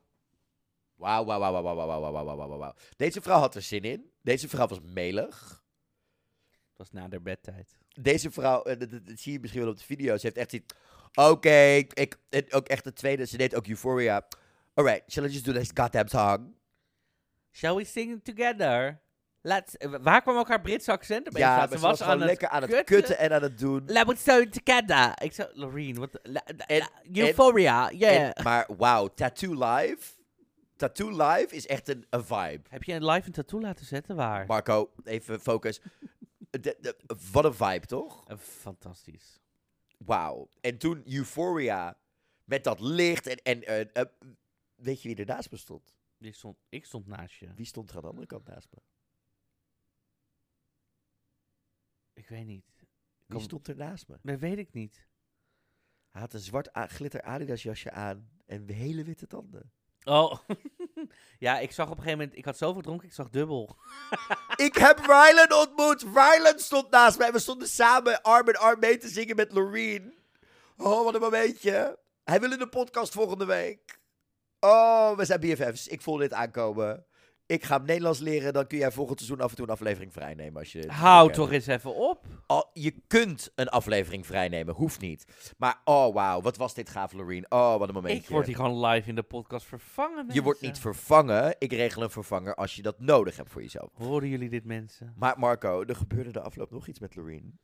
[0.95, 2.74] Wauw, wauw, wauw, wauw, wauw, wauw, wauw, wauw.
[2.95, 4.12] Deze vrouw had er zin in.
[4.22, 5.64] Deze vrouw was melig.
[6.70, 7.78] Het was na de bedtijd.
[8.01, 10.18] Deze vrouw, eh, dat, dat- dat zie je misschien wel op de video.
[10.18, 10.76] Ze heeft echt zoiets.
[11.14, 13.26] Oké, ik, het- ook echt de tweede.
[13.26, 14.28] Ze deed ook Euphoria.
[14.74, 16.55] Alright, shall I just do this goddamn song?
[17.51, 19.01] Shall we sing together?
[20.01, 21.69] Waar kwam ook haar Britse accent opeens Ja, aan?
[21.69, 23.83] ze was gewoon lekker aan het kutten en aan het doen.
[23.85, 25.21] Let's sing together.
[25.23, 26.19] Ik zei, Loreen, wat...
[26.23, 26.89] la- la- la-
[27.25, 28.31] Euphoria, yeah.
[28.37, 30.15] En- maar wauw, Tattoo Live.
[30.75, 32.61] Tattoo Live is echt een, een vibe.
[32.69, 34.15] Heb je een live een tattoo laten zetten?
[34.15, 34.45] Waar?
[34.45, 35.79] Marco, even focus.
[36.49, 36.95] De, de,
[37.31, 38.27] wat een vibe, toch?
[38.27, 39.39] Eh, fantastisch.
[39.97, 40.49] Wauw.
[40.61, 41.97] En toen Euphoria
[42.43, 43.37] met dat licht en...
[43.43, 44.05] en eh, eh,
[44.75, 45.95] weet je wie ernaast me stond?
[46.17, 47.47] Die stond, ik stond naast je.
[47.55, 48.81] Wie stond er aan de andere kant naast me?
[52.18, 52.65] Ik weet niet.
[53.26, 54.18] Wie Kom- stond er naast me?
[54.22, 55.07] Dat weet ik niet.
[56.09, 59.72] Hij had een zwart glitter Adidas jasje aan en hele witte tanden.
[60.03, 60.38] Oh.
[61.39, 62.38] ja, ik zag op een gegeven moment...
[62.38, 63.78] Ik had zoveel gedronken, ik zag dubbel.
[64.55, 66.01] Ik heb Rylan ontmoet.
[66.01, 67.32] Rylan stond naast mij.
[67.32, 70.13] We stonden samen arm in arm mee te zingen met Loreen.
[70.78, 71.99] Oh, wat een momentje.
[72.24, 73.99] Hij wil in de podcast volgende week.
[74.59, 75.88] Oh, we zijn BFF's.
[75.88, 77.05] Ik voel dit aankomen.
[77.47, 78.53] Ik ga hem Nederlands leren.
[78.53, 80.59] Dan kun jij volgend seizoen af en toe een aflevering vrijnemen.
[80.59, 82.25] Als je Hou toch eens even op.
[82.45, 84.73] Al, je kunt een aflevering vrijnemen.
[84.73, 85.25] Hoeft niet.
[85.57, 86.41] Maar oh, wauw.
[86.41, 87.51] Wat was dit gaaf, Loreen.
[87.51, 88.19] Oh, wat een momentje.
[88.19, 91.55] Ik word hier gewoon live in de podcast vervangen, Je wordt niet vervangen.
[91.59, 93.89] Ik regel een vervanger als je dat nodig hebt voor jezelf.
[93.93, 95.13] Horen jullie dit, mensen?
[95.17, 97.59] Maar Marco, er gebeurde de afloop nog iets met Loreen.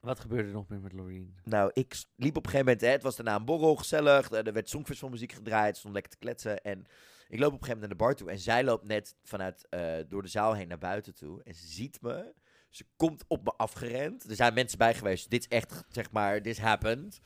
[0.00, 1.34] Wat gebeurde er nog meer met Loreen?
[1.44, 4.30] Nou, ik liep op een gegeven moment, hè, het was daarna een borrel, gezellig.
[4.30, 6.62] Er er werd songfestivalmuziek gedraaid, stond lekker te kletsen.
[6.62, 6.86] En
[7.28, 8.30] ik loop op een gegeven moment naar de bar toe.
[8.30, 11.42] En zij loopt net vanuit, eh, door de zaal heen naar buiten toe.
[11.42, 12.34] En ze ziet me.
[12.70, 14.28] Ze komt op me afgerend.
[14.28, 15.30] Er zijn mensen bij geweest.
[15.30, 17.20] Dit is echt, zeg maar, this happened.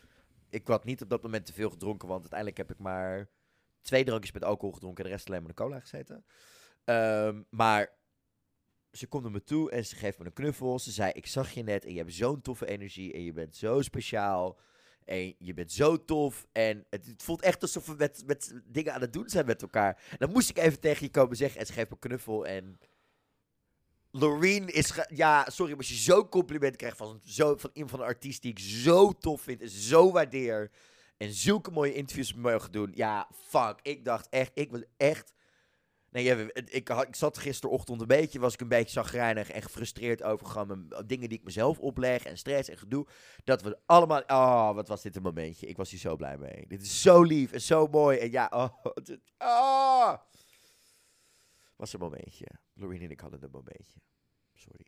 [0.49, 3.31] Ik had niet op dat moment te veel gedronken, want uiteindelijk heb ik maar
[3.81, 5.05] twee drankjes met alcohol gedronken.
[5.05, 6.25] En de rest alleen maar de cola gezeten.
[6.85, 7.99] Ehm, maar
[8.93, 10.79] ze komt naar me toe en ze geeft me een knuffel.
[10.79, 13.57] Ze zei, ik zag je net en je hebt zo'n toffe energie en je bent
[13.57, 14.59] zo speciaal.
[15.39, 16.47] Je bent zo tof.
[16.53, 19.63] En het, het voelt echt alsof we met, met dingen aan het doen zijn met
[19.63, 20.03] elkaar.
[20.19, 22.47] Dan moest ik even tegen je komen zeggen en ze me een knuffel.
[22.47, 22.79] En
[24.11, 24.93] Loreen is...
[25.09, 28.51] ja, sorry, als je zo'n compliment krijgt van, zo, van iemand van een artiest die
[28.51, 30.71] ik zo tof vind en zo waardeer.
[31.17, 32.93] En zulke mooie interviews mogen doen.
[32.95, 33.79] Ja, fuck.
[33.83, 35.33] Ik dacht echt, ik was echt...
[36.11, 40.23] Nee, ik, had- ik zat gisterochtend een beetje, was ik een beetje zagrijnig en gefrustreerd
[40.23, 43.07] over gewoon mijn, dingen die ik mezelf opleg en stress en gedoe.
[43.45, 45.67] Dat we allemaal, oh, wat was dit een momentje.
[45.67, 46.67] Ik was hier zo blij mee.
[46.67, 48.19] Dit is zo lief en zo mooi.
[48.19, 50.15] En ja, oh, dit, oh.
[51.77, 52.47] Was een momentje.
[52.75, 54.01] Loreen en ik hadden een momentje.
[54.55, 54.87] Sorry.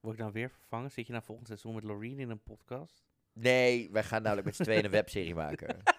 [0.00, 0.90] Word ik nou weer vervangen?
[0.90, 3.04] Zit je nou volgend seizoen met Loreen in een podcast?
[3.32, 5.76] Nee, wij gaan namelijk met z'n tweeën een webserie maken.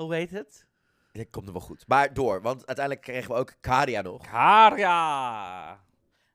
[0.00, 0.66] Hoe heet het?
[1.12, 1.84] Dat komt er wel goed.
[1.86, 4.26] Maar door, want uiteindelijk kregen we ook Karia nog.
[4.30, 5.84] Karja!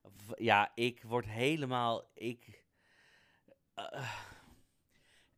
[0.04, 2.10] V- Ja, ik word helemaal...
[2.14, 2.64] Ik...
[3.74, 4.10] eh,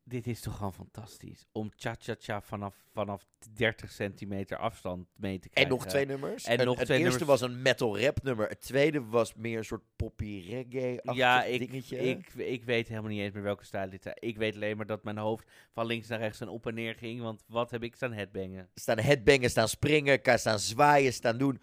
[0.09, 1.47] dit is toch gewoon fantastisch.
[1.51, 5.73] Om cha-cha-cha vanaf, vanaf 30 centimeter afstand mee te En krijgen.
[5.73, 6.43] nog twee nummers.
[6.43, 7.39] En Een- nog het twee eerste nummers.
[7.39, 8.47] was een metal rap nummer.
[8.49, 11.97] Het tweede was meer een soort poppy reggae Ja, ik, dingetje.
[11.97, 14.11] ik, ik weet helemaal niet eens meer welke stijl dit is.
[14.19, 16.95] Ik weet alleen maar dat mijn hoofd van links naar rechts en op en neer
[16.95, 17.21] ging.
[17.21, 18.69] Want wat heb ik staan headbangen?
[18.73, 21.59] Staan headbangen, staan springen, staan zwaaien, staan doen.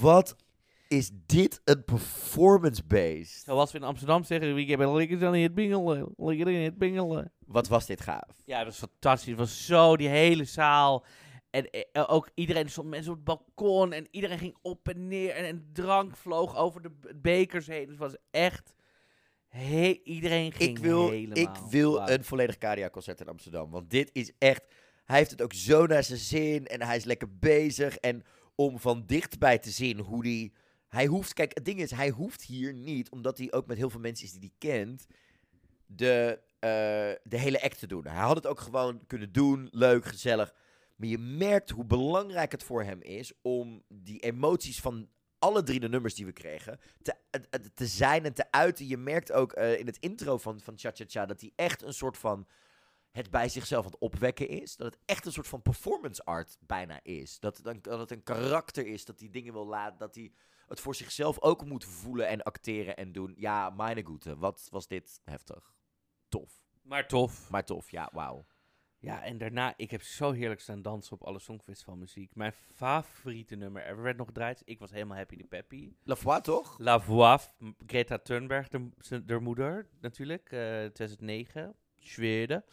[0.00, 0.36] Wat
[0.88, 3.42] is dit een performance based?
[3.44, 6.12] Zoals we in Amsterdam zeggen, ik heb lekker aan het bingelen.
[6.16, 7.32] Lekker in het bingelen.
[7.46, 8.42] Wat was dit gaaf?
[8.44, 9.28] Ja, dat was fantastisch.
[9.28, 11.04] Het was zo, die hele zaal.
[11.50, 13.92] En eh, ook iedereen, er stonden mensen op het balkon.
[13.92, 15.30] En iedereen ging op en neer.
[15.30, 17.88] En, en drank vloog over de bekers heen.
[17.88, 18.74] Het was echt...
[19.48, 21.36] He iedereen ging Ik wil, helemaal...
[21.36, 23.70] ik wil een volledig Karia-concert in Amsterdam.
[23.70, 24.62] Want dit is echt...
[25.04, 26.66] Hij heeft het ook zo naar zijn zin.
[26.66, 27.96] En hij is lekker bezig.
[27.96, 28.24] En
[28.54, 30.52] om van dichtbij te zien hoe die...
[30.88, 31.32] Hij hoeft...
[31.32, 33.10] Kijk, het ding is, hij hoeft hier niet...
[33.10, 35.06] Omdat hij ook met heel veel mensen is die hij kent...
[35.86, 38.06] De, eh, de hele act te doen.
[38.06, 39.68] Hij had het ook gewoon kunnen doen.
[39.70, 40.54] Leuk, gezellig.
[40.96, 43.32] Maar je merkt hoe belangrijk het voor hem is...
[43.42, 46.80] Om die emoties van alle drie de nummers die we kregen...
[47.02, 48.86] Te, het- het- te zijn en te uiten.
[48.86, 51.26] Je merkt ook eh, in het intro van, van Cha Cha Cha...
[51.26, 52.46] dat hij echt een soort van
[53.10, 54.76] het bij zichzelf aan het opwekken is.
[54.76, 57.38] Dat het echt een soort van performance art bijna is.
[57.40, 60.32] Dat een, dat het een karakter is, dat hij dingen wil laten, dat hij
[60.66, 63.34] het voor zichzelf ook moet voelen en acteren en doen.
[63.36, 65.74] Ja, meine goede, wat was dit heftig.
[66.28, 66.64] Tof.
[66.82, 67.50] Maar tof.
[67.50, 68.46] Maar tof, ja, wauw.
[68.98, 72.34] Ja, en daarna, ik heb zo heerlijk staan dansen op alle Songfestivalmuziek.
[72.34, 74.62] Mijn favoriete nummer ever werd nog gedraaid.
[74.64, 75.92] Ik was helemaal happy de peppy.
[76.02, 76.78] La Foi, toch?
[76.78, 77.48] La Voix,
[77.86, 82.64] Greta Thunberg, de, zijn- de moeder natuurlijk, eh 2009, Zweden.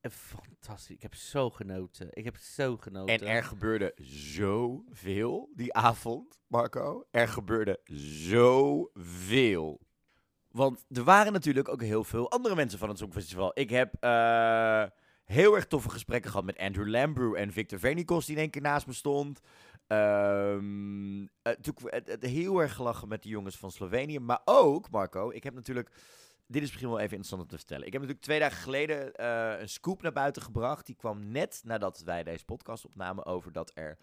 [0.00, 2.08] En fantastisch, ik heb zo genoten.
[2.10, 3.18] Ik heb zo genoten.
[3.18, 7.06] En er gebeurde zoveel die avond, Marco.
[7.10, 9.80] Er gebeurde zoveel.
[10.56, 13.50] Want er waren natuurlijk ook heel veel andere mensen van het Songfestival.
[13.54, 14.84] Ik heb eh,
[15.24, 18.62] heel erg toffe gesprekken gehad met Andrew Lambrew en Victor Vernikos, die in één keer
[18.62, 19.40] naast me stond.
[19.86, 21.30] Toen,
[21.84, 24.18] het, het heel erg gelachen met de jongens van Slovenië.
[24.18, 25.90] Maar ook, Marco, ik heb natuurlijk...
[26.46, 27.86] Dit is misschien wel even interessant om te vertellen.
[27.86, 29.24] Ik heb natuurlijk twee dagen geleden
[29.60, 30.86] een scoop naar buiten gebracht.
[30.86, 33.98] Die kwam net nadat wij deze podcast opnamen over dat er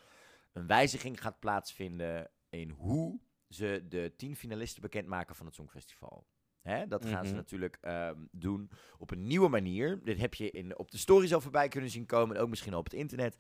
[0.52, 3.20] een wijziging gaat plaatsvinden in hoe
[3.50, 6.26] ze de tien finalisten bekendmaken van het Songfestival.
[6.64, 7.40] Hè, dat gaan ze Mhm.
[7.40, 10.04] natuurlijk ehm, doen op een nieuwe manier.
[10.04, 12.76] Dit heb je in, op de stories al voorbij kunnen zien komen en ook misschien
[12.76, 13.38] op het internet.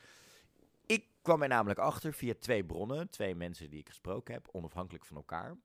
[0.85, 5.05] Ik kwam er namelijk achter via twee bronnen, twee mensen die ik gesproken heb, onafhankelijk
[5.05, 5.57] van elkaar,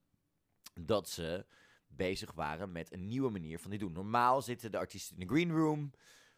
[0.81, 1.47] dat ze
[1.87, 3.93] bezig waren met een nieuwe manier van dit doen.
[3.93, 5.91] Normaal zitten de artiesten in de green room,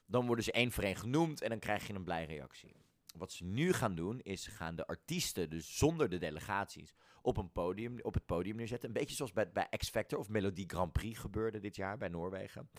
[0.06, 2.76] dan worden ze één voor één genoemd en dan krijg je een blij reactie.
[3.16, 7.36] Wat ze nu gaan doen, is ze gaan de artiesten, dus zonder de delegaties, op,
[7.36, 8.88] een podium, op het podium neerzetten.
[8.88, 12.08] Een beetje zoals bij, bij X Factor of Melodie Grand Prix gebeurde dit jaar bij
[12.08, 12.70] Noorwegen.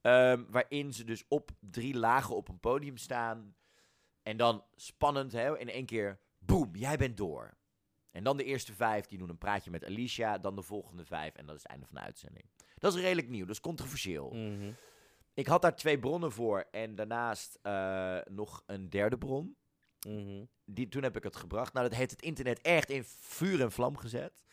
[0.00, 3.54] Ehm, waarin ze dus op drie lagen op een podium staan.
[4.22, 7.56] En dan spannend, hè, in één keer, boem, jij bent door.
[8.10, 10.38] En dan de eerste vijf, die doen een praatje met Alicia.
[10.38, 12.44] Dan de volgende vijf en dat is het einde van de uitzending.
[12.78, 14.30] Dat is redelijk nieuw, dat is controversieel.
[14.30, 14.72] Mhm.
[15.34, 19.56] Ik had daar twee bronnen voor en daarnaast eh, nog een derde bron.
[20.08, 20.44] Mhm.
[20.64, 21.72] Die, toen heb ik het gebracht.
[21.72, 24.44] Nou, dat heeft het internet echt in vuur en vlam gezet.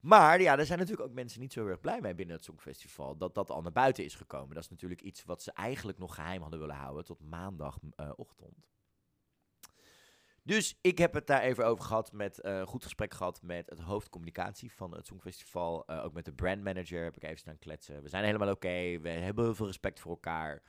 [0.00, 3.16] Maar ja, er zijn natuurlijk ook mensen niet zo erg blij mee binnen het Songfestival.
[3.16, 4.54] Dat dat al naar buiten is gekomen.
[4.54, 8.68] Dat is natuurlijk iets wat ze eigenlijk nog geheim hadden willen houden tot maandagochtend.
[10.42, 13.70] dus ik heb het daar even over gehad met eh, een goed gesprek gehad met
[13.70, 15.86] het hoofdcommunicatie van het Songfestival.
[15.86, 18.02] Eh, ook met de brandmanager heb ik even staan kletsen.
[18.02, 18.98] We zijn helemaal oké.
[19.00, 20.62] We hebben heel veel respect voor elkaar.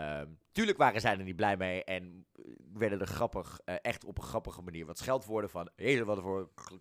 [0.00, 4.04] Ehm, tuurlijk waren zij er niet blij mee en eh, werden er grappig, eh, echt
[4.04, 5.70] op een grappige manier wat scheldwoorden van.
[5.76, 6.74] Hé, wat voor kl-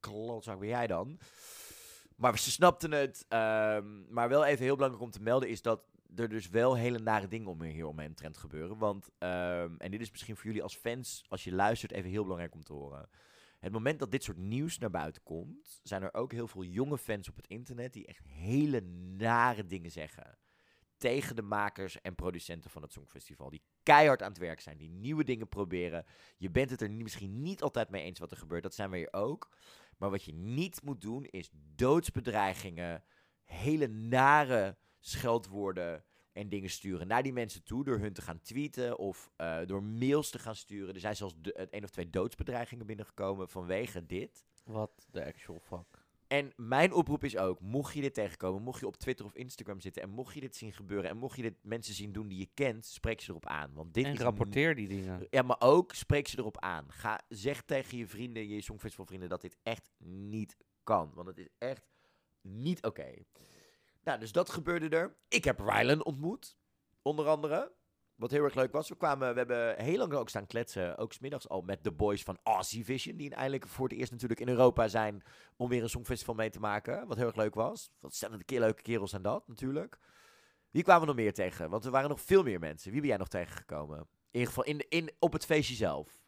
[0.00, 1.18] klootzak ben jij dan?
[2.16, 3.24] Maar ze snapten het.
[3.28, 5.80] ehm, maar wel even heel belangrijk om te melden is dat
[6.16, 8.78] er dus wel hele nare dingen om hier omheen trend gebeuren.
[8.78, 12.22] Want, ehm, en dit is misschien voor jullie als fans, als je luistert, even heel
[12.22, 13.08] belangrijk om te horen.
[13.58, 16.98] Het moment dat dit soort nieuws naar buiten komt, zijn er ook heel veel jonge
[16.98, 18.80] fans op het internet die echt hele
[19.16, 20.38] nare dingen zeggen
[20.98, 23.50] tegen de makers en producenten van het Songfestival.
[23.50, 26.04] Die keihard aan het werk zijn, die nieuwe dingen proberen.
[26.36, 28.96] Je bent het er misschien niet altijd mee eens wat er gebeurt, dat zijn we
[28.96, 29.48] hier ook.
[29.96, 33.04] Maar wat je niet moet doen is doodsbedreigingen,
[33.44, 38.98] hele nare scheldwoorden en dingen sturen naar die mensen toe door hun te gaan tweeten
[38.98, 40.94] of eh, door mails te gaan sturen.
[40.94, 41.34] Er zijn zelfs
[41.70, 44.44] één of twee doodsbedreigingen binnengekomen vanwege dit.
[44.64, 45.97] Wat de actual fuck.
[46.28, 49.80] En mijn oproep is ook, mocht je dit tegenkomen, mocht je op Twitter of Instagram
[49.80, 52.38] zitten en mocht je dit zien gebeuren en mocht je dit mensen zien doen die
[52.38, 53.70] je kent, spreek ze erop aan.
[53.74, 55.26] Want dit En is rapporteer die dingen.
[55.30, 56.92] Ja, maar ook spreek ze erop aan.
[56.92, 61.10] Ga, zeg tegen je vrienden, je Songfestival vrienden, dat dit echt niet kan.
[61.14, 61.86] Want het is echt
[62.40, 63.14] niet oké.
[64.02, 65.16] Nou, dus dat gebeurde er.
[65.28, 66.56] Ik heb Rylan ontmoet,
[67.02, 67.72] onder andere.
[68.18, 68.88] Wat heel erg leuk was.
[68.88, 72.22] We, kwamen, we hebben heel lang ook staan kletsen, ook smiddags al, met de boys
[72.22, 73.16] van Aussie Vision.
[73.16, 75.22] Die eindelijk voor het eerst natuurlijk in Europa zijn
[75.56, 77.06] om weer een Songfestival mee te maken.
[77.06, 77.90] Wat heel erg leuk was.
[78.00, 79.98] Wat een keer leuke kerels zijn dat, natuurlijk.
[80.70, 81.70] Wie kwamen we nog meer tegen?
[81.70, 82.90] Want er waren nog veel meer mensen.
[82.90, 83.98] Wie ben jij nog tegengekomen?
[83.98, 86.22] In ieder geval in, in, op het feestje zelf.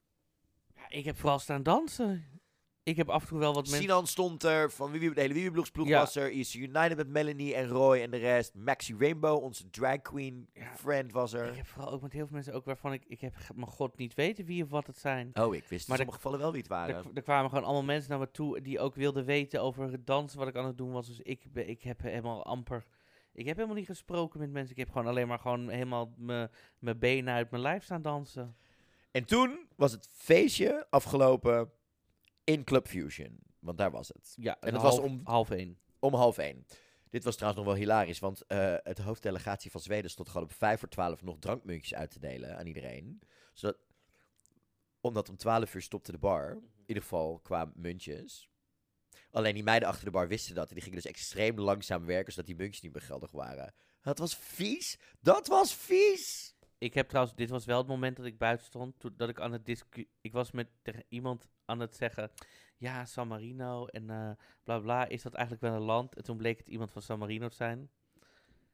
[0.75, 2.40] Ja, ik heb vooral staan dansen.
[2.82, 3.81] Ik heb af en toe wel wat mensen...
[3.82, 5.98] Sinan stond er, van wie, de hele Wiebebloegsploeg Ja.
[5.98, 6.31] was er.
[6.32, 8.55] EC United met Melanie en Roy en de rest.
[8.55, 10.77] Maxi Rainbow, onze drag queen Ja.
[10.77, 11.57] friend, was Ik er.
[11.57, 13.05] heb vooral ook met heel veel mensen ook waarvan ik...
[13.07, 15.31] Ik heb mijn god niet weten wie of wat het zijn.
[15.35, 16.94] Oh, ik wist in Maar de- sommige gevallen wel wie het waren.
[16.97, 20.07] Er, er kwamen gewoon allemaal mensen naar me toe die ook wilden weten over het
[20.07, 21.07] dansen wat ik aan het doen was.
[21.07, 22.85] Dus ik, ben- ik heb helemaal amper...
[23.32, 24.70] Ik heb helemaal niet gesproken met mensen.
[24.73, 26.15] Ik heb gewoon alleen maar gewoon helemaal
[26.78, 28.57] mijn benen uit mijn lijf staan dansen.
[29.11, 31.70] En toen was het feestje afgelopen
[32.53, 33.39] in Club Fusion.
[33.59, 34.33] Want daar was het.
[34.37, 35.79] Ja, En dat het was om- half één.
[35.99, 36.67] Om half één.
[37.11, 40.53] Dit was trouwens nog wel hilarisch, want eh, het hoofddelegatie van Zweden stond gewoon op
[40.53, 43.21] vijf voor twaalf nog drankmuntjes uit te delen aan iedereen.
[43.53, 43.77] Zodat,
[45.01, 48.49] omdat om twaalf uur stopte de bar, in ieder geval qua muntjes.
[49.31, 52.33] Alleen die meiden achter de bar wisten dat en die gingen dus extreem langzaam werken,
[52.33, 53.75] zodat die muntjes niet meer geldig waren.
[54.03, 54.99] Dat was vies.
[55.21, 56.55] Dat was vies.
[56.81, 59.40] Ik heb trouwens, dit was wel het moment dat ik buiten stond, toen, dat ik
[59.40, 60.09] aan het discu...
[60.20, 62.31] Ik was met tegen iemand aan het zeggen,
[62.77, 64.31] ja, San Marino en eh
[64.65, 66.16] bla bla, is dat eigenlijk wel een land?
[66.16, 67.90] En toen bleek het iemand van San Marino te zijn.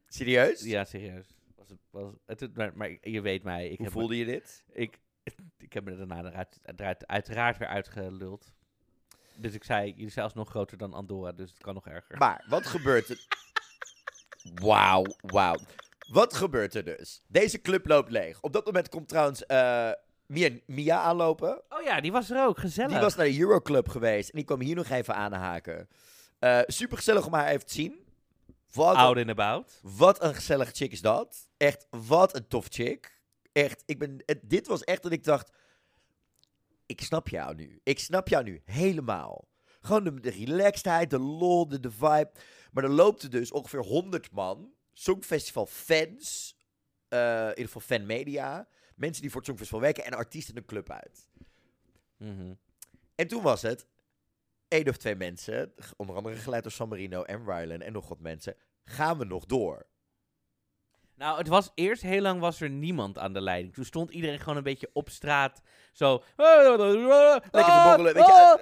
[0.07, 0.61] Serieus?
[0.61, 1.37] Ja, serieus.
[1.55, 4.63] Was het, was het, maar, maar je weet mij, ik Hoe heb, voelde je dit?
[4.71, 4.99] ik,
[5.57, 8.51] ik heb me er daarna eruit, eruit, uiteraard weer uitgeluld.
[9.35, 12.17] Dus ik zei, jullie zijn alsnog groter dan Andorra, dus het kan nog erger.
[12.17, 13.25] Maar wat gebeurt er?
[14.65, 15.57] Wauw, wauw.
[16.07, 17.23] Wat gebeurt er dus?
[17.27, 18.41] Deze club loopt leeg.
[18.41, 19.91] Op dat moment komt trouwens eh,
[20.25, 21.61] Mia, Mia aanlopen.
[21.69, 22.91] Oh ja, die was er ook, gezellig.
[22.91, 25.87] Die was naar de Euroclub geweest en die kwam hier nog even aanhaken.
[26.39, 28.05] Eh Super gezellig om haar even te zien.
[28.73, 29.79] Wat Out een, and about.
[29.81, 31.49] wat een gezellig chick is dat.
[31.57, 33.21] Echt, wat een tof chick.
[33.51, 35.51] Echt, ik ben, het, dit was echt dat ik dacht...
[36.85, 37.79] Ik snap jou nu.
[37.83, 39.47] Ik snap jou nu helemaal.
[39.81, 42.31] Gewoon de, de relaxedheid, de lol, de, de vibe.
[42.71, 44.71] Maar er loopt er dus ongeveer 100 man.
[44.97, 46.55] Songfestival fans.
[47.07, 48.67] eh, in ieder geval fanmedia.
[48.95, 50.05] Mensen die voor het Songfestival werken.
[50.05, 51.29] En artiesten de club uit.
[52.17, 52.53] Mhm.
[53.15, 53.87] En toen was het
[54.67, 58.19] één of twee mensen, onder andere geleid door San Marino en Rylan en nog wat
[58.19, 59.85] mensen, gaan we nog door?
[61.17, 63.73] Nou, het was eerst heel lang was er niemand aan de leiding.
[63.73, 65.61] Toen stond iedereen gewoon een beetje op straat.
[65.93, 66.23] Zo.
[66.35, 66.77] Lekker
[67.51, 68.13] te boggelen.
[68.13, 68.57] Weet je,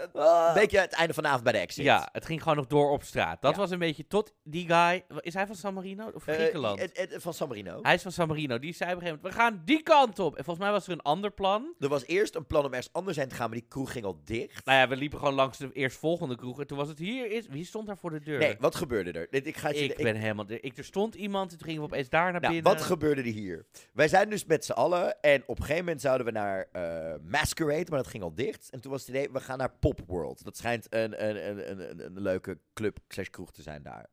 [0.47, 1.83] Een beetje het einde van de avond bij de exit.
[1.85, 3.41] Ja, het ging gewoon nog door op straat.
[3.41, 3.57] Dat Ja.
[3.59, 5.05] was een beetje tot die guy.
[5.19, 6.89] Is hij van San Marino of Eh, Griekenland?
[7.09, 7.79] van San Marino.
[7.81, 8.59] hij is van San Marino.
[8.59, 10.35] Die zei op een gegeven moment: we gaan die kant op.
[10.35, 11.73] En volgens mij was er een ander plan.
[11.79, 14.05] Er was eerst een plan om ergens anders heen te gaan, maar die kroeg ging
[14.05, 14.65] al dicht.
[14.65, 16.59] Nou ja, we liepen gewoon langs de eerstvolgende kroeg.
[16.59, 17.31] En toen was het hier.
[17.31, 18.39] Is, wie stond daar voor de deur?
[18.39, 19.27] Nee, wat gebeurde er?
[19.45, 20.45] Ik ga je- ik ben helemaal.
[20.47, 21.51] Ik, er stond iemand.
[21.51, 22.71] En toen gingen we opeens daar naar binnen.
[22.73, 23.65] wat gebeurde er hier?
[23.93, 27.15] Wij zijn dus met z'n allen en op een gegeven moment zouden we naar eh,
[27.21, 28.69] Masquerade, maar dat ging al dicht.
[28.69, 30.43] En toen was het idee, we gaan naar Pop World.
[30.43, 34.09] Dat schijnt een, een, een, een, een, leuke club slash kroeg te zijn daar.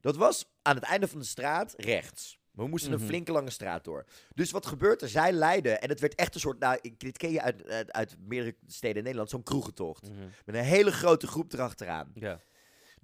[0.00, 2.38] Dat was aan het einde van de straat rechts.
[2.50, 3.00] We moesten Mhm.
[3.00, 4.04] een flinke lange straat door.
[4.34, 5.08] Dus wat gebeurt er?
[5.08, 8.16] Zij leiden, en het werd echt een soort, nou, dit ken je uit, uit, uit
[8.20, 10.10] meerdere steden in Nederland, zo'n kroegentocht.
[10.10, 10.20] Mhm.
[10.44, 12.10] Met een hele grote groep erachteraan.
[12.14, 12.40] Ja.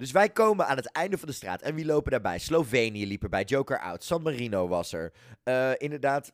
[0.00, 2.38] Dus wij komen aan het einde van de straat en wie lopen daarbij?
[2.38, 5.12] Slovenië liep erbij, Joker Out, San Marino was er.
[5.42, 6.32] Eh, inderdaad,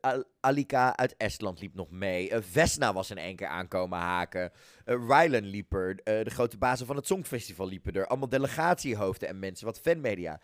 [0.00, 2.30] Al- Alika uit Estland liep nog mee.
[2.40, 4.52] Vesna was in één keer aankomen haken.
[4.84, 5.96] Uh, Rylan liep er.
[6.04, 8.06] De grote bazen van het Songfestival liepen er.
[8.06, 10.40] Allemaal delegatiehoofden en mensen, wat fanmedia.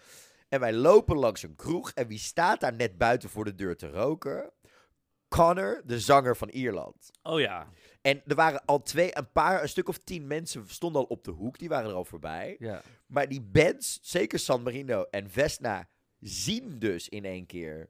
[0.49, 3.77] En wij lopen langs een kroeg en wie staat daar net buiten voor de deur
[3.77, 4.53] te roken?
[5.29, 7.11] Connor, de zanger van Ierland.
[7.23, 7.67] Oh ja.
[8.03, 11.25] En er waren al twee, een paar, een stuk of tien mensen stonden al op
[11.25, 11.59] de hoek.
[11.59, 12.57] Die waren er al voorbij.
[12.59, 12.83] ja.
[13.07, 15.89] Maar die bands, zeker San Marino en Vesna,
[16.21, 17.89] zien dus in één keer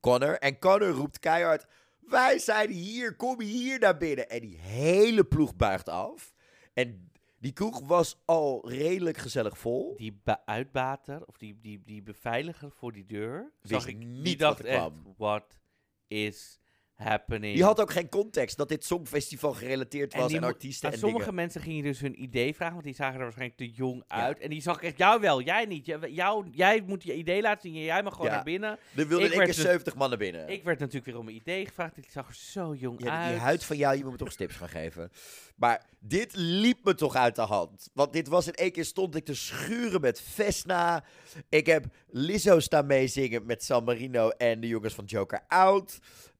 [0.00, 0.38] Connor.
[0.38, 1.66] En Connor roept keihard,
[1.98, 4.30] wij zijn hier, kom hier naar binnen.
[4.30, 6.34] En die hele ploeg buigt af.
[6.72, 9.94] En die kroeg was al redelijk gezellig vol.
[9.96, 13.52] Die uitbater, of die, die, die beveiliger voor die deur.
[13.60, 15.58] Wist zag ik niet die wat echt, what
[16.06, 16.58] is
[17.02, 17.54] happening?
[17.54, 21.20] Die had ook geen context dat dit Songfestival gerelateerd was en, mo- artiesten en sommige
[21.20, 21.34] dingen.
[21.34, 24.38] mensen gingen dus hun idee vragen, want die zagen er waarschijnlijk te jong uit.
[24.38, 25.86] En die zag ik echt, jou wel, jij niet.
[25.86, 28.34] Jij, jou, jij moet je idee laten zien, jij mag gewoon Ja.
[28.34, 28.70] naar binnen.
[28.70, 30.48] Er wilden ik werd keer dus- 70 mannen binnen.
[30.48, 31.96] Ik werd natuurlijk weer om mijn idee gevraagd.
[31.96, 33.30] Ik zag er zo jong Ja, uit.
[33.32, 35.10] die huid van jou, je moet me toch tips gaan geven.
[35.56, 37.90] Maar dit liep me toch uit de hand.
[37.94, 41.04] Want dit was in één keer stond ik te schuren met Vesna.
[41.48, 45.98] Ik heb Lizzo staan meezingen met San Marino en de jongens van Joker Out.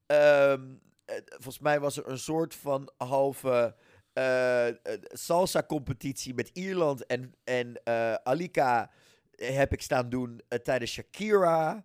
[0.09, 0.62] Ehm,
[1.05, 3.74] eh, volgens mij was er een soort van halve
[4.12, 7.80] eh, eh, salsa-competitie met Ierland en, en
[8.22, 8.90] Alika
[9.36, 11.85] heb ik staan doen tijdens Shakira.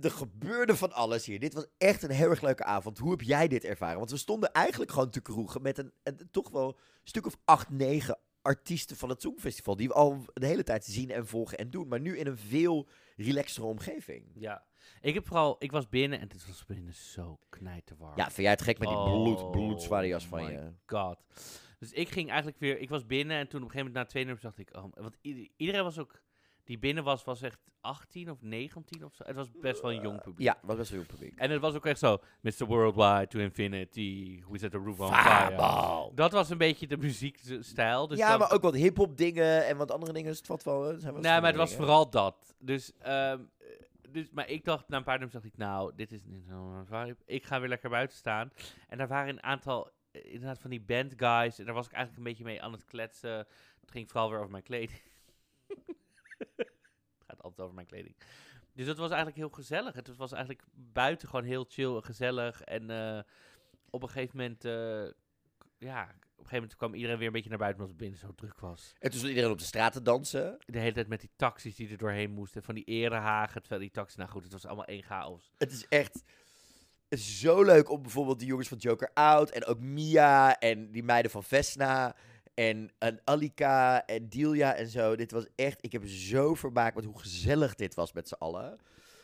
[0.00, 1.38] Er gebeurde van alles hier.
[1.38, 2.98] Dit was echt een heel erg leuke avond.
[2.98, 3.98] Hoe heb jij dit ervaren?
[3.98, 6.74] Want we stonden eigenlijk gewoon te kroegen met een, een toch wel een
[7.04, 9.76] stuk of acht, negen artiesten van het Songfestival.
[9.76, 11.88] Die we al de hele tijd zien en volgen en doen.
[11.88, 14.24] Maar nu in een veel relaxtere omgeving.
[14.34, 14.64] Ja.
[15.00, 18.16] Ik heb vooral, ik was binnen en het was binnen zo knijterwarm.
[18.16, 20.72] Ja, vind jij het gek met die bloed, Oh bloedzware jas van my je?
[20.86, 21.24] god.
[21.78, 24.10] Dus ik ging eigenlijk weer, ik was binnen en toen op een gegeven moment na
[24.10, 25.18] twee nummers dacht ik, oh, want
[25.56, 26.22] iedereen was ook,
[26.66, 29.24] die binnen was, was echt 18 of 19 of zo.
[29.26, 30.46] Het was best wel een jong publiek.
[30.46, 31.38] Ja, wat was wel heel publiek.
[31.38, 32.64] En het was ook echt zo, Mr.
[32.66, 36.10] Worldwide to Infinity, we set the roof on fire.
[36.14, 38.08] Dat was een beetje de muziekstijl.
[38.08, 40.28] Dus ja, maar ook wat hip-hop dingen en wat andere dingen.
[40.28, 40.82] Dus het valt wel.
[40.82, 42.54] Nee, maar het was vooral dat.
[42.58, 43.66] Dus, ehm, eh,
[44.08, 46.86] dus, maar ik dacht, na een paar nummers dacht ik, nou, dit is niet zo'n
[46.86, 47.16] vibe.
[47.24, 48.52] Ik ga weer lekker buiten staan.
[48.88, 51.58] En daar waren een aantal, eh, inderdaad, van die band guys.
[51.58, 53.46] En daar was ik eigenlijk een beetje mee aan het kletsen.
[53.80, 55.00] Het ging vooral weer over mijn kleding.
[57.18, 58.16] het gaat altijd over mijn kleding.
[58.72, 59.94] Dus dat was eigenlijk heel gezellig.
[59.94, 62.62] Het was eigenlijk buiten gewoon heel chill en gezellig.
[62.62, 63.22] En eh,
[63.90, 64.72] op een gegeven moment, eh,
[65.78, 68.28] ja, op een gegeven moment kwam iedereen weer een beetje naar buiten omdat het binnen
[68.28, 70.58] zo druk was En toen stond iedereen op de straat te dansen.
[70.66, 72.62] de hele tijd met die taxis die er doorheen moesten.
[72.62, 74.18] Van die erehagen, terwijl die taxi...
[74.18, 75.52] Nou goed, het was allemaal één chaos.
[75.56, 76.24] Het is echt
[77.08, 80.90] het is zo leuk om bijvoorbeeld die jongens van Joker Out en ook Mia en
[80.90, 82.16] die meiden van Vesna
[82.56, 85.16] en, en Alika en Delia en zo.
[85.16, 88.78] Dit was echt, ik heb zo vermaakt met hoe gezellig dit was met z'n allen.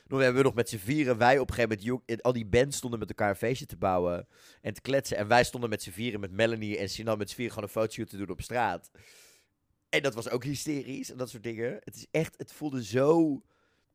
[0.06, 2.76] Toen hebben we nog met z'n vieren, wij op een gegeven moment, al die bands
[2.76, 4.28] stonden met elkaar een feestje te bouwen
[4.60, 5.16] en te kletsen.
[5.16, 7.74] En wij stonden met z'n vieren, met Melanie en Sinan met z'n vieren gewoon een
[7.74, 8.90] fotoshoot te doen op straat.
[9.88, 11.80] En dat was ook hysterisch en dat soort dingen.
[11.84, 13.42] Het is echt, het voelde zo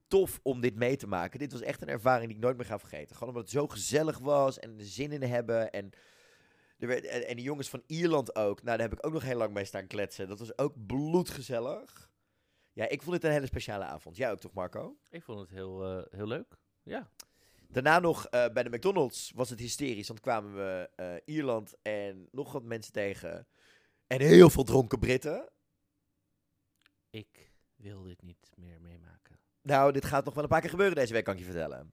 [0.07, 1.39] tof om dit mee te maken.
[1.39, 3.15] Dit was echt een ervaring die ik nooit meer ga vergeten.
[3.15, 5.72] Gewoon omdat het zo gezellig was en zin in hebben.
[5.72, 5.91] En,
[6.77, 8.63] er werd, en, en die jongens van Ierland ook.
[8.63, 10.27] Nou, daar heb ik ook nog heel lang mee staan kletsen.
[10.27, 12.11] Dat was ook bloedgezellig.
[12.73, 14.17] Ja, ik vond dit een hele speciale avond.
[14.17, 14.97] Jij ook toch, Marco?
[15.09, 16.57] Ik vond het heel, eh, heel leuk.
[16.83, 17.11] Ja.
[17.67, 20.07] Daarna nog eh, bij de McDonald's was het hysterisch.
[20.07, 23.47] Want kwamen we eh, Ierland en nog wat mensen tegen.
[24.07, 25.49] En heel veel dronken Britten.
[27.09, 29.16] Ik wil dit niet meer meemaken.
[29.68, 31.91] Nou, dit gaat nog wel een paar keer gebeuren deze week, kan ik je vertellen.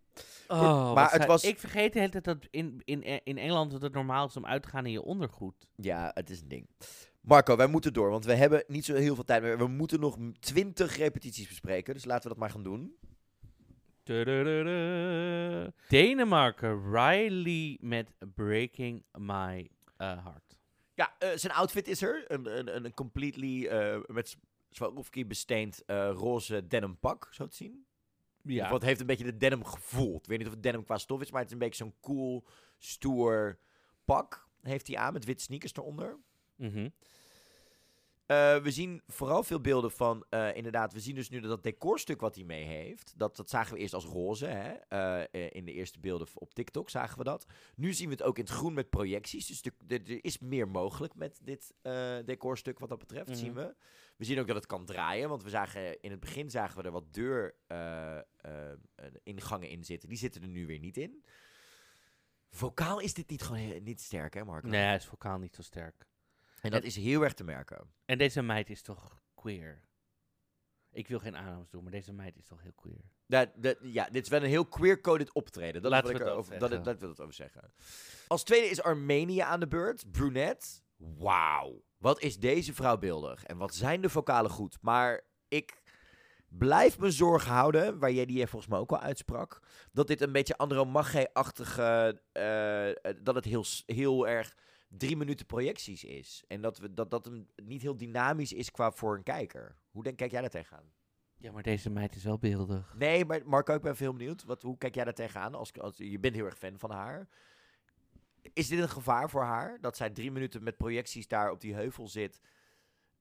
[0.48, 3.82] Oh, maar het was- Ik vergeet de hele tijd dat in, in, in Engeland dat
[3.82, 5.66] het normaal is om uit te gaan in je ondergoed.
[5.76, 6.68] Ja, het is een ding.
[7.20, 9.58] Marco, wij moeten door, want we hebben niet zo heel veel tijd meer.
[9.58, 12.94] We moeten nog twintig repetities bespreken, dus laten we dat maar gaan doen.
[14.02, 15.70] Tudududu.
[15.88, 20.58] Denemarken, Riley met Breaking My eh, Heart.
[20.94, 22.24] Ja, eh, zijn outfit is er.
[22.28, 24.36] Een, een, een completely eh, met
[24.74, 27.86] Swarovski besteend eh, roze denim pak, zo te zien.
[28.42, 28.70] Ja.
[28.70, 30.16] Wat heeft een beetje de denim gevoel.
[30.16, 31.94] Ik weet niet of het denim qua stof is, maar het is een beetje zo'n
[32.00, 32.44] cool,
[32.78, 33.58] stoer
[34.04, 34.48] pak.
[34.62, 36.18] Heeft hij aan met witte sneakers eronder.
[36.56, 36.88] Mhm.
[38.26, 41.62] Eh, we zien vooral veel beelden van, eh, inderdaad, we zien dus nu dat dat
[41.62, 44.72] decorstuk wat hij mee heeft, dat, dat zagen we eerst als roze, hè?
[45.48, 47.46] In de eerste beelden op TikTok zagen we dat.
[47.76, 51.14] Nu zien we het ook in het groen met projecties, dus er is meer mogelijk
[51.14, 51.74] met dit
[52.24, 53.38] decorstuk wat dat betreft, Mhm.
[53.38, 53.74] zien we.
[54.16, 56.82] We zien ook dat het kan draaien, want we zagen, in het begin zagen we
[56.82, 60.08] er wat deuringangen in zitten.
[60.08, 61.24] Die zitten er nu weer niet in.
[62.50, 64.68] Vocaal is dit niet gewoon heel- niet sterk, hè Marco?
[64.68, 66.06] Nee, is vocaal niet zo sterk.
[66.60, 67.92] En dat is heel erg te merken.
[68.04, 69.82] En deze meid is toch queer?
[70.90, 73.00] Ik wil geen aannames doen, maar deze meid is toch heel queer?
[73.26, 75.82] Dat, dat, ja, dit is wel een heel queer-coded optreden.
[75.82, 76.86] Dat Laten we ik dat erover, dat, zeggen.
[76.86, 77.72] dat wil ik over zeggen.
[78.26, 80.10] Als tweede is Armenië aan de beurt.
[80.12, 80.66] Brunette.
[81.18, 81.82] Wauw.
[81.96, 83.44] Wat is deze vrouw beeldig.
[83.44, 84.78] En wat zijn de vocalen goed.
[84.80, 85.82] Maar ik
[86.48, 89.62] blijf me zorgen houden, waar jij die volgens mij ook al uitsprak,
[89.92, 94.54] dat dit een beetje Andromache-achtige, eh, eh, dat het heel, heel erg
[94.88, 96.44] drie minuten projecties is.
[96.46, 99.76] En dat, we, dat dat een, niet heel dynamisch is qua voor een kijker.
[99.90, 100.92] Hoe denk, kijk jij daar tegenaan?
[101.38, 102.94] Ja, maar deze meid is wel beeldig.
[102.96, 104.44] Nee, maar Marco, ik ben veel benieuwd.
[104.44, 105.54] Wat, hoe kijk jij daar tegenaan?
[105.54, 107.28] Als, als, je bent heel erg fan van haar.
[108.52, 109.78] Is dit een gevaar voor haar?
[109.80, 112.40] Dat zij drie minuten met projecties daar op die heuvel zit.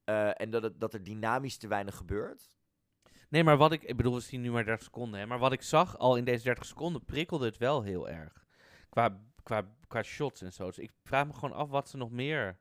[0.03, 2.51] eh, en dat, het, dat er dynamisch te weinig gebeurt?
[3.29, 3.83] Nee, maar wat ik...
[3.83, 5.25] Ik bedoel, we zien nu maar 30 seconden, hè.
[5.25, 8.45] Maar wat ik zag al in deze 30 seconden prikkelde het wel heel erg.
[8.89, 10.65] Qua, qua, qua shots en zo.
[10.65, 12.57] Dus ik vraag me gewoon af wat ze nog meer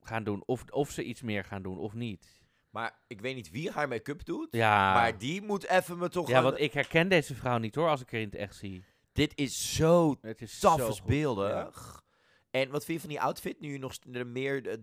[0.00, 0.42] gaan doen.
[0.46, 2.42] Of, of ze iets meer gaan doen, of niet.
[2.70, 4.48] Maar ik weet niet wie haar make-up doet.
[4.50, 6.28] Ja, Maar die moet even me toch...
[6.28, 8.84] ja want ik herken deze vrouw niet hoor, als ik er in het echt zie.
[9.14, 12.02] Dit is zo goed, beeldig.
[12.50, 13.60] En wat vind je van die outfit?
[13.60, 14.76] Nu je nog er meer eh,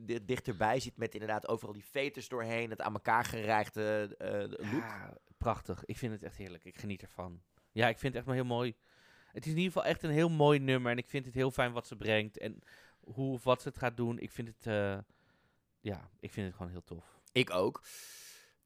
[0.00, 2.70] di- dichterbij ziet met inderdaad overal die veters doorheen.
[2.70, 4.60] Het aan elkaar gerijgde eh, look.
[4.82, 5.84] Ja, prachtig.
[5.84, 6.64] Ik vind het echt heerlijk.
[6.64, 7.42] Ik geniet ervan.
[7.72, 8.74] Ja, ik vind het echt maar heel mooi.
[9.32, 10.90] Het is in ieder geval echt een heel mooi nummer.
[10.92, 12.38] En ik vind het heel fijn wat ze brengt.
[12.38, 12.58] En
[13.00, 14.18] hoe of wat ze het gaat doen.
[14.18, 14.98] Ik vind het, eh,
[15.80, 17.18] ja, ik vind het gewoon heel tof.
[17.32, 17.82] Ik ook.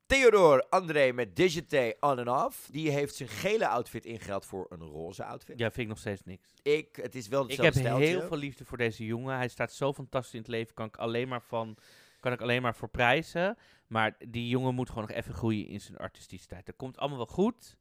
[0.08, 2.68] Theodor André met Digité on en off.
[2.70, 5.58] Die heeft zijn gele outfit ingehaald voor een roze outfit.
[5.58, 6.54] Ja, vind ik nog steeds niks.
[6.62, 9.36] Ik, het is wel Ik heb heel veel liefde voor deze jongen.
[9.36, 10.74] Hij staat zo fantastisch in het leven.
[10.74, 11.76] Kan ik alleen maar van,
[12.20, 13.56] kan ik alleen maar voor prijzen.
[13.86, 16.66] Maar die jongen moet gewoon nog even groeien in zijn artisticiteit.
[16.66, 17.76] Dat komt allemaal wel goed.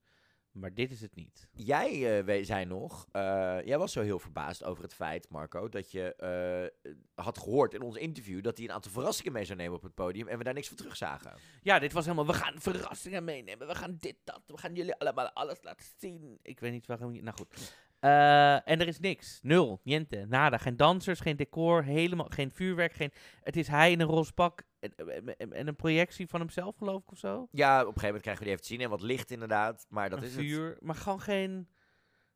[0.60, 1.48] Maar dit is het niet.
[1.52, 3.22] Jij eh, zei nog, eh,
[3.66, 6.94] jij was zo heel verbaasd over het feit, Marco, dat je eh,
[7.26, 9.94] had gehoord in ons interview dat hij een aantal verrassingen mee zou nemen op het
[9.94, 11.34] podium en we daar niks van terug zagen.
[11.62, 12.26] Ja, dit was helemaal.
[12.28, 13.68] We gaan verrassingen meenemen.
[13.68, 14.42] We gaan dit, dat.
[14.48, 16.40] We gaan jullie allemaal alles laten zien.
[16.42, 17.14] Ik weet niet waarom.
[17.14, 17.76] je- Nou goed.
[18.00, 19.40] Eh, en er is niks.
[19.42, 19.80] Nul.
[19.84, 20.26] Niente.
[20.30, 20.58] Nada.
[20.58, 21.84] Geen dansers, geen decor.
[21.84, 22.94] Helemaal geen vuurwerk.
[22.94, 23.12] Geen...
[23.42, 24.64] Het is hij in een roze pak.
[24.80, 24.96] En,
[25.38, 27.48] en- en een projectie van hemzelf, geloof ik, of zo.
[27.52, 29.86] Ja, op een gegeven moment krijgen we die even te zien en wat licht inderdaad,
[29.90, 30.42] maar dat een is het.
[30.46, 30.78] vuur.
[30.82, 31.70] Maar gewoon geen.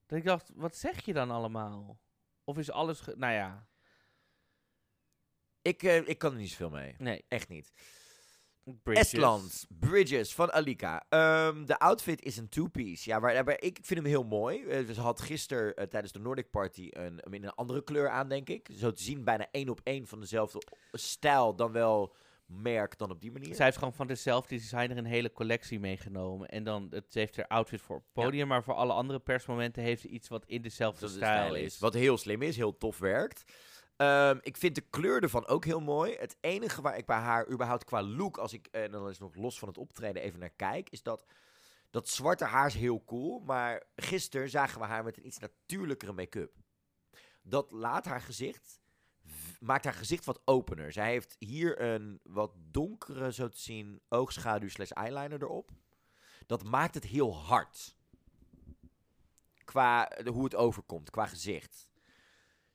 [0.06, 2.00] Dat ik dacht, wat zeg je dan allemaal?
[2.44, 3.00] Of is alles.
[3.00, 3.68] ge- Nou ja.
[5.62, 6.96] Ik, eh, ik kan er niet zoveel mee.
[6.98, 7.26] Nee.
[7.28, 7.72] Echt niet.
[8.84, 9.12] Bridges.
[9.12, 11.06] Estland, Bridges van Alika.
[11.10, 13.10] Ehm, de outfit is een two-piece.
[13.10, 14.64] Ja, waar, waar- ik vind hem heel mooi.
[14.64, 18.30] Eh, ze had gisteren eh, tijdens de Nordic Party een, in een andere kleur aan,
[18.30, 18.70] denk ik.
[18.74, 20.62] Zo te zien bijna één op één van dezelfde
[20.92, 22.14] stijl, dan wel
[22.46, 23.56] merk dan op die manier.
[23.56, 26.48] Zij heeft gewoon van dezelfde designer een hele collectie meegenomen.
[26.48, 29.84] En dan het, ze heeft haar outfit voor het podium, maar voor alle andere persmomenten
[29.84, 31.80] heeft ze iets wat in dezelfde de stijl is.
[31.80, 33.44] Wat heel slim is, heel tof werkt.
[34.02, 36.16] Ehm, ik vind de kleur ervan ook heel mooi.
[36.16, 39.36] Het enige waar ik bij haar überhaupt qua look, als ik en dan is nog
[39.36, 41.26] los van het optreden even naar kijk, is dat
[41.90, 43.40] dat zwarte haar is heel cool.
[43.40, 46.56] Maar gisteren zagen we haar met een iets natuurlijkere make-up.
[47.42, 48.82] Dat laat haar gezicht,
[49.60, 50.92] maakt haar gezicht wat opener.
[50.92, 55.72] Zij heeft hier een wat donkere, zo te zien, oogschaduw slash eyeliner erop.
[56.46, 57.96] Dat maakt het heel hard.
[59.64, 61.90] Qua de- hoe het overkomt, qua gezicht.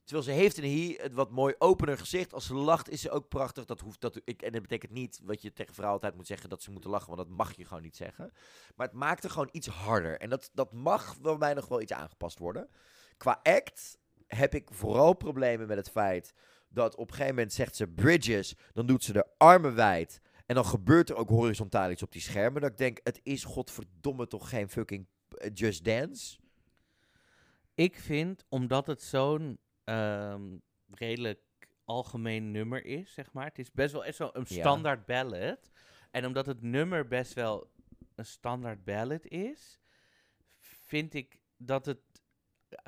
[0.06, 2.32] Terwijl ze heeft een hier het wat mooi opener gezicht.
[2.32, 3.64] Als ze lacht is ze ook prachtig.
[3.64, 6.48] Dat hoeft, dat, ik, en dat betekent niet wat je tegen vrouwen altijd moet zeggen
[6.48, 7.16] dat ze moeten lachen.
[7.16, 8.32] Want dat mag je gewoon niet zeggen.
[8.76, 10.20] Maar het maakt er gewoon iets harder.
[10.20, 12.68] En dat, dat mag bij mij nog wel iets aangepast worden.
[13.16, 16.34] Qua act heb ik vooral problemen met het feit
[16.68, 18.54] dat op een gegeven moment zegt ze bridges.
[18.72, 20.20] Dan doet ze de armen wijd.
[20.46, 22.60] En dan gebeurt er ook horizontaal iets op die schermen.
[22.60, 26.38] Dat ik denk, het is godverdomme toch geen fucking eh, Just Dance.
[27.74, 30.56] Ik vind, omdat het zo'n ehm,
[30.90, 31.40] redelijk
[31.84, 33.44] algemeen nummer is, zeg maar.
[33.44, 34.60] Het is best wel echt zo een Ja.
[34.60, 35.70] standaard ballad.
[36.10, 37.70] En omdat het nummer best wel
[38.14, 39.78] een standaard ballad is,
[40.58, 42.00] vind ik dat het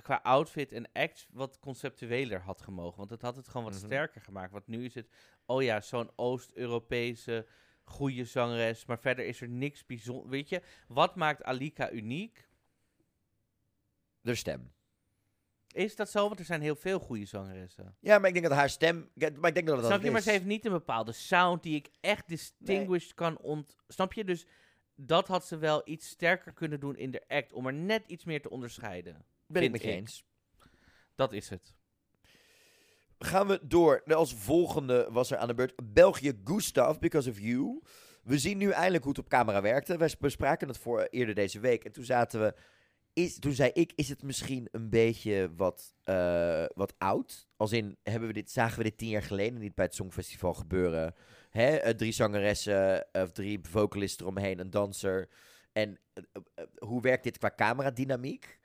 [0.03, 2.99] qua outfit en act wat conceptueler had gemogen.
[2.99, 3.85] Want het had het gewoon wat Mhm.
[3.85, 4.53] sterker gemaakt.
[4.53, 5.09] Want nu is het,
[5.47, 7.47] oh ja, zo'n Oost-Europese
[7.85, 8.85] goede zangeres.
[8.85, 10.29] Maar verder is er niks bijzonder.
[10.31, 12.49] Weet je, wat maakt Alika uniek?
[14.21, 14.73] De stem.
[15.79, 16.27] Is dat zo?
[16.27, 17.97] Want er zijn heel veel goede zangeressen.
[18.01, 19.11] Ja, maar ik denk dat haar stem...
[19.15, 20.11] Maar ik denk dat dat Snap het je?
[20.11, 23.77] Maar ze heeft niet een bepaalde sound die ik echt distinguished kan ont...
[23.89, 24.25] Snap je?
[24.25, 24.47] Dus
[24.95, 27.53] dat had ze wel iets sterker kunnen doen in de act.
[27.53, 29.25] Om er net iets meer te onderscheiden.
[29.47, 29.95] Ben ik vind met je ik.
[29.95, 30.25] eens.
[31.15, 31.75] Dat is het.
[33.19, 34.03] Gaan we door.
[34.05, 37.83] Als volgende was er aan de beurt België Gustav, Because of You.
[38.23, 39.97] We zien nu eindelijk hoe het op camera werkte.
[39.97, 41.85] Wij bespraken het voor eerder deze week.
[41.85, 42.55] En toen zaten we...
[43.19, 47.49] Is, toen zei ik, is het misschien een beetje wat, eh, wat oud?
[47.57, 50.55] Als in, hebben we dit, zagen we dit tien jaar geleden niet bij het Songfestival
[50.55, 51.15] gebeuren?
[51.51, 51.77] Hè?
[51.77, 55.29] eh, drie zangeressen, of drie vocalisten eromheen, een danser.
[55.73, 56.23] En eh,
[56.55, 58.59] eh, hoe werkt dit qua cameradynamiek?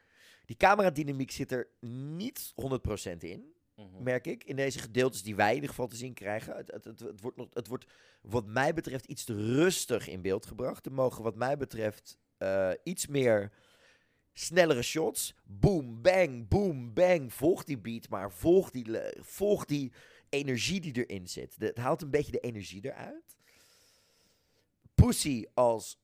[0.45, 3.53] Die cameradynamiek zit er niet 100% in
[3.99, 6.55] merk ik, in deze gedeeltes die wij in ieder geval te zien krijgen.
[6.55, 7.85] Het, het, het, het wordt, nog, het wordt
[8.21, 10.85] wat mij betreft iets te rustig in beeld gebracht.
[10.85, 13.51] Er mogen wat mij betreft eh, iets meer
[14.33, 15.35] snellere shots.
[15.43, 17.33] Boom, bang, boom, bang.
[17.33, 18.31] Volg die beat maar.
[18.31, 18.85] Volg die,
[19.19, 19.91] volg die
[20.29, 21.55] energie die erin zit.
[21.57, 23.35] Het haalt een beetje de energie eruit.
[24.95, 25.97] Pussy als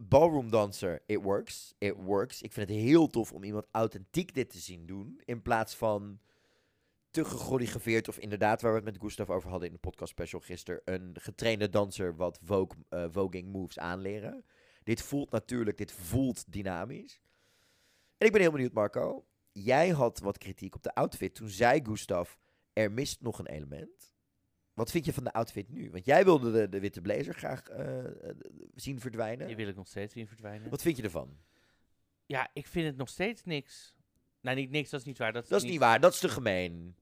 [0.00, 1.74] ballroomdanser, it works.
[1.78, 2.42] It works.
[2.42, 5.20] Ik vind het heel tof om iemand authentiek dit te zien doen.
[5.24, 6.20] In plaats van
[7.10, 8.08] te gechoreografeerd.
[8.08, 10.80] Of inderdaad, waar we het met Gustav over hadden in de podcast special gisteren.
[10.84, 14.44] Een getrainde danser wat vogue, eh, voging moves aanleren.
[14.86, 17.20] Dit voelt natuurlijk, dit voelt dynamisch.
[18.18, 19.26] En ik ben heel benieuwd, Marco.
[19.52, 21.34] Jij had wat kritiek op de outfit.
[21.34, 22.34] Toen zei Gustav,
[22.72, 24.14] er mist nog een element.
[24.74, 25.90] Wat vind je van de outfit nu?
[25.90, 28.36] Want jij wilde de, de witte blazer graag eh, eh,
[28.74, 29.46] zien verdwijnen.
[29.46, 30.70] Die wil ik nog steeds zien verdwijnen.
[30.70, 31.36] Wat vind je ervan?
[32.26, 33.94] Ja, ik vind het nog steeds niks.
[34.40, 35.32] Nou, niet niks, dat is niet waar.
[35.32, 36.96] Dat, Dat is niet waar, dat is te gemeen.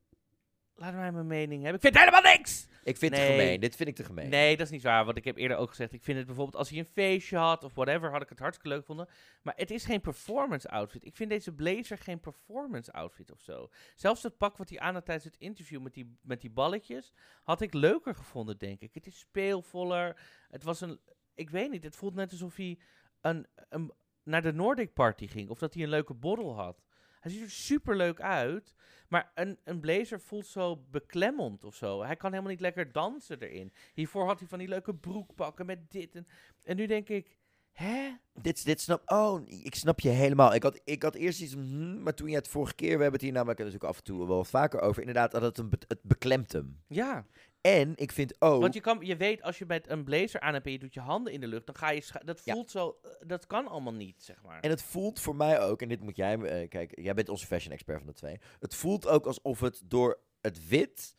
[0.74, 1.74] Laat mij mijn mening hebben.
[1.74, 2.66] Ik vind helemaal niks!
[2.84, 3.30] Ik vind het Nee.
[3.30, 3.60] te gemeen.
[3.60, 4.28] Dit vind ik te gemeen.
[4.28, 5.04] Nee, dat is niet waar.
[5.04, 7.64] Want ik heb eerder ook gezegd, ik vind het bijvoorbeeld als hij een feestje had
[7.64, 9.08] of whatever, had ik het hartstikke leuk gevonden.
[9.42, 11.04] Maar het is geen performance outfit.
[11.04, 13.68] Ik vind deze blazer geen performance outfit of zo.
[13.94, 17.12] Zelfs het pak wat hij aan had tijdens het interview met die, met die balletjes,
[17.42, 18.94] had ik leuker gevonden, denk ik.
[18.94, 20.20] Het is speelvoller.
[20.50, 21.00] Het was een,
[21.34, 22.78] ik weet niet, het voelt net alsof hij
[23.20, 23.92] een, een,
[24.22, 25.48] naar de Nordic Party ging.
[25.48, 26.82] Of dat hij een leuke borrel had.
[27.24, 28.74] Hij ziet er super leuk uit.
[29.08, 32.02] Maar een, een blazer voelt zo beklemmend of zo.
[32.02, 33.72] Hij kan helemaal niet lekker dansen erin.
[33.94, 36.14] Hiervoor had hij van die leuke broekpakken met dit.
[36.14, 36.26] En,
[36.62, 37.36] en nu denk ik,
[37.74, 38.10] hè?
[38.42, 39.02] Dit, dit snap...
[39.10, 40.54] Oh, ik snap je helemaal.
[40.54, 41.52] Ik had, ik had eerst iets...
[41.54, 42.86] hmm, maar toen je het vorige keer...
[42.96, 45.00] We hebben het hier namelijk natuurlijk af en toe wel vaker over.
[45.00, 46.82] Inderdaad, dat het, een, het beklemt hem.
[46.88, 47.26] Ja,
[47.60, 48.60] En ik vind ook...
[48.60, 50.94] want je, kan, je weet als je met een blazer aan hebt en je doet
[50.94, 52.04] je handen in de lucht, dan ga je...
[52.24, 52.54] Dat Ja.
[52.54, 52.98] voelt zo...
[53.02, 54.60] eh, Dat kan allemaal niet, zeg maar.
[54.60, 55.82] En het voelt voor mij ook...
[55.82, 56.38] En dit moet jij...
[56.38, 58.38] eh kijk, jij bent onze fashion expert van de twee.
[58.60, 61.16] Het voelt ook alsof het door het wit...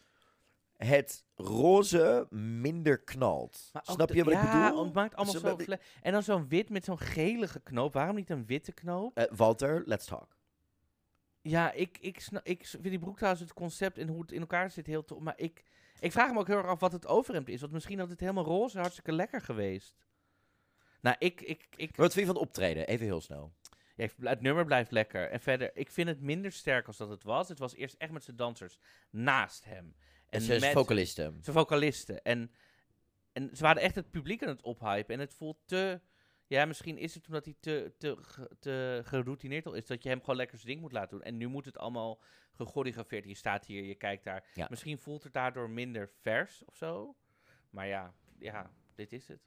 [0.77, 3.72] Het roze minder knalt.
[3.81, 4.84] Snap de- je wat ik ja, bedoel?
[4.85, 5.57] het maakt allemaal zo...
[5.57, 7.93] vle- En dan zo'n wit met zo'n gelige knoop.
[7.93, 9.18] Waarom niet een witte knoop?
[9.18, 10.38] Eh, Walter, let's talk.
[11.41, 14.72] Ja, ik, ik, ik vind die broek trouwens het concept en hoe het in elkaar
[14.72, 15.19] zit heel tof.
[15.19, 15.64] Maar ik,
[15.99, 17.61] ik vraag me ook heel erg af wat het overhemd is.
[17.61, 19.95] Want misschien had het helemaal roze hartstikke lekker geweest.
[21.02, 22.88] Nou, ik, ik, ik, Maar wat vind je van het optreden?
[22.88, 23.53] Even heel snel.
[23.95, 25.30] ja, het nummer blijft lekker.
[25.30, 27.49] En verder, ik vind het minder sterk als dat het was.
[27.49, 28.80] Het was eerst echt met zijn dansers
[29.10, 29.95] naast hem.
[30.30, 31.39] En ze met vocalisten.
[31.41, 32.22] zijn vocalisten.
[32.22, 32.52] En,
[33.31, 35.14] en ze waren echt het publiek aan het ophypen.
[35.14, 36.02] En het voelt te...
[36.47, 38.18] Ja, misschien is het omdat hij te, te,
[38.60, 39.85] te geroutineerd al is.
[39.85, 41.26] Dat je hem gewoon lekker zijn ding moet laten doen.
[41.26, 42.22] En nu moet het allemaal
[42.53, 43.26] gechoreografeerd.
[43.26, 44.47] Je staat hier, je kijkt daar.
[44.53, 44.68] Ja.
[44.69, 47.15] Misschien voelt het daardoor minder vers of zo.
[47.69, 49.39] Maar ja, ja, dit is het.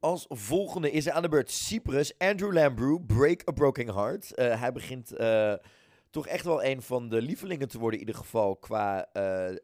[0.00, 2.18] Als volgende is er aan de beurt Cyprus.
[2.18, 4.34] Andrew Lambrew, Break a Broken Heart.
[4.34, 5.54] Eh, hij begint eh,
[6.16, 9.56] toch echt wel een van de lievelingen te worden in ieder geval qua eh, eh,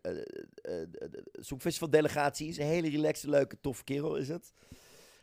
[1.33, 2.57] Songfestival delegaties.
[2.57, 4.53] Een hele relaxte, leuke, toffe kerel is het.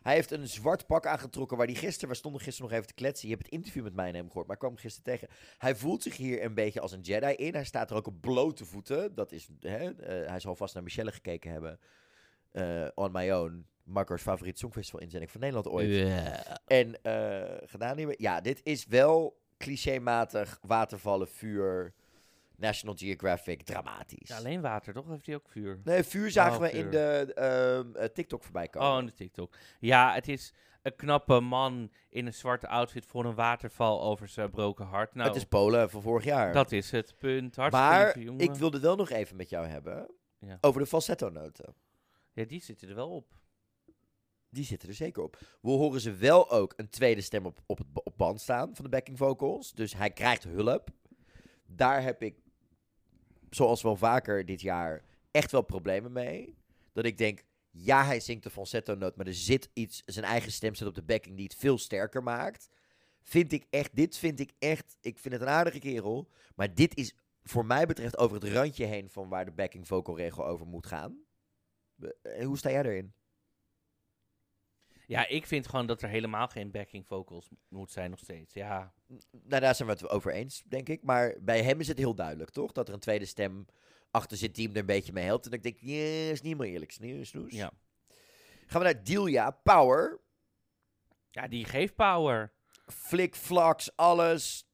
[0.02, 3.02] Hij heeft een zwart pak aangetrokken waar hij gisteren, we stonden gisteren nog even te
[3.02, 3.28] kletsen.
[3.28, 5.36] Je hebt het interview met mij en hem gehoord, maar ik kwam gisteren tegen.
[5.58, 7.54] Hij voelt zich hier een beetje als een Jedi in.
[7.54, 9.16] Hij staat er ook op blote voeten.
[9.16, 11.80] Dat is, hè, eh, hij zal vast naar Michelle gekeken hebben.
[12.52, 13.66] Eh, on my own.
[13.84, 15.90] Marco's favoriet Songfestival inzending van Nederland ooit.
[16.66, 18.16] En eh, gedaan hebben.
[18.18, 21.94] Ja, dit is wel clichématig watervallen, vuur,
[22.56, 24.28] National Geographic, dramatisch.
[24.30, 25.08] Ja, alleen water, toch?
[25.08, 25.80] Heeft hij ook vuur?
[25.84, 26.80] Nee, vuur zagen Oh, we vuur.
[26.80, 28.92] in de ehm, eh, TikTok voorbij komen.
[28.92, 29.54] Oh, in de TikTok.
[29.80, 34.50] Ja, het is een knappe man in een zwarte outfit voor een waterval over zijn
[34.50, 35.14] broken hart.
[35.16, 36.54] Nou, het is Polen van vorig jaar.
[36.54, 37.56] dat is het punt.
[37.56, 38.44] Hartstikke maar lieve jongen.
[38.44, 40.10] ik wilde wel nog even met jou hebben
[40.40, 40.58] Ja.
[40.62, 41.74] over de falsetto-noten.
[42.34, 43.28] Ja, die zitten er wel op.
[44.50, 45.40] Die zitten er zeker op.
[45.62, 48.84] We horen ze wel ook een tweede stem op, op het op band staan van
[48.84, 49.72] de backing vocals.
[49.72, 50.90] Dus hij krijgt hulp.
[51.66, 52.36] Daar heb ik,
[53.50, 56.58] zoals wel vaker dit jaar, echt wel problemen mee.
[56.94, 60.52] Dat ik denk, ja, hij zingt de falsetto noot, maar er zit iets, zijn eigen
[60.52, 62.70] stem zit op de backing die het veel sterker maakt.
[63.22, 66.30] Vind ik echt, dit vind ik echt, ik vind het een aardige kerel.
[66.56, 70.18] Maar dit is voor mij betreft over het randje heen van waar de backing vocal
[70.18, 71.24] regel over moet gaan.
[72.22, 73.14] Eh, Hoe sta jij erin?
[75.10, 78.54] Ja, ik vind gewoon dat er helemaal geen backing vocals moet zijn nog steeds.
[78.54, 78.94] Ja,
[79.32, 81.04] Nou, daar zijn we het over eens, denk ik.
[81.04, 82.72] Maar bij hem is het heel duidelijk, toch?
[82.72, 83.66] Dat er een tweede stem
[84.12, 85.46] achter zit die hem er een beetje mee helpt.
[85.46, 86.92] En ik denk, ja, is niet meer eerlijk.
[86.92, 87.54] Snoes.
[87.54, 87.72] ja.
[88.66, 89.52] Gaan we naar Delia.
[89.52, 90.20] Power.
[91.30, 92.52] ja die geeft power.
[92.86, 94.68] Flick, flax, alles.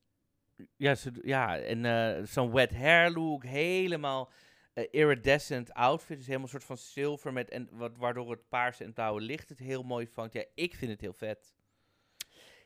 [0.76, 4.32] Ja, ze, ja en eh, zo'n wet hair look, helemaal
[4.76, 6.18] eh, iridescent outfit.
[6.18, 9.50] Dus helemaal een soort van zilver met, en wat, waardoor het paarse en blauwe licht
[9.50, 10.34] het heel mooi vangt.
[10.34, 11.54] Ja, ik vind het heel vet.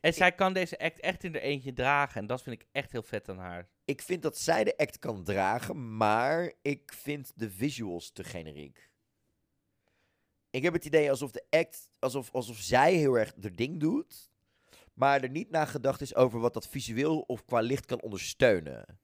[0.02, 2.22] En zij kan deze act echt in er eentje dragen.
[2.22, 3.70] En dat vind ik echt heel vet aan haar.
[3.86, 8.90] Ik vind dat zij de act kan dragen, maar ik vind de visuals te generiek.
[10.50, 14.32] Ik heb het idee alsof de act, alsof, alsof zij heel erg haar ding doet,
[14.94, 19.00] maar er niet nagedacht is over wat dat visueel of qua licht kan ondersteunen.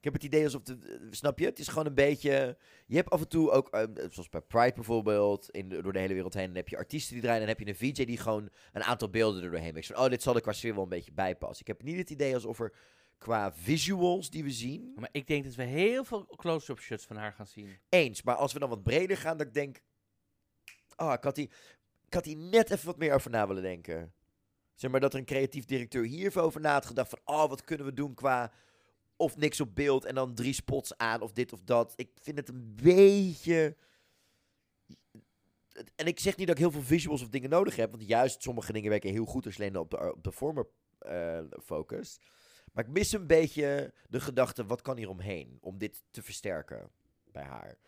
[0.00, 1.44] Ik heb het idee alsof, de, eh, snap je?
[1.44, 2.56] Het is gewoon een beetje,
[2.86, 6.14] je hebt af en toe ook, eh, zoals bij Pride bijvoorbeeld, in door de hele
[6.14, 8.16] wereld heen, dan heb je artiesten die draaien en dan heb je een VJ die
[8.16, 9.84] gewoon een aantal beelden er doorheen.
[9.84, 11.60] Van, oh, dit zal er qua sfeer wel een beetje bijpassen.
[11.60, 12.72] Ik heb niet het idee alsof er
[13.18, 17.16] qua visuals die we zien, Maar ik denk dat we heel veel close-up shots van
[17.16, 17.78] haar gaan zien.
[17.88, 18.22] eens.
[18.22, 19.80] Maar als we dan wat breder gaan, dat ik denk,
[20.96, 21.50] oh, ik had die,
[22.06, 24.12] ik had hier net even wat meer over na willen denken.
[24.74, 27.48] Zeg maar dat er een creatief directeur hier even over na had gedacht van, oh,
[27.48, 28.52] wat kunnen we doen qua
[29.20, 31.92] of niks op beeld en dan drie spots aan of dit of dat.
[31.96, 33.76] Ik vind het een beetje...
[35.96, 38.42] En ik zeg niet dat ik heel veel visuals of dingen nodig heb, want juist
[38.42, 40.66] sommige dingen werken heel goed als je alleen op de, op de former
[40.98, 42.22] eh, focust.
[42.72, 46.90] Maar ik mis een beetje de gedachte, wat kan hier omheen om dit te versterken
[47.24, 47.78] bij haar.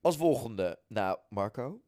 [0.00, 1.82] Als volgende, nou Marco,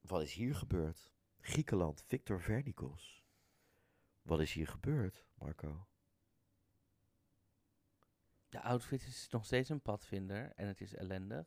[0.00, 1.10] wat is hier gebeurd?
[1.40, 3.24] Griekenland, Victor Vernikos.
[4.22, 5.86] Wat is hier gebeurd, Marco?
[8.52, 11.46] De outfit is nog steeds een padvinder en het is ellendig.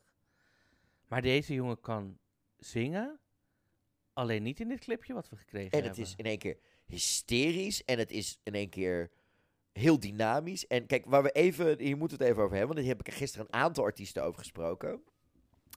[1.08, 2.18] Maar deze jongen kan
[2.58, 3.20] zingen.
[4.12, 5.98] Alleen niet in dit clipje wat we gekregen En hebben.
[5.98, 9.10] het is in één keer hysterisch en het is in één keer
[9.72, 10.66] heel dynamisch.
[10.66, 13.06] En kijk, waar we even, hier moeten we het even over hebben, want hier heb
[13.06, 15.02] ik er gisteren een aantal artiesten over gesproken.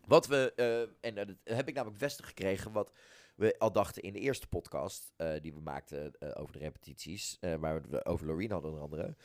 [0.06, 2.92] Wat we, eh, en eh, dat heb ik namelijk bevestigd gekregen, wat
[3.36, 7.82] we al dachten in de eerste podcast eh, die we maakten over de repetities, waar
[7.82, 9.16] we over Loreen hadden onder andere.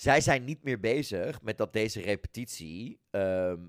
[0.00, 3.66] Zij zijn niet meer bezig met dat deze repetitie ehm,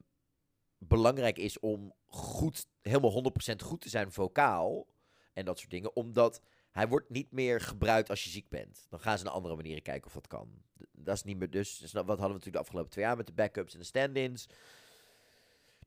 [0.78, 4.88] belangrijk is om goed, helemaal 100% goed te zijn vocaal
[5.34, 6.42] en dat soort dingen, omdat
[6.72, 8.86] hij wordt niet meer gebruikt als je ziek bent.
[8.90, 10.62] Dan gaan ze naar andere manieren kijken of dat kan.
[10.92, 11.78] Dat is niet meer dus.
[11.78, 14.50] dus wat hadden we natuurlijk de afgelopen twee jaar met de backups en de stand-ins.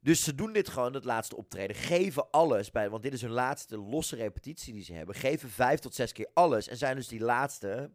[0.01, 1.77] Dus ze doen dit gewoon, het laatste optreden.
[1.77, 5.15] Geven alles bij, want dit is hun laatste losse repetitie die ze hebben.
[5.15, 6.69] Geven vijf tot zes keer alles.
[6.69, 7.91] En zijn dus die laatste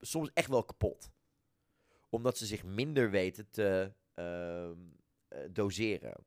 [0.00, 1.14] soms echt wel kapot.
[2.08, 4.78] Omdat ze zich minder weten te ehm,
[5.28, 6.26] eh, doseren.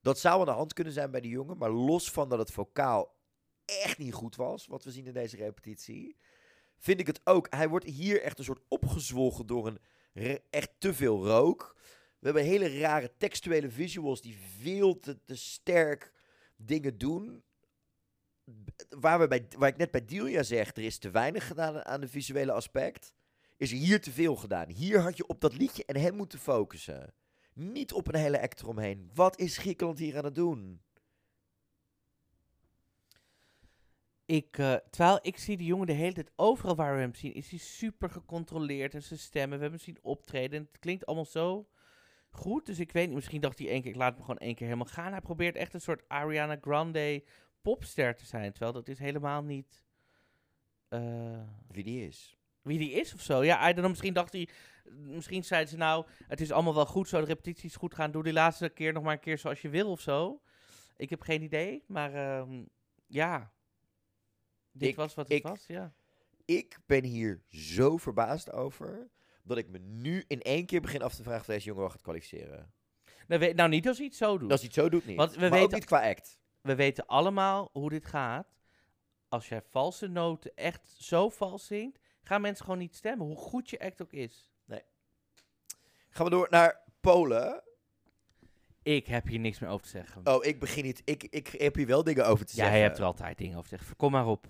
[0.00, 1.58] Dat zou aan de hand kunnen zijn bij die jongen.
[1.58, 3.14] Maar los van dat het vocaal
[3.64, 6.16] echt niet goed was, wat we zien in deze repetitie,
[6.76, 7.46] vind ik het ook.
[7.50, 9.78] Hij wordt hier echt een soort opgezwolgen door een
[10.50, 11.76] echt te veel rook.
[12.18, 16.12] We hebben hele rare textuele visuals die veel te, te sterk
[16.56, 17.42] dingen doen.
[18.88, 22.00] Waar, we bij, waar ik net bij Delia zeg, er is te weinig gedaan aan
[22.00, 23.12] de visuele aspect,
[23.56, 24.68] is er hier te veel gedaan.
[24.68, 27.14] Hier had je op dat liedje en hem moeten focussen.
[27.52, 29.10] Niet op een hele act eromheen.
[29.14, 30.80] Wat is Griekenland hier aan het doen?
[34.24, 37.34] Ik, eh, terwijl ik zie die jongen de hele tijd overal waar we hem zien,
[37.34, 39.58] is hij super gecontroleerd en zijn stemmen.
[39.58, 41.68] We hebben hem zien optreden en het klinkt allemaal zo
[42.30, 42.66] goed.
[42.66, 44.66] Dus ik weet niet, misschien dacht hij één keer, ik laat hem gewoon één keer
[44.66, 45.12] helemaal gaan.
[45.12, 47.24] Hij probeert echt een soort Ariana Grande
[47.62, 49.84] popster te zijn, terwijl dat is helemaal niet
[50.88, 52.35] eh, Wie die is.
[52.66, 53.44] Wie die is of zo.
[53.44, 54.48] Ja, I don't know, misschien dacht hij,
[54.90, 58.22] misschien zei ze nou, het is allemaal wel goed zo, de repetities goed gaan, doe
[58.22, 60.40] die laatste keer nog maar een keer zoals je wil of zo.
[60.96, 62.64] Ik heb geen idee, maar ehm,
[63.06, 63.52] ja,
[64.72, 65.92] dit Ik- was wat het ik- was, ja.
[66.44, 69.08] Ik ben hier zo verbaasd over,
[69.42, 71.90] dat ik me nu in één keer begin af te vragen of deze jongen wel
[71.90, 72.72] gaat kwalificeren.
[73.28, 74.50] Nou, we- nou, niet als hij het zo doet.
[74.50, 75.16] Als hij het zo doet niet.
[75.16, 76.40] Want we maar ook weten- niet qua act.
[76.60, 78.54] We weten allemaal hoe dit gaat.
[79.28, 83.70] Als jij valse noten echt zo vals zingt, gaan mensen gewoon niet stemmen, hoe goed
[83.70, 84.50] je act ook is.
[86.10, 87.62] Gaan we door naar Polen.
[88.82, 90.26] Ik heb hier niks meer over te zeggen.
[90.26, 91.02] Oh, ik begin niet.
[91.04, 92.82] Ik, ik heb hier wel dingen over te Jij zeggen.
[92.82, 93.96] hebt er altijd dingen over te zeggen.
[93.96, 94.46] Kom maar op.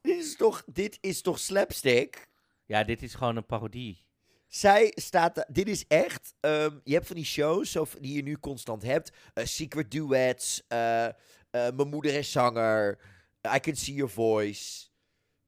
[0.00, 2.28] Dit is toch, dit is toch slapstick?
[2.66, 4.06] Ja, dit is gewoon een parodie.
[4.48, 8.22] Zij staat, dit is echt, ehm, je hebt van die shows zo, v- die je
[8.22, 9.12] nu constant hebt.
[9.34, 11.12] eh, secret duets, eh, eh,
[11.50, 12.98] Mijn moeder is zanger,
[13.54, 14.86] I Can See Your Voice.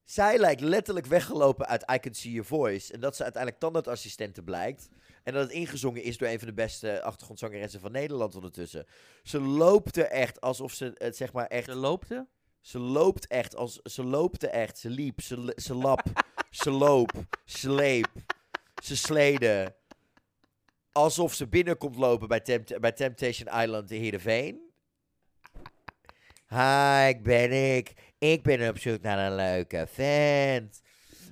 [0.05, 2.93] Zij lijkt letterlijk weggelopen uit I Can See Your Voice.
[2.93, 4.89] En dat ze uiteindelijk tandartsassistente blijkt.
[5.23, 8.87] En dat het ingezongen is door een van de beste achtergrondzangeressen van Nederland ondertussen.
[9.23, 11.67] Ze loopt er echt alsof ze het zeg maar echt...
[11.67, 12.27] De loopte?
[12.61, 13.81] Ze loopt echt als.
[13.83, 14.79] Ze loopte echt.
[14.79, 15.21] Ze liep.
[15.21, 16.03] Ze, ze lap.
[16.51, 17.13] ze loop.
[17.45, 18.09] Sleep.
[18.83, 19.75] Ze sleden.
[20.93, 24.74] Alsof ze binnenkomt lopen bij, Tempt- bij Temptation Island in Heerenveen.
[26.49, 27.93] Hi, ben ik.
[28.19, 30.81] Ik ben op zoek naar een leuke vent.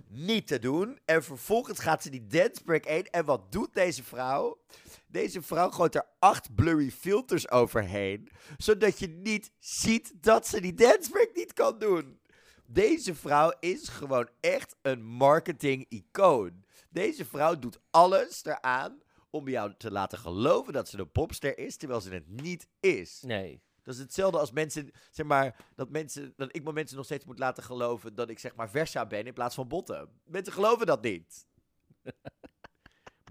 [0.08, 0.98] Niet te doen.
[1.04, 3.06] En vervolgens gaat ze die dance break in.
[3.06, 4.60] En wat doet deze vrouw?
[5.06, 8.28] Deze vrouw gooit er acht blurry filters overheen.
[8.56, 12.20] Zodat je niet ziet dat ze die dance break niet kan doen.
[12.66, 16.64] Deze vrouw is gewoon echt een marketing-icoon.
[16.90, 21.76] Deze vrouw doet alles eraan om jou te laten geloven dat ze een popster is,
[21.76, 23.22] terwijl ze het niet is.
[23.26, 23.62] Nee.
[23.82, 27.24] Dat is hetzelfde als mensen, zeg maar, dat, mensen, dat ik maar mensen nog steeds
[27.24, 30.08] moet laten geloven dat ik zeg maar Versa ben in plaats van Botten.
[30.24, 31.46] Mensen geloven dat niet.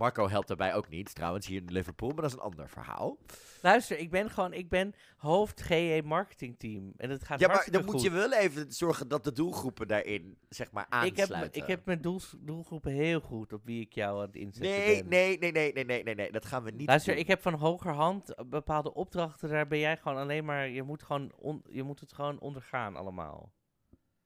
[0.01, 3.17] Marco helpt daarbij ook niet, trouwens, hier in Liverpool, maar dat is een ander verhaal.
[3.61, 6.93] Luister, ik ben gewoon, ik ben hoofd GE marketingteam.
[6.97, 10.37] En het gaat Ja, maar dan moet je wel even zorgen dat de doelgroepen daarin,
[10.49, 11.61] zeg maar, ik heb, aansluiten.
[11.61, 14.97] ik heb mijn doels, doelgroepen heel goed op wie ik jou aan het inzetten Nee,
[14.99, 15.09] ben.
[15.09, 17.21] nee, nee, nee, nee, nee, nee, nee, dat gaan we niet Luister, doen.
[17.21, 19.49] ik heb van hogerhand bepaalde opdrachten.
[19.49, 20.69] Daar ben jij gewoon alleen maar.
[20.69, 23.51] Je moet, gewoon on- je moet het gewoon ondergaan, allemaal.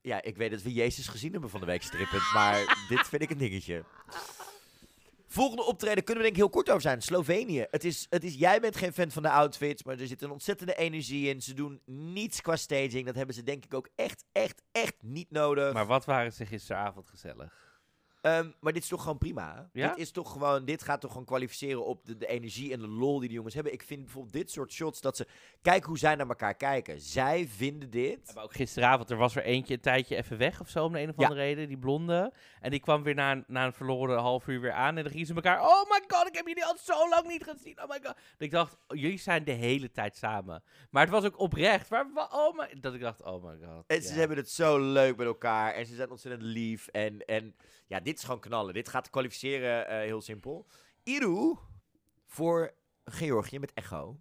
[0.02, 3.22] Ja, ik weet dat we Jezus gezien hebben van de week strippend, maar dit vind
[3.22, 3.84] ik een dingetje.
[5.36, 7.02] Volgende optreden kunnen we denk ik heel kort over zijn.
[7.02, 7.66] Slovenië.
[7.72, 10.32] Het is, het is, jij bent geen fan van de outfits, maar er zit een
[10.32, 11.42] ontzettende energie in.
[11.42, 13.06] Ze doen niets qua staging.
[13.06, 15.74] Dat hebben ze denk ik ook echt, echt, echt niet nodig.
[15.74, 17.65] Maar wat waren ze gisteravond gezellig?
[18.26, 19.70] Ehm, maar dit is toch gewoon prima?
[19.74, 19.88] Ja?
[19.90, 22.88] Dit, is toch gewoon, dit gaat toch gewoon kwalificeren op de, de energie en de
[22.88, 23.74] lol die de jongens hebben.
[23.74, 25.28] Ik vind bijvoorbeeld dit soort shots dat ze...
[25.62, 27.02] Kijk hoe zij naar elkaar kijken.
[27.02, 28.32] Zij vinden dit...
[28.36, 31.00] Maar ook gisteravond, er was er eentje een tijdje even weg of zo, om de
[31.00, 31.24] een of Ja.
[31.24, 32.34] andere reden, die blonde.
[32.60, 35.12] En die kwam weer na, een- na een verloren half uur weer aan en dan
[35.12, 37.90] gingen ze elkaar, oh my god, ik heb jullie al zo lang niet gezien, oh
[37.90, 38.16] my god.
[38.38, 40.64] Ik dacht, oh, jullie zijn de hele tijd samen.
[40.90, 43.84] Maar het was ook oprecht, maar, wa- oh my, dat ik dacht, oh my god.
[43.88, 45.74] En ze hebben het zo leuk met elkaar.
[45.74, 46.88] En ze zijn ontzettend lief.
[46.88, 47.56] En, en
[47.88, 48.74] ja, dit is gewoon knallen.
[48.74, 50.68] Dit gaat kwalificeren eh, heel simpel.
[51.04, 51.56] Iru
[52.26, 52.74] voor
[53.06, 54.20] Georgië met Echo.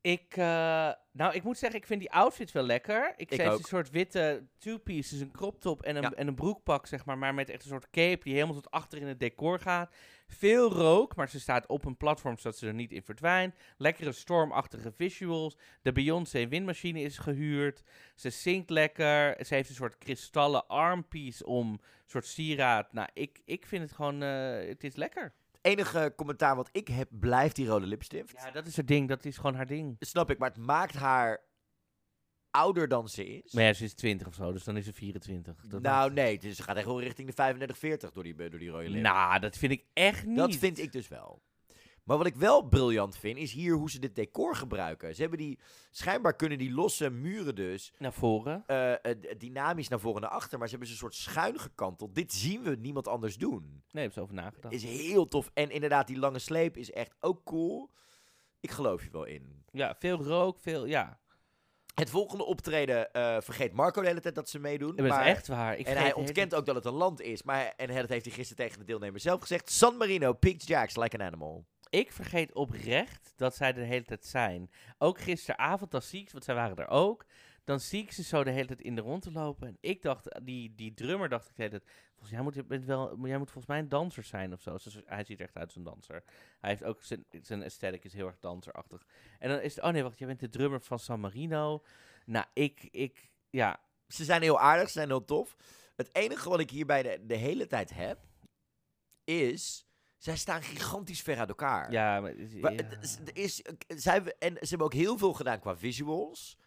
[0.00, 3.14] Ik, eh, nou, ik moet zeggen, ik vind die outfits wel lekker.
[3.16, 6.12] Ik, Ik zei, een soort witte two-pieces, een crop top en een, Ja.
[6.12, 8.98] en een broekpak, zeg maar, maar met echt een soort cape die helemaal tot achter
[8.98, 9.94] in het decor gaat.
[10.26, 13.54] Veel rook, maar ze staat op een platform zodat ze er niet in verdwijnt.
[13.76, 15.56] Lekkere stormachtige visuals.
[15.82, 17.82] De Beyoncé windmachine is gehuurd.
[18.14, 19.44] Ze zingt lekker.
[19.44, 22.92] Ze heeft een soort kristallen armpiece om, een soort sieraad.
[22.92, 25.22] Nou, ik, ik vind het gewoon, eh, het is lekker.
[25.22, 28.32] Het enige commentaar wat ik heb, blijft die rode lipstift.
[28.32, 29.96] Ja, dat is haar ding, dat is gewoon haar ding.
[29.98, 31.40] Snap ik, maar het maakt haar
[32.56, 33.52] ouder dan ze is.
[33.52, 35.56] Maar ja, ze is 20 of zo, dus dan is ze 24.
[35.66, 36.38] Dat nou, nee.
[36.38, 39.02] Dus ze gaat echt wel richting de 35, 40 door die, door die rode lip.
[39.02, 40.36] Nou, dat vind ik echt niet.
[40.36, 41.42] Dat vind ik dus wel.
[42.04, 45.14] Maar wat ik wel briljant vind, is hier hoe ze dit decor gebruiken.
[45.14, 45.58] Ze hebben die,
[45.90, 48.62] schijnbaar kunnen die losse muren dus Naar voren.
[48.66, 50.58] eh, eh, d- dynamisch naar voren en naar achter.
[50.58, 52.14] Maar ze hebben ze een soort schuin gekanteld.
[52.14, 53.82] Dit zien we niemand anders doen.
[53.90, 54.74] Nee, heb ze over nagedacht.
[54.74, 55.50] Is heel tof.
[55.54, 57.90] En inderdaad, die lange sleep is echt ook cool.
[58.60, 59.64] Ik geloof je wel in.
[59.72, 61.20] Ja, veel rook, veel, ja.
[62.00, 64.96] Het volgende optreden eh, vergeet Marco de hele tijd dat ze meedoen.
[64.96, 65.76] Dat is maar- echt waar.
[65.76, 67.42] Ik en hij ontkent ook dat het een land is.
[67.42, 69.70] Maar, en dat heeft hij gisteren tegen de deelnemers zelf gezegd.
[69.70, 71.64] San Marino, Peaks Jacks, like an animal.
[71.90, 74.70] Ik vergeet oprecht dat zij de hele tijd zijn.
[74.98, 77.24] Ook gisteravond, ik ze, want zij waren er ook.
[77.64, 79.68] Dan zie ik ze zo de hele tijd in de rond te lopen.
[79.68, 81.92] En ik dacht, die, die drummer dacht ik de hele tijd...
[82.26, 84.76] Volgens, jij, moet, je bent wel, jij moet volgens mij een danser zijn of zo.
[85.04, 86.22] Hij ziet er echt uit als een danser.
[86.60, 89.06] Hij heeft ook zijn, zijn aesthetic is heel erg danserachtig.
[89.38, 91.82] En dan is het, oh nee, wacht, jij bent de drummer van San Marino.
[92.26, 95.56] Nou, ik, ik, ja, Ze zijn heel aardig, ze zijn heel tof.
[95.96, 98.18] Het enige wat ik hierbij de, de hele tijd heb,
[99.24, 99.86] is...
[100.16, 101.92] Zij staan gigantisch ver uit elkaar.
[101.92, 102.70] ja, maar, ja.
[103.00, 106.58] is, is, zij, we- en ze hebben ook heel veel gedaan qua visuals.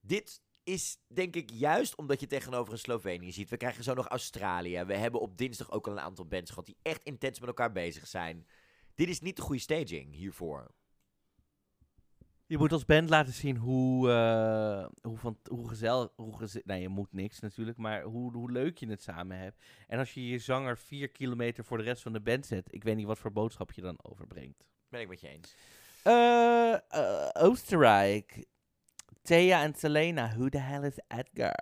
[0.00, 3.50] Dit is denk ik juist omdat je tegenover een Slovenië ziet.
[3.50, 4.84] We krijgen zo nog Australië.
[4.84, 7.72] We hebben op dinsdag ook al een aantal bands gehad die echt intens met elkaar
[7.72, 8.46] bezig zijn.
[8.94, 10.70] Dit is niet de goede staging hiervoor.
[12.46, 16.08] Je moet als band laten zien hoe, eh, hoe, van, hoe gezellig...
[16.16, 19.64] Hoe nee, je moet niks natuurlijk, maar hoe, hoe leuk je het samen hebt.
[19.86, 22.74] En als je je zanger vier kilometer voor de rest van de band zet...
[22.74, 24.64] Ik weet niet wat voor boodschap je dan overbrengt.
[24.88, 25.56] Ben ik met je eens.
[26.02, 28.46] Eh, eh, Oostenrijk.
[29.24, 30.34] Thea en Selena.
[30.36, 31.54] Who the hell is Edgar?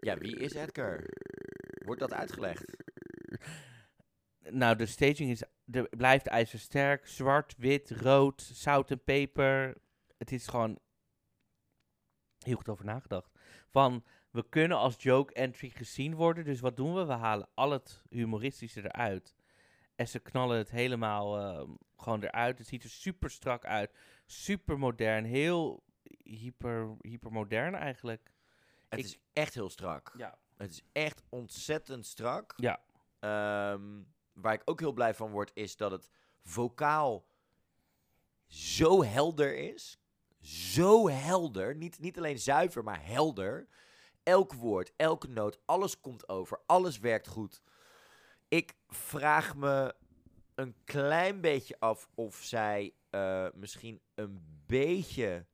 [0.00, 1.04] Ja, wie is Edgar?
[1.84, 2.64] Wordt dat uitgelegd?
[4.50, 7.06] Nou, de staging is, de, blijft ijzersterk.
[7.06, 9.76] Zwart, wit, rood, zout en peper.
[10.18, 10.78] Het is gewoon
[12.38, 13.30] heel goed over nagedacht.
[13.68, 16.44] Van, we kunnen als joke entry gezien worden.
[16.44, 17.04] Dus wat doen we?
[17.04, 19.34] We halen al het humoristische eruit.
[19.94, 22.58] En ze knallen het helemaal ehm, gewoon eruit.
[22.58, 23.94] Het ziet er super strak uit.
[24.26, 25.24] Super modern.
[25.24, 25.82] Heel
[26.22, 28.30] hyper, hyper modern eigenlijk.
[28.88, 30.12] Het Ik- is echt heel strak.
[30.16, 30.38] Ja.
[30.56, 32.54] Het is echt ontzettend strak.
[32.56, 32.80] Ja.
[33.18, 36.10] Ehm, waar ik ook heel blij van word, is dat het
[36.42, 37.24] vocaal
[38.46, 39.98] zo helder is.
[40.40, 41.76] Zo helder.
[41.76, 43.68] Niet, niet alleen zuiver, maar helder.
[44.22, 46.60] Elk woord, elke noot, alles komt over.
[46.66, 47.62] Alles werkt goed.
[48.48, 49.94] Ik vraag me
[50.54, 55.46] een klein beetje af of zij eh, misschien een beetje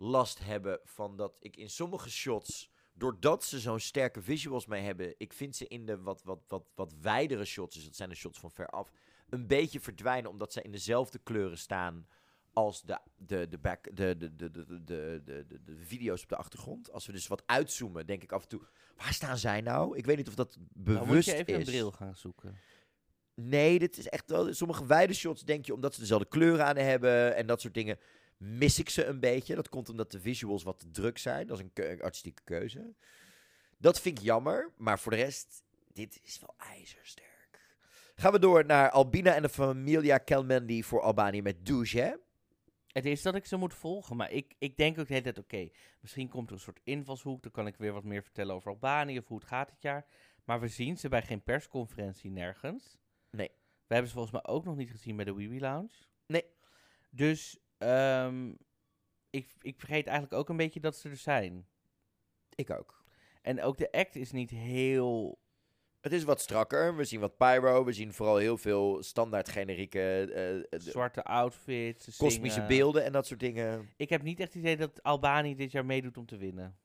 [0.00, 5.14] last hebben van dat ik in sommige shots, doordat ze zo'n sterke visuals mee hebben,
[5.18, 8.14] ik vind ze in de wat, wat, wat, wat wijdere shots, dus dat zijn de
[8.14, 8.90] shots van ver af,
[9.28, 12.06] een beetje verdwijnen omdat ze in dezelfde kleuren staan
[12.52, 16.36] als de, de, de, back, de, de, de, de, de, de, de video's op de
[16.36, 16.92] achtergrond.
[16.92, 18.60] Als we dus wat uitzoomen, denk ik af en toe,
[18.96, 19.96] waar staan zij nou?
[19.96, 22.58] Ik weet niet of dat bewust nou, moet je even een bril gaan zoeken.
[23.34, 24.54] Nee, dit is echt wel.
[24.54, 27.98] Sommige wijde shots denk je omdat ze dezelfde kleuren aan hebben en dat soort dingen.
[28.40, 29.54] Mis ik ze een beetje.
[29.54, 31.46] Dat komt omdat de visuals wat te druk zijn.
[31.46, 32.94] Dat is een keu- artistieke keuze.
[33.78, 34.72] Dat vind ik jammer.
[34.76, 35.62] Maar voor de rest,
[35.92, 37.28] dit is wel ijzersterk.
[38.14, 42.14] Gaan we door naar Albina en de Familia Kelmendi voor Albanië met douche, hè?
[42.92, 45.38] Het is dat ik ze moet volgen, maar ik, ik denk ook de hele tijd,
[45.38, 45.68] oké,
[46.00, 49.18] misschien komt er een soort invalshoek, dan kan ik weer wat meer vertellen over Albanië
[49.18, 50.06] of hoe het gaat dit jaar.
[50.44, 52.98] Maar we zien ze bij geen persconferentie nergens.
[53.30, 53.50] Nee.
[53.86, 55.94] We hebben ze volgens mij ook nog niet gezien bij de Wiwi Lounge.
[56.26, 56.44] Nee.
[57.10, 58.52] Dus ehm,
[59.30, 61.66] ik, ik vergeet eigenlijk ook een beetje dat ze er zijn.
[62.54, 63.04] Ik ook.
[63.42, 65.38] En ook de act is niet heel...
[66.00, 66.96] Het is wat strakker.
[66.96, 67.84] We zien wat pyro.
[67.84, 72.68] We zien vooral heel veel standaard generieke eh, eh, Zwarte outfits, kosmische zingen.
[72.68, 73.90] beelden en dat soort dingen.
[73.96, 76.78] Ik heb niet echt het idee dat Albanië dit jaar meedoet om te winnen.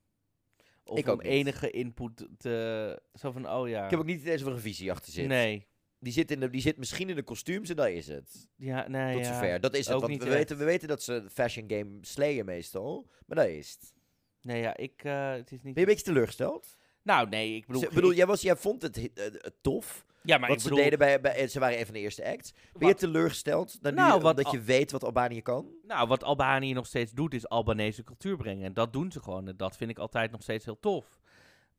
[0.83, 3.01] Of Ik om enige input te...
[3.13, 3.83] Zo van, oh ja.
[3.83, 5.27] Ik heb ook niet eens of er een visie achter zit.
[5.27, 5.67] Nee.
[6.05, 8.49] Die zit, in de, die zit misschien in de kostuums en dat is het.
[8.55, 9.33] Ja, nee, Tot ja.
[9.33, 9.59] zover.
[9.59, 9.93] Dat is het.
[9.95, 10.37] ook Want niet we echt.
[10.37, 13.07] weten, we weten dat ze fashion game slayen meestal.
[13.25, 13.93] Maar dat is het.
[14.41, 15.03] Nee, ja, ik...
[15.03, 15.73] eh, het is niet...
[15.73, 16.77] Ben je een beetje teleurgesteld?
[17.01, 17.81] Nou, nee, ik bedoel...
[17.81, 20.05] Ze- bedoel jij, was, jij vond het eh, eh, tof.
[20.21, 20.83] ja, maar wat ik ze bedoel...
[20.83, 21.47] deden bij, bij...
[21.47, 22.53] Ze waren een van de eerste acts.
[22.73, 23.83] Ben je teleurgesteld?
[23.83, 25.67] Dan Nou, nu, wat omdat je weet wat Albanië kan?
[25.87, 28.65] Nou, wat Albanië nog steeds doet, is Albanese cultuur brengen.
[28.65, 29.47] En dat doen ze gewoon.
[29.47, 31.19] En dat vind ik altijd nog steeds heel tof.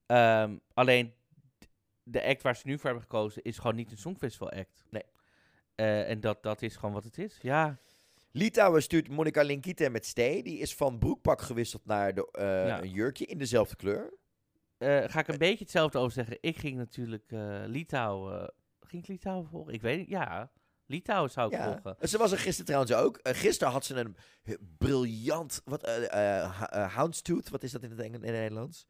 [0.06, 1.12] Ehm, alleen,
[2.08, 4.84] de act waar ze nu voor hebben gekozen, is gewoon niet een Songfestival act.
[4.90, 5.02] Nee.
[5.74, 7.38] Eh, en dat, dat is gewoon wat het is.
[7.42, 7.76] Ja.
[8.30, 10.42] Litouwen stuurt Monica Linkite met Stee.
[10.42, 12.82] Die is van broekpak gewisseld naar de, eh, Ja.
[12.82, 14.12] een jurkje in dezelfde kleur.
[14.78, 16.38] Eh, ga ik een beetje hetzelfde over zeggen.
[16.40, 17.24] Ik ging natuurlijk
[17.66, 18.52] Litouwen...
[18.80, 19.72] ging ik Litouwen volgen?
[19.72, 20.50] Ik weet het, ja.
[20.86, 21.72] Litouwen zou ik Ja.
[21.82, 22.08] volgen.
[22.08, 23.18] Ze was er gisteren trouwens ook.
[23.22, 24.16] Gisteren had ze een
[24.78, 25.62] briljant...
[25.64, 25.86] Wat,
[26.70, 28.86] houndstooth, wat is dat in het, Engel- in het Nederlands?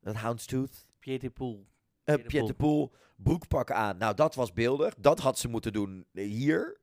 [0.00, 0.86] Dat houndstooth?
[1.00, 1.66] Pieter Poel.
[2.04, 3.96] Uh, Pieter Piet de Poel, broekpak aan.
[3.96, 4.94] Nou, dat was beeldig.
[4.94, 6.80] Dat had ze moeten doen eh, hier.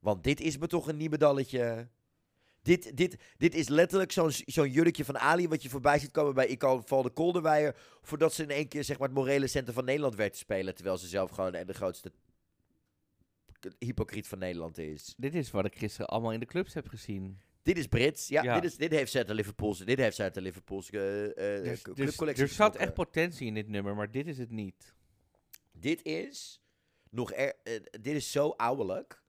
[0.00, 1.88] Want dit is me toch een niemedalletje.
[2.62, 5.48] Dit, dit, dit is letterlijk zo'n zo'n jurkje van Ali...
[5.48, 7.76] wat je voorbij ziet komen bij val de Kolderweijer...
[8.02, 10.74] voordat ze in één keer zeg maar, het morele centrum van Nederland werd te spelen...
[10.74, 12.12] terwijl ze zelf gewoon de grootste
[13.78, 15.14] hypocriet van Nederland is.
[15.16, 17.38] Dit is wat ik gisteren allemaal in de clubs heb gezien.
[17.64, 18.28] Dit is Brits.
[18.28, 18.54] Ja, Ja.
[18.60, 20.90] Dit, is, dit heeft ze uit de Liverpoolse, dit heeft ze uit de Liverpoolse
[21.34, 24.38] eh, eh, Dus, dus, clubcollectie er zat echt potentie in dit nummer, maar dit is
[24.38, 24.94] het niet.
[25.72, 26.62] Dit is
[27.10, 29.22] nog er, eh, dit is zo ouderlijk.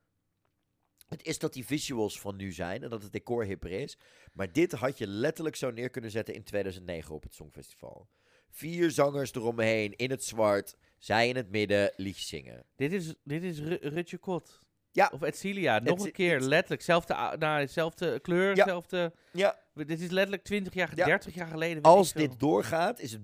[1.07, 3.97] Het is dat die visuals van nu zijn en dat het decor hipper is.
[4.33, 8.09] Maar dit had je letterlijk zo neer kunnen zetten in 2009 op het Songfestival.
[8.49, 10.75] Vier zangers eromheen in het zwart.
[10.97, 12.65] Zij in het midden liedjes zingen.
[12.75, 14.64] Dit is, dit is Ru- Rutje Kot.
[14.95, 15.09] Ja.
[15.13, 16.81] Of Edcilia, nog een keer, letterlijk.
[16.81, 18.65] Zelfde, nou, zelfde kleur, Ja.
[18.65, 19.13] zelfde...
[19.31, 21.05] Ja, Dit is letterlijk 20 jaar, Ja.
[21.05, 21.83] 30 jaar geleden.
[21.83, 23.21] als dit doorgaat is het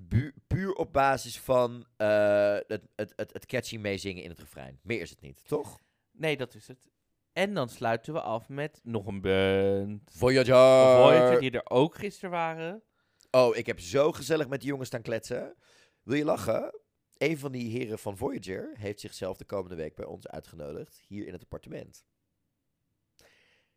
[0.47, 4.79] puur op basis van eh, het, het, het, het catchy meezingen in het refrein.
[4.83, 5.79] Meer is het niet, toch?
[6.11, 6.89] Nee, dat is het.
[7.33, 10.01] En dan sluiten we af met nog een band.
[10.17, 10.95] Voyager!
[11.03, 12.83] Voyager, die er ook gisteren waren.
[13.31, 15.55] Oh, ik heb zo gezellig met die jongens staan kletsen.
[16.03, 16.80] Wil je lachen?
[17.21, 21.01] Een van die heren van Voyager heeft zichzelf de komende week bij ons uitgenodigd.
[21.07, 22.05] Hier in het appartement.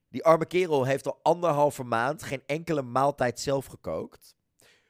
[0.08, 4.36] Die arme kerel heeft al anderhalve maand geen enkele maaltijd zelf gekookt.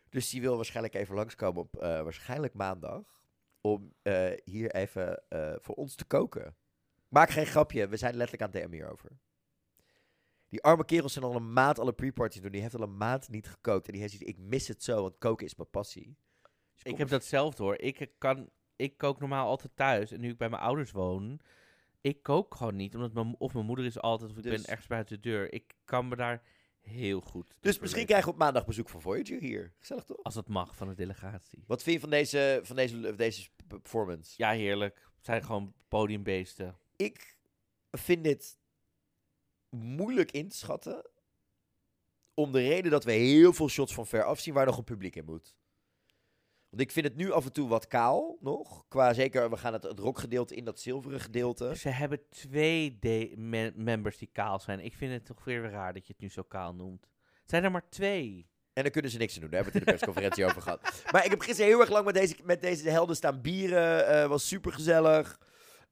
[0.09, 3.23] Dus die wil waarschijnlijk even langskomen op eh, waarschijnlijk maandag.
[3.61, 6.57] Om eh, hier even eh, voor ons te koken.
[7.09, 9.11] Maak geen grapje, we zijn letterlijk aan het DM hierover.
[10.49, 12.53] Die arme kerels zijn al een maand alle pre-parties doen.
[12.53, 13.87] Die heeft al een maand niet gekookt.
[13.87, 16.17] En die heeft zoiets, ik mis het zo, want koken is mijn passie.
[16.75, 17.79] Dus Ik heb dat zelf door.
[17.79, 20.11] Ik, kan, ik kook normaal altijd thuis.
[20.11, 21.41] En nu ik bij mijn ouders woon,
[22.01, 22.95] ik kook gewoon niet.
[22.95, 25.53] Omdat mijn, of mijn moeder is altijd, of ik Dus- ben ergens buiten de deur.
[25.53, 26.43] Ik kan me daar
[26.81, 29.73] heel goed Dus misschien krijgen we op maandag bezoek van Voyager hier.
[29.79, 30.23] Gezellig toch?
[30.23, 31.65] Als het mag van de delegatie.
[31.67, 34.35] Wat vind je van deze, van deze, deze performance?
[34.37, 34.95] Ja, heerlijk.
[35.17, 36.79] Het zijn gewoon podiumbeesten.
[36.97, 37.37] Ik
[37.91, 38.59] vind dit
[39.69, 41.11] moeilijk in te schatten.
[42.35, 44.85] Om de reden dat we heel veel shots van ver af zien waar nog een
[44.85, 45.57] publiek in moet.
[46.75, 48.85] Want ik vind het nu af en toe wat kaal nog.
[48.89, 51.77] Qua zeker, we gaan het, het rockgedeelte in, dat zilveren gedeelte.
[51.77, 54.81] Ze hebben twee de- me- members die kaal zijn.
[54.81, 57.03] Ik vind het toch weer raar dat je het nu zo kaal noemt.
[57.41, 58.49] Het zijn er maar twee.
[58.73, 59.51] En daar kunnen ze niks aan doen.
[59.51, 61.05] Daar hebben we het in de persconferentie over gehad.
[61.13, 64.07] Maar ik heb gisteren heel erg lang met deze, met deze helden staan bieren.
[64.09, 65.39] eh, was super gezellig.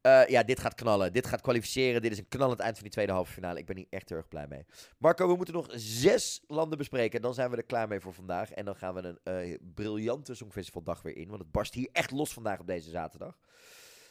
[0.02, 1.12] Ja, dit gaat knallen.
[1.12, 2.02] Dit gaat kwalificeren.
[2.02, 3.58] Dit is een knallend eind van die tweede halve finale.
[3.58, 4.64] Ik ben hier echt heel erg blij mee.
[4.98, 7.22] Marco, we moeten nog zes landen bespreken.
[7.22, 8.50] Dan zijn we er klaar mee voor vandaag.
[8.50, 11.28] En dan gaan we een eh, briljante Songfestivaldag weer in.
[11.28, 13.38] Want het barst hier echt los vandaag op deze zaterdag.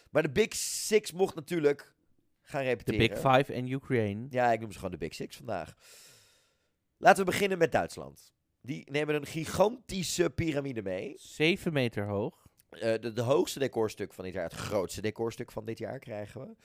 [0.09, 1.93] Maar de Big Six mocht natuurlijk
[2.41, 2.99] gaan De repeteren.
[2.99, 4.27] Big Five en Ukraine.
[4.30, 5.76] Ja, ik noem ze gewoon de Big Six vandaag.
[6.97, 8.34] Laten we beginnen met Duitsland.
[8.61, 11.13] Die nemen een gigantische piramide mee.
[11.18, 12.47] Zeven meter hoog.
[12.80, 16.56] De, de hoogste decorstuk van dit jaar, het grootste decorstuk van dit jaar krijgen we.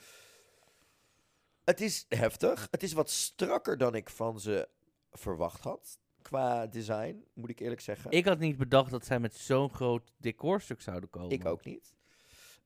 [1.63, 2.67] Het is heftig.
[2.71, 4.67] Het is wat strakker dan ik van ze
[5.11, 5.99] verwacht had.
[6.21, 8.11] Qua design, moet ik eerlijk zeggen.
[8.11, 11.29] Ik had niet bedacht dat zij met zo'n groot decorstuk zouden komen.
[11.29, 11.95] Ik ook niet.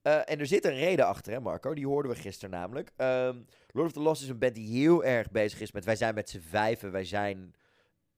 [0.01, 1.73] Eh, en er zit een reden achter, hè Marco?
[1.73, 2.91] Die hoorden we gisteren namelijk.
[2.95, 3.41] Ehm,
[3.71, 5.85] Lord of the Lost is een band die heel erg bezig is met...
[5.85, 7.55] Wij zijn met z'n vijven, wij zijn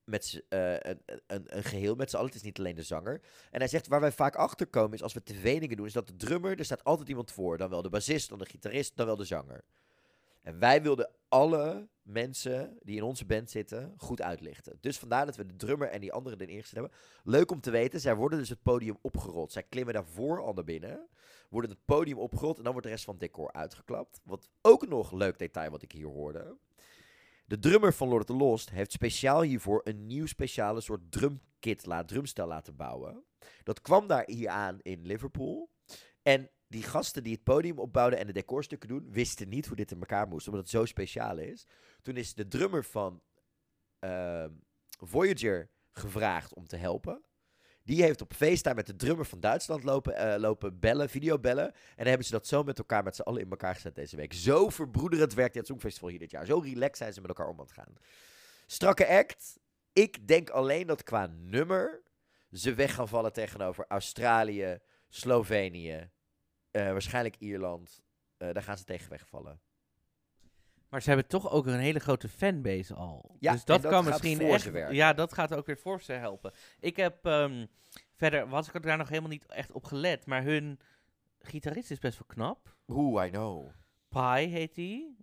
[0.05, 2.27] met eh, een, een, een geheel met z'n allen.
[2.27, 3.21] Het is niet alleen de zanger.
[3.51, 5.85] En hij zegt, waar wij vaak achter komen is als we dingen doen...
[5.85, 7.57] is dat de drummer, er staat altijd iemand voor.
[7.57, 9.63] Dan wel de bassist, dan de gitarist, dan wel de zanger.
[10.41, 14.77] En wij wilden alle mensen die in onze band zitten goed uitlichten.
[14.81, 16.91] Dus vandaar dat we de drummer en die anderen erin gezet hebben.
[17.23, 19.51] Leuk om te weten, zij worden dus het podium opgerold.
[19.51, 21.07] Zij klimmen daarvoor al naar binnen,
[21.49, 24.21] worden het podium opgerold en dan wordt de rest van het decor uitgeklapt.
[24.23, 26.57] Wat ook nog leuk detail wat ik hier hoorde.
[27.45, 31.87] De drummer van Lord of the Lost heeft speciaal hiervoor een nieuw speciale soort drumkit,
[32.05, 33.23] drumstel laten bouwen.
[33.63, 35.69] Dat kwam daar hier aan in Liverpool.
[36.21, 39.91] En die gasten die het podium opbouwden en de decorstukken doen, wisten niet hoe dit
[39.91, 41.67] in elkaar moest, omdat het zo speciaal is.
[42.01, 43.21] Toen is de drummer van
[43.99, 44.51] ehm,
[44.99, 47.23] Voyager gevraagd om te helpen.
[47.84, 51.65] Die heeft op FaceTime met de drummer van Duitsland lopen, eh, lopen bellen, videobellen.
[51.65, 54.15] En dan hebben ze dat zo met elkaar, met z'n allen in elkaar gezet deze
[54.15, 54.34] week.
[54.34, 56.45] Zo verbroederend werkt het Songfestival hier dit jaar.
[56.45, 57.93] Zo relaxed zijn ze met elkaar om aan het gaan.
[58.65, 59.60] Strakke act.
[59.93, 62.01] Ik denk alleen dat qua nummer
[62.51, 64.80] ze weg gaan vallen tegenover Australië,
[65.10, 66.10] Slovenië,
[66.72, 68.01] eh, waarschijnlijk Ierland.
[68.38, 69.61] Eh, daar gaan ze tegen wegvallen.
[70.93, 73.35] Maar ze hebben toch ook een hele grote fanbase al.
[73.39, 74.91] Ja, dus en dat, dat kan gaat misschien echt...
[74.91, 76.51] Ja, dat gaat ook weer voor ze helpen.
[76.79, 77.25] Ik heb...
[77.25, 77.65] ehm,
[78.13, 80.25] verder was ik er daar nog helemaal niet echt op gelet.
[80.25, 80.79] Maar hun
[81.39, 82.75] gitarist is best wel knap.
[82.87, 83.69] Oeh, I know.
[84.09, 85.15] Pi heet hij.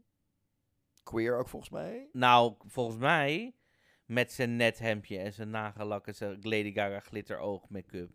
[1.02, 2.08] Queer ook volgens mij.
[2.12, 3.54] Nou, volgens mij...
[4.04, 8.10] Met zijn net hemdje en zijn nagellak en zijn Lady Gaga glitteroog make-up.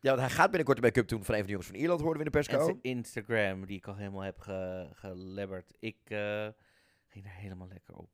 [0.00, 2.00] Ja, want hij gaat binnenkort de make-up doen van een van de jongens van Ierland,
[2.00, 2.64] hoorden we in de En persco.
[2.64, 5.74] zijn Instagram, die ik al helemaal heb ge gelebberd.
[5.78, 6.48] Ik eh,
[7.12, 8.10] ging daar helemaal lekker op.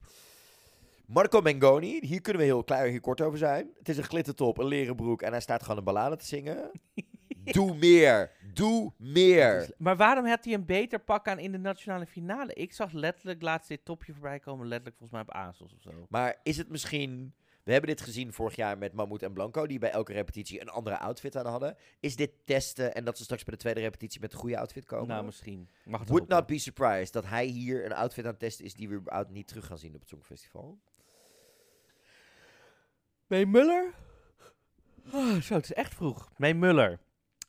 [1.07, 3.71] Marco Mengoni, hier kunnen we heel klein hier kort over zijn.
[3.79, 6.71] Het is een glittertop, een leren broek en hij staat gewoon een ballade te zingen.
[7.45, 9.71] Doe meer, doe meer.
[9.79, 12.55] Maar waarom had hij een beter pak aan in de nationale finale?
[12.55, 16.07] Ik zag letterlijk laatst dit topje voorbij komen, letterlijk volgens mij op ASOS of zo.
[16.09, 17.35] Maar is het misschien...
[17.69, 20.69] We hebben dit gezien vorig jaar met Mammoet en Blanco, die bij elke repetitie een
[20.69, 21.77] andere outfit aan hadden.
[22.01, 24.85] Is dit testen en dat ze straks bij de tweede repetitie met een goede outfit
[24.85, 25.09] komen?
[25.09, 25.69] Nou, misschien.
[25.85, 28.75] Mag het Would not be surprised dat hij hier een outfit aan het testen is
[28.75, 30.79] die we überhaupt niet terug gaan zien op het Songfestival.
[33.27, 33.95] May Muller?
[35.13, 36.29] Oh, zo, het is echt vroeg.
[36.37, 37.01] May Muller.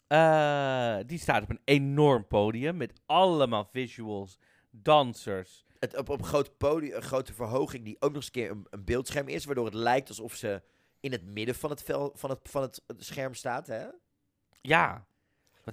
[0.07, 4.39] Eh, die staat op een enorm podium met allemaal visuals,
[4.71, 5.65] dansers.
[5.79, 8.51] Het, op, op een groot podium, een grote verhoging die ook nog eens een keer
[8.51, 10.61] een, een beeldscherm is, waardoor het lijkt alsof ze
[10.99, 13.67] in het midden van het, vel, van het, van het scherm staat.
[13.67, 13.87] Hè?
[14.61, 15.05] Ja.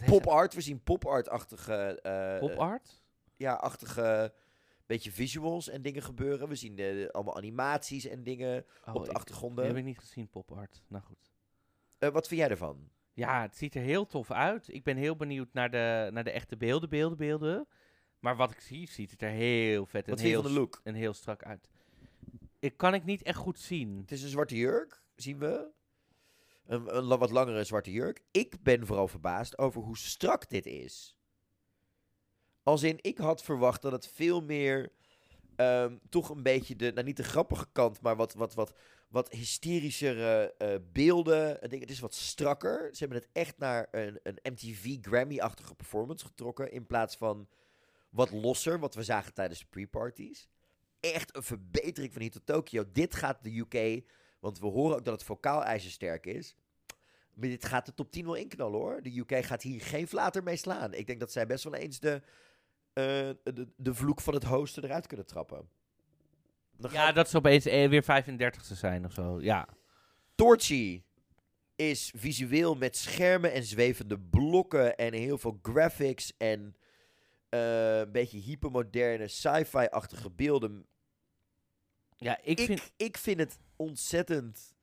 [0.07, 2.01] Pop art, we zien pop art-achtige...
[2.03, 3.03] eh, Pop art?
[3.37, 4.33] ja, achtige
[4.87, 6.49] beetje visuals en dingen gebeuren.
[6.49, 9.65] We zien de, allemaal animaties en dingen Oh, op de ik- achtergronden.
[9.65, 10.83] Die heb ik niet gezien, pop art.
[10.89, 11.33] Nou goed.
[11.99, 12.89] Eh, wat vind jij ervan?
[13.13, 14.69] Ja, het ziet er heel tof uit.
[14.75, 17.69] Ik ben heel benieuwd naar de, naar de echte beelden, beelden, beelden.
[18.27, 20.81] Maar wat ik zie, ziet het er heel vet en heel, look?
[20.85, 21.69] en heel strak uit.
[22.59, 23.99] Ik kan ik niet echt goed zien.
[24.01, 25.69] Het is een zwarte jurk, zien we.
[26.67, 28.23] Een, een wat langere zwarte jurk.
[28.31, 31.17] Ik ben vooral verbaasd over hoe strak dit is.
[32.63, 34.93] Als in, ik had verwacht dat het veel meer
[35.57, 38.73] ehm, toch een beetje de, nou niet de grappige kant, maar wat, wat, wat,
[39.09, 41.63] wat hysterischere eh, beelden.
[41.63, 42.89] Ik denk, het is wat strakker.
[42.93, 46.73] Ze hebben het echt naar een, een MTV Grammy-achtige performance getrokken.
[46.73, 47.49] In plaats van
[48.17, 50.49] wat losser, wat we zagen tijdens de pre-parties.
[51.01, 52.85] Echt een verbetering van hier tot Tokio.
[52.93, 54.05] Dit gaat de UK,
[54.41, 56.57] want we horen ook dat het vocaal ijzersterk is.
[57.35, 59.03] Maar dit gaat de top 10 wel inknallen hoor.
[59.03, 60.95] De UK gaat hier geen flater mee slaan.
[60.95, 62.23] Ik denk dat zij best wel eens de,
[62.93, 63.03] eh,
[63.43, 65.69] de, de vloek van het hosten eruit kunnen trappen.
[66.77, 69.41] Dan Ja, gaat- dat ze opeens eh, weer 35ste zijn of zo.
[69.41, 69.69] Ja.
[70.35, 71.03] Torchy
[71.77, 76.77] is visueel met schermen en zwevende blokken en heel veel graphics en
[77.49, 80.87] eh, een beetje hypermoderne sci-fi-achtige beelden.
[82.17, 82.93] Ja, ik, vind...
[82.97, 84.75] ik vind het ontzettend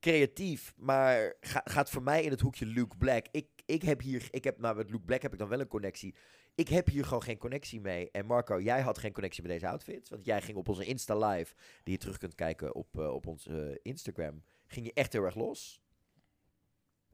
[0.00, 3.26] creatief, maar ga- gaat voor mij in het hoekje Luke Black.
[3.30, 5.68] Ik, ik heb hier, ik heb, nou met Luke Black heb ik dan wel een
[5.68, 6.14] connectie.
[6.54, 8.10] Ik heb hier gewoon geen connectie mee.
[8.10, 11.28] En Marco, jij had geen connectie met deze outfits, want jij ging op onze Insta
[11.28, 15.12] Live, die je terug kunt kijken op, eh, op ons eh, Instagram, ging je echt
[15.12, 15.80] heel erg los.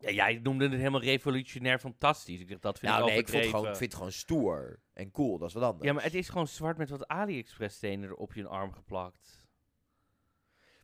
[0.05, 2.41] Ja, jij noemde het helemaal revolutionair fantastisch.
[2.41, 3.59] Ik dacht, dat vind nou ik nee, ik, overdreven.
[3.59, 5.85] gewoon, ik vind het gewoon stoer en cool, dat is wat anders.
[5.85, 9.47] Ja, maar het is gewoon zwart met wat AliExpress stenen er op je arm geplakt.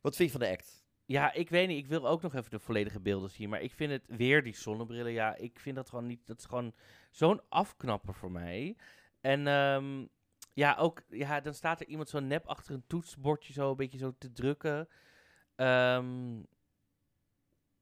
[0.01, 0.85] Wat vind je van de act?
[1.05, 1.77] Ja, ik weet niet.
[1.77, 3.49] Ik wil ook nog even de volledige beelden zien.
[3.49, 5.11] Maar ik vind het weer die zonnebrillen.
[5.11, 6.27] Ja, ik vind dat gewoon niet.
[6.27, 6.73] Dat is gewoon
[7.11, 8.75] zo'n afknapper voor mij.
[9.21, 10.05] En ehm,
[10.53, 11.01] ja, ook.
[11.09, 14.31] Ja, dan staat er iemand zo nep achter een toetsbordje zo een beetje zo te
[14.31, 14.87] drukken.
[15.55, 16.41] Ehm,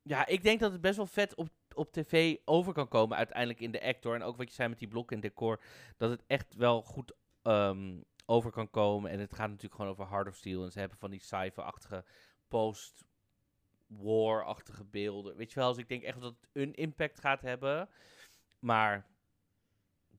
[0.10, 3.60] ja, ik denk dat het best wel vet op, op tv over kan komen uiteindelijk
[3.60, 4.16] in de actor.
[4.16, 5.62] En ook wat je zei met die blokken en decor.
[5.98, 9.12] Dat het echt wel goed ehm, over kan komen.
[9.12, 10.64] En het gaat natuurlijk gewoon over Heart of Steel.
[10.64, 12.04] En ze hebben van die sci-fi-achtige
[12.48, 15.36] post-war-achtige beelden.
[15.36, 17.90] Weet je wel, dus ik denk echt dat het een impact gaat hebben.
[18.60, 19.08] Maar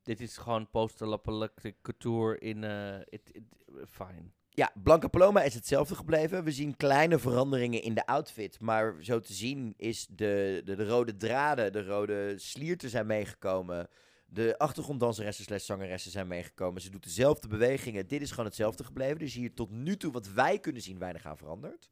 [0.03, 2.65] dit is gewoon post-apocalyptic couture in...
[3.09, 3.41] it,
[3.89, 4.31] fine.
[4.53, 6.45] Ja, Blanca Paloma is hetzelfde gebleven.
[6.45, 8.61] We zien kleine veranderingen in de outfit.
[8.61, 13.89] Maar zo te zien is de, de, de rode draden, de rode slierten zijn meegekomen.
[14.27, 16.83] De achtergronddanseressen slash zangeressen zijn meegekomen.
[16.83, 18.07] Ze doet dezelfde bewegingen.
[18.09, 19.19] Dit is gewoon hetzelfde gebleven.
[19.19, 21.91] Dus hier tot nu toe wat wij kunnen zien weinig aan veranderd.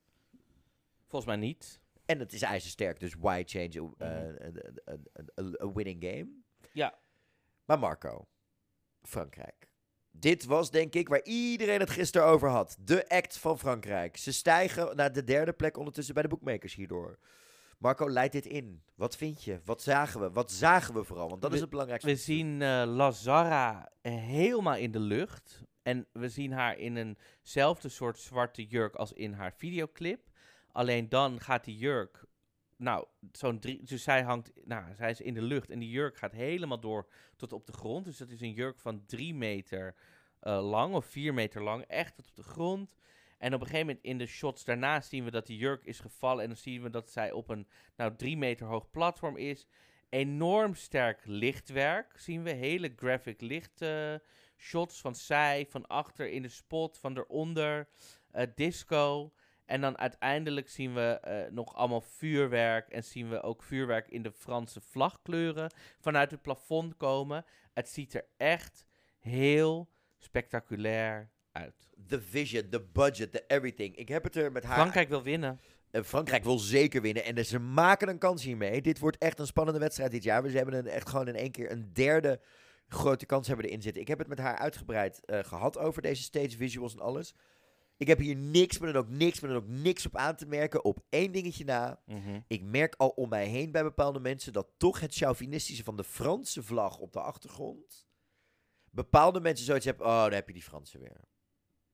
[1.06, 1.80] Volgens mij niet.
[2.06, 4.05] En het is ijzersterk, dus why change a, Mhm.
[4.05, 6.28] a- a- a- a winning game?
[6.72, 6.98] Ja.
[7.64, 8.28] Maar Marco,
[9.02, 9.68] Frankrijk.
[10.20, 12.77] Dit was denk ik waar iedereen het gisteren over had.
[12.81, 14.16] De act van Frankrijk.
[14.16, 17.19] Ze stijgen naar de derde plek ondertussen bij de bookmakers hierdoor.
[17.78, 18.82] Marco, leid dit in.
[18.95, 19.61] Wat vind je?
[19.65, 20.31] Wat zagen we?
[20.31, 21.28] Wat zagen we vooral?
[21.28, 22.11] Want dat We- is het belangrijkste.
[22.11, 25.62] We zien eh Lazara helemaal in de lucht.
[25.82, 26.97] En we zien haar in
[27.43, 30.20] eenzelfde soort zwarte jurk als in haar videoclip.
[30.73, 32.24] Alleen dan gaat die jurk.
[32.79, 33.83] Nou, zo'n drie.
[33.83, 34.53] Dus zij hangt.
[34.65, 35.71] Nou, zij is in de lucht.
[35.71, 38.05] En die jurk gaat helemaal door tot op de grond.
[38.05, 39.95] Dus dat is een jurk van drie meter
[40.41, 41.83] eh, lang of vier meter lang.
[41.83, 42.97] Echt tot op de grond.
[43.39, 46.01] En op een gegeven moment in de shots daarna zien we dat die jurk is
[46.01, 46.43] gevallen.
[46.43, 49.67] En dan zien we dat zij op een nou, drie meter hoog platform is
[50.09, 52.19] enorm sterk lichtwerk.
[52.19, 54.15] Zien we hele graphic licht eh,
[54.57, 57.89] shots van zij, van achter in de spot, van eronder,
[58.31, 59.33] eh, disco.
[59.69, 62.89] En dan uiteindelijk zien we eh, nog allemaal vuurwerk.
[62.89, 67.45] En zien we ook vuurwerk in de Franse vlagkleuren vanuit het plafond komen.
[67.74, 68.86] Het ziet er echt
[69.19, 69.89] heel
[70.19, 71.89] spectaculair uit.
[71.97, 73.97] De vision, de budget, de everything.
[73.97, 74.78] Ik heb het er met haar...
[74.78, 75.61] Frankrijk wil winnen.
[75.90, 77.24] Eh, Frankrijk wil zeker winnen.
[77.24, 78.82] En ze maken een kans hiermee.
[78.82, 80.43] Dit wordt echt een spannende wedstrijd dit jaar.
[80.43, 82.40] We hebben een, echt gewoon in één keer een derde
[82.89, 84.03] grote kans hebben erin zitten.
[84.03, 87.35] Ik heb het met haar uitgebreid eh, gehad over deze stage visuals en alles.
[87.99, 90.47] Ik heb hier niks, maar dan ook niks, maar dan ook niks op aan te
[90.47, 90.85] merken.
[90.85, 92.03] Op één dingetje na.
[92.07, 92.41] Mhm.
[92.47, 96.05] Ik merk al om mij heen bij bepaalde mensen dat toch het chauvinistische van de
[96.05, 98.07] Franse vlag op de achtergrond.
[98.91, 100.07] Bepaalde mensen zoiets hebben.
[100.07, 101.20] Oh, daar heb je die Fransen weer.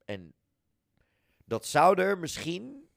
[0.04, 0.34] En
[1.44, 2.88] dat zou er misschien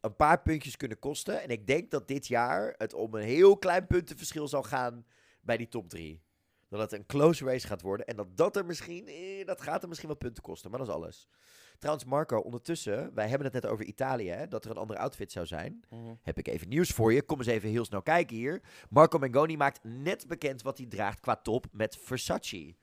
[0.00, 1.42] een paar puntjes kunnen kosten.
[1.42, 5.06] En ik denk dat dit jaar het om een heel klein puntenverschil zal gaan
[5.40, 6.22] bij die top drie.
[6.68, 8.06] Dat het een close race gaat worden.
[8.06, 10.70] En dat dat er misschien, eh, dat gaat er misschien wel punten kosten.
[10.70, 11.28] Maar dat is alles.
[11.78, 15.32] Trouwens, Marco, ondertussen, wij hebben het net over Italië, hè, dat er een andere outfit
[15.32, 15.84] zou zijn.
[15.90, 16.14] Mhm.
[16.22, 17.22] Heb ik even nieuws voor je.
[17.22, 18.62] Kom eens even heel snel kijken hier.
[18.90, 22.74] Marco Mengoni maakt net bekend wat hij draagt qua top met Versace.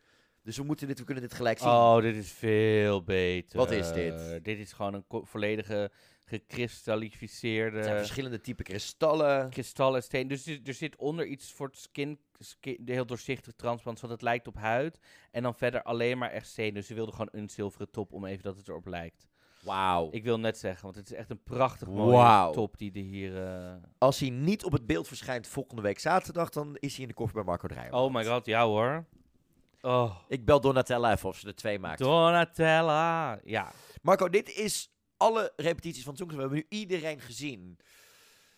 [0.44, 1.68] Dus we, moeten dit, we kunnen dit gelijk zien.
[1.68, 3.58] Oh, dit is veel beter.
[3.58, 4.44] Wat is dit?
[4.44, 5.92] Dit is gewoon een volledige
[6.26, 9.50] gekristallificeerde Het zijn verschillende typen kristallen.
[9.50, 10.28] kristallen steen.
[10.28, 12.20] Dus er, zit onder iets voor het skin
[12.86, 15.00] heel doorzichtig transparant, zodat het lijkt op huid.
[15.32, 16.74] En dan verder alleen maar echt steen.
[16.74, 19.28] Dus ze wilden gewoon een zilveren top om even dat het erop lijkt.
[19.62, 20.08] Wauw.
[20.12, 23.44] Ik wil net zeggen, want het is echt een prachtig mooie top die er hier...
[23.48, 27.08] eh, Als hij niet op het beeld verschijnt volgende week zaterdag, dan is hij in
[27.08, 27.94] de koffer bij Marco Dreyer.
[27.94, 29.06] Oh my god, ja hoor.
[29.82, 32.00] Oh, Ik bel Donatella even of ze er twee maakt.
[32.00, 33.40] Donatella.
[33.44, 33.72] Ja.
[34.02, 36.50] Marco, dit is alle repetities van Songfestival.
[36.50, 37.78] We hebben nu iedereen gezien.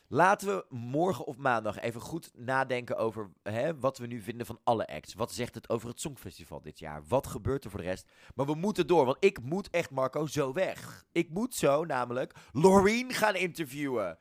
[0.07, 4.59] Laten we morgen of maandag even goed nadenken over hè, wat we nu vinden van
[4.63, 5.13] alle acts.
[5.13, 7.03] Wat zegt het over het Songfestival dit jaar?
[7.07, 8.09] Wat gebeurt er voor de rest?
[8.35, 11.05] Maar we moeten door, want ik moet echt, Marco, zo weg.
[11.11, 14.17] Ik moet zo namelijk Loreen gaan interviewen.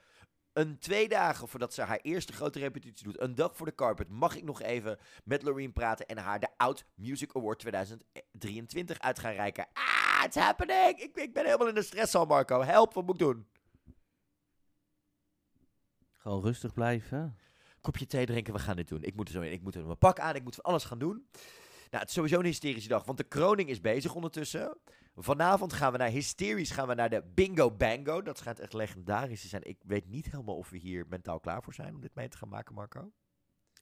[0.52, 4.08] Een twee dagen voordat ze haar eerste grote repetitie doet, een dag voor de carpet,
[4.08, 9.18] mag ik nog even met Loreen praten en haar de Out Music Award 2023 uit
[9.18, 9.66] gaan reiken.
[9.72, 10.98] Ah, it's happening!
[10.98, 12.62] Ik, ik ben helemaal in de stress al, Marco.
[12.62, 13.46] Help, wat moet ik doen?
[16.24, 17.38] Gewoon rustig blijven.
[17.80, 19.02] kopje thee drinken, we gaan dit doen.
[19.02, 20.84] Ik moet er zo in, ik moet er mijn pak aan, ik moet van alles
[20.84, 21.26] gaan doen.
[21.90, 24.78] Nou, het is sowieso een hysterische dag, want de kroning is bezig ondertussen.
[25.14, 28.22] Vanavond gaan we naar hysterisch, gaan we naar de Bingo Bango.
[28.22, 29.62] Dat schijnt echt legendarisch te zijn.
[29.64, 32.36] Ik weet niet helemaal of we hier mentaal klaar voor zijn om dit mee te
[32.36, 33.12] gaan maken, Marco.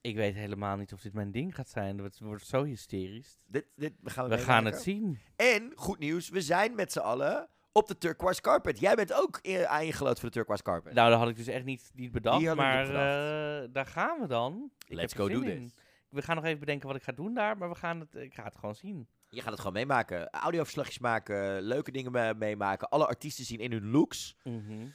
[0.01, 1.99] Ik weet helemaal niet of dit mijn ding gaat zijn.
[1.99, 3.39] Het wordt zo hysterisch.
[3.47, 5.19] Dit, dit, we gaan, We gaan het zien.
[5.37, 8.79] En, goed nieuws, we zijn met z'n allen op de Turquoise Carpet.
[8.81, 10.95] Jij bent ook aangeloot voor de Turquoise Carpet.
[10.95, 12.55] Nou, dat had ik dus echt niet, niet bedacht.
[12.55, 13.65] Maar niet bedacht.
[13.69, 14.71] eh, daar gaan we dan.
[14.89, 15.63] Let's go do in.
[15.65, 15.75] this.
[16.09, 17.59] We gaan nog even bedenken wat ik ga doen daar.
[17.59, 19.09] Maar we gaan het, ik ga het gewoon zien.
[19.29, 20.31] Je gaat het gewoon meemaken.
[20.31, 22.89] Audioverslagjes maken, leuke dingen me- meemaken.
[22.89, 24.37] Alle artiesten zien in hun looks.
[24.45, 24.87] Mhm.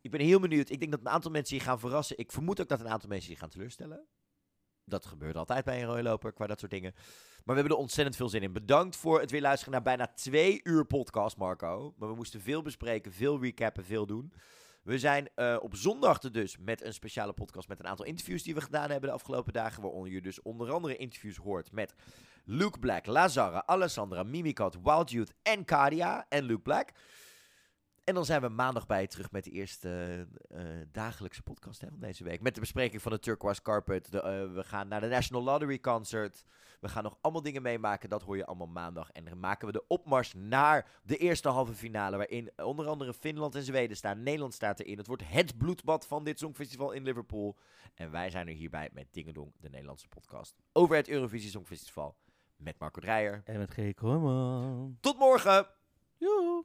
[0.00, 0.70] Ik ben heel benieuwd.
[0.70, 2.18] Ik denk dat een aantal mensen je gaan verrassen.
[2.18, 4.06] Ik vermoed ook dat een aantal mensen je gaan teleurstellen.
[4.84, 6.94] Dat gebeurt altijd bij een rooiloper qua dat soort dingen.
[7.44, 8.52] Maar we hebben er ontzettend veel zin in.
[8.52, 11.94] Bedankt voor het weer luisteren naar bijna twee uur podcast, Marco.
[11.98, 14.32] Maar we moesten veel bespreken, veel recappen, veel doen.
[14.82, 18.54] We zijn eh, op zondag dus met een speciale podcast met een aantal interviews die
[18.54, 19.82] we gedaan hebben de afgelopen dagen.
[19.82, 21.94] Waaronder je dus onder andere interviews hoort met
[22.44, 26.92] Luke Black, Lazara, Alessandra, Mimikat, Wild Youth en Kadia en Luke Black.
[28.04, 30.60] En dan zijn we maandag bij je terug met de eerste eh,
[30.92, 32.40] dagelijkse podcast hè, van deze week.
[32.40, 34.12] Met de bespreking van de Turquoise Carpet.
[34.12, 36.44] De, eh, we gaan naar de National Lottery Concert.
[36.80, 38.08] We gaan nog allemaal dingen meemaken.
[38.08, 39.10] Dat hoor je allemaal maandag.
[39.10, 42.16] En dan maken we de opmars naar de eerste halve finale.
[42.16, 44.22] Waarin onder andere Finland en Zweden staan.
[44.22, 44.98] Nederland staat erin.
[44.98, 47.56] Het wordt het bloedbad van dit Songfestival in Liverpool.
[47.94, 50.54] En wij zijn er hierbij met Dingedong, de Nederlandse podcast.
[50.72, 52.16] Over het Eurovisie Songfestival.
[52.56, 53.42] Met Marco Dreyer.
[53.44, 53.94] En met G.
[53.94, 54.96] Korman.
[55.00, 55.66] Tot morgen!
[56.18, 56.64] Joe.